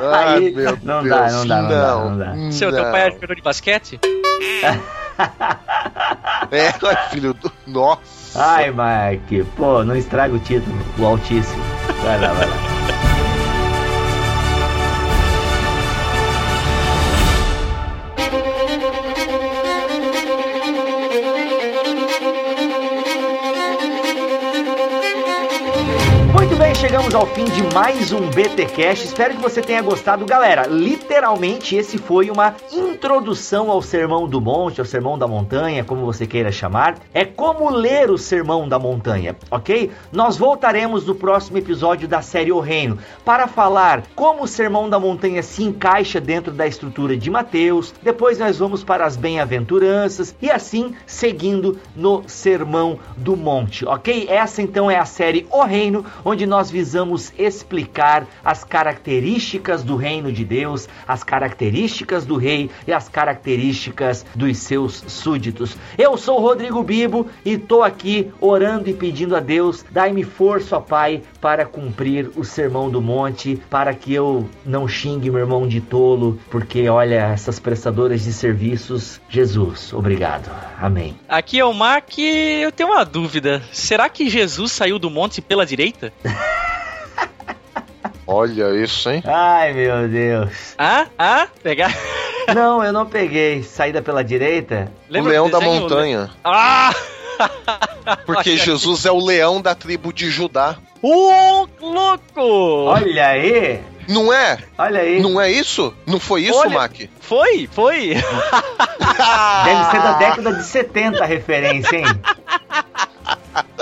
Ai, 0.00 0.36
Aí, 0.36 0.54
meu 0.54 0.78
não 0.82 1.02
Deus, 1.02 1.16
dá, 1.16 1.30
não 1.30 1.46
dá, 1.46 1.62
não 1.62 1.68
dá, 1.68 1.96
não 1.96 2.18
dá. 2.18 2.52
Seu 2.52 2.70
teu 2.72 2.84
não. 2.84 2.92
pai 2.92 3.08
é 3.08 3.10
jogador 3.10 3.36
de 3.36 3.42
basquete? 3.42 4.00
É, 6.50 6.72
filho 7.10 7.32
do. 7.34 7.50
Nossa. 7.66 8.02
Ai, 8.34 8.70
Mike, 8.70 9.44
pô, 9.56 9.82
não 9.84 9.96
estraga 9.96 10.34
o 10.34 10.38
título, 10.38 10.76
o 10.98 11.06
Altíssimo. 11.06 11.62
Vai 12.02 12.20
lá, 12.20 12.32
vai 12.32 12.46
lá. 12.46 12.81
Chegamos 27.12 27.14
ao 27.14 27.26
fim 27.26 27.44
de 27.44 27.62
mais 27.74 28.10
um 28.12 28.30
BT 28.30 28.66
Cash. 28.66 29.04
Espero 29.04 29.34
que 29.34 29.42
você 29.42 29.60
tenha 29.60 29.82
gostado, 29.82 30.24
galera. 30.24 30.66
Literalmente, 30.66 31.76
esse 31.76 31.98
foi 31.98 32.30
uma 32.30 32.54
introdução 32.72 33.70
ao 33.70 33.82
Sermão 33.82 34.26
do 34.26 34.40
Monte, 34.40 34.80
ao 34.80 34.86
Sermão 34.86 35.18
da 35.18 35.28
Montanha, 35.28 35.84
como 35.84 36.06
você 36.06 36.26
queira 36.26 36.50
chamar. 36.50 36.96
É 37.12 37.24
como 37.24 37.70
ler 37.70 38.10
o 38.10 38.16
Sermão 38.16 38.66
da 38.66 38.78
Montanha, 38.78 39.36
ok? 39.50 39.90
Nós 40.10 40.38
voltaremos 40.38 41.06
no 41.06 41.14
próximo 41.14 41.58
episódio 41.58 42.08
da 42.08 42.22
série 42.22 42.52
O 42.52 42.60
Reino 42.60 42.98
para 43.24 43.46
falar 43.46 44.04
como 44.14 44.44
o 44.44 44.48
Sermão 44.48 44.88
da 44.88 44.98
Montanha 44.98 45.42
se 45.42 45.62
encaixa 45.62 46.20
dentro 46.20 46.52
da 46.52 46.66
estrutura 46.66 47.16
de 47.16 47.30
Mateus. 47.30 47.92
Depois 48.02 48.38
nós 48.38 48.58
vamos 48.58 48.82
para 48.82 49.04
as 49.04 49.16
bem-aventuranças 49.16 50.34
e 50.40 50.50
assim 50.50 50.94
seguindo 51.04 51.78
no 51.94 52.22
Sermão 52.26 52.98
do 53.16 53.36
Monte, 53.36 53.84
ok? 53.84 54.26
Essa 54.30 54.62
então 54.62 54.90
é 54.90 54.98
a 54.98 55.04
série 55.04 55.46
O 55.50 55.62
Reino, 55.62 56.04
onde 56.24 56.46
nós 56.46 56.70
visamos 56.70 57.01
explicar 57.38 58.26
as 58.44 58.64
características 58.64 59.82
do 59.82 59.96
reino 59.96 60.32
de 60.32 60.44
Deus, 60.44 60.88
as 61.06 61.22
características 61.22 62.24
do 62.24 62.36
rei 62.36 62.70
e 62.86 62.92
as 62.92 63.08
características 63.08 64.24
dos 64.34 64.58
seus 64.58 65.04
súditos. 65.06 65.76
Eu 65.98 66.16
sou 66.16 66.38
o 66.38 66.42
Rodrigo 66.42 66.82
Bibo 66.82 67.26
e 67.44 67.58
tô 67.58 67.82
aqui 67.82 68.30
orando 68.40 68.88
e 68.88 68.94
pedindo 68.94 69.36
a 69.36 69.40
Deus, 69.40 69.84
dai-me 69.90 70.24
força, 70.24 70.76
ó 70.76 70.80
Pai, 70.80 71.22
para 71.40 71.64
cumprir 71.64 72.30
o 72.36 72.44
sermão 72.44 72.90
do 72.90 73.00
monte, 73.00 73.60
para 73.70 73.94
que 73.94 74.12
eu 74.12 74.48
não 74.64 74.86
xingue 74.86 75.30
meu 75.30 75.40
irmão 75.40 75.66
de 75.66 75.80
tolo, 75.80 76.38
porque 76.50 76.88
olha, 76.88 77.32
essas 77.32 77.58
prestadoras 77.58 78.22
de 78.22 78.32
serviços, 78.32 79.20
Jesus, 79.28 79.92
obrigado. 79.92 80.50
Amém. 80.80 81.16
Aqui 81.28 81.58
é 81.58 81.64
o 81.64 81.72
Mac 81.72 82.12
eu 82.18 82.72
tenho 82.72 82.90
uma 82.90 83.04
dúvida. 83.04 83.62
Será 83.72 84.08
que 84.08 84.28
Jesus 84.28 84.72
saiu 84.72 84.98
do 84.98 85.10
monte 85.10 85.40
pela 85.40 85.66
direita? 85.66 86.12
Olha 88.26 88.70
isso, 88.82 89.10
hein? 89.10 89.22
Ai, 89.26 89.72
meu 89.72 90.08
Deus. 90.08 90.74
Ah? 90.78 91.06
Ah? 91.18 91.48
Pegar. 91.62 91.92
Não, 92.54 92.82
eu 92.82 92.92
não 92.92 93.06
peguei. 93.06 93.62
Saída 93.62 94.02
pela 94.02 94.24
direita? 94.24 94.90
o 95.08 95.12
Lembra 95.12 95.30
leão 95.30 95.46
do 95.46 95.52
da 95.52 95.58
desenho? 95.60 95.80
montanha. 95.82 96.30
Ah! 96.42 96.92
Porque 98.26 98.56
Jesus 98.56 99.06
é 99.06 99.12
o 99.12 99.24
leão 99.24 99.60
da 99.62 99.74
tribo 99.76 100.12
de 100.12 100.28
Judá. 100.28 100.76
Ô, 101.00 101.66
louco! 101.80 102.86
Olha 102.88 103.28
aí! 103.28 103.80
Não 104.08 104.32
é? 104.32 104.58
Olha 104.76 105.00
aí! 105.00 105.20
Não 105.20 105.40
é 105.40 105.50
isso? 105.52 105.94
Não 106.04 106.18
foi 106.18 106.42
isso, 106.42 106.58
Olha- 106.58 106.70
Mac? 106.70 106.92
Foi, 107.20 107.68
foi. 107.72 108.08
Deve 108.08 109.84
ser 109.90 110.02
da 110.02 110.12
década 110.18 110.52
de 110.52 110.64
70 110.64 111.22
a 111.22 111.26
referência, 111.26 111.96
hein? 111.96 112.06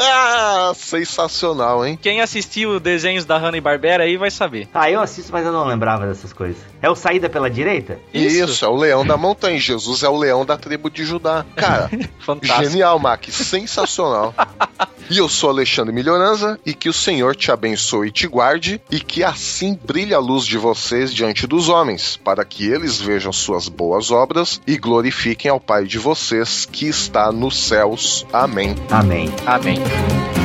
Ah, 0.01 0.73
sensacional, 0.75 1.85
hein? 1.87 1.99
Quem 2.01 2.21
assistiu 2.21 2.81
desenhos 2.81 3.25
da 3.25 3.37
Hanna 3.39 3.57
e 3.57 3.61
Barbera 3.61 4.05
aí 4.05 4.17
vai 4.17 4.31
saber. 4.31 4.69
Ah, 4.73 4.91
eu 4.91 5.01
assisto, 5.01 5.31
mas 5.33 5.45
eu 5.45 5.53
não 5.53 5.67
lembrava 5.67 6.07
dessas 6.07 6.33
coisas. 6.33 6.57
É 6.83 6.89
o 6.89 6.95
Saída 6.95 7.29
pela 7.29 7.51
Direita? 7.51 7.99
Isso. 8.13 8.65
é 8.65 8.69
o 8.69 8.77
leão 8.77 9.05
da 9.05 9.17
montanha. 9.17 9.59
Jesus 9.59 10.03
é 10.03 10.09
o 10.09 10.17
leão 10.17 10.45
da 10.45 10.57
tribo 10.57 10.91
de 10.91 11.05
Judá. 11.05 11.45
Cara, 11.55 11.91
Fantástico. 12.21 12.65
genial, 12.71 12.99
Mac. 12.99 13.25
Sensacional. 13.31 14.35
E 15.11 15.19
eu 15.19 15.29
sou 15.29 15.51
Alexandre 15.51 15.93
Milhoranza 15.93 16.59
e 16.65 16.73
que 16.73 16.89
o 16.89 16.93
Senhor 16.93 17.35
te 17.35 17.51
abençoe 17.51 18.09
e 18.09 18.13
te 18.13 18.27
guarde 18.29 18.81
e 18.91 19.01
que 19.01 19.25
assim 19.25 19.79
brilhe 19.85 20.15
a 20.15 20.19
luz 20.21 20.47
de 20.47 20.57
vocês 20.57 21.13
diante 21.13 21.47
dos 21.47 21.69
homens, 21.69 22.17
para 22.17 22.45
que 22.45 22.67
eles 22.69 23.01
vejam 23.01 23.33
suas 23.33 23.69
boas 23.69 24.11
obras 24.13 24.61
e 24.67 24.79
glorifiquem 24.79 25.51
ao 25.51 25.59
Pai 25.61 25.85
de 25.85 25.99
vocês 25.99 26.65
que 26.65 26.87
está 26.87 27.33
nos 27.33 27.57
céus. 27.59 28.25
Amém. 28.33 28.77
Amém. 28.91 29.29
Amém. 29.47 29.79
Thank 29.91 30.37
you. 30.37 30.40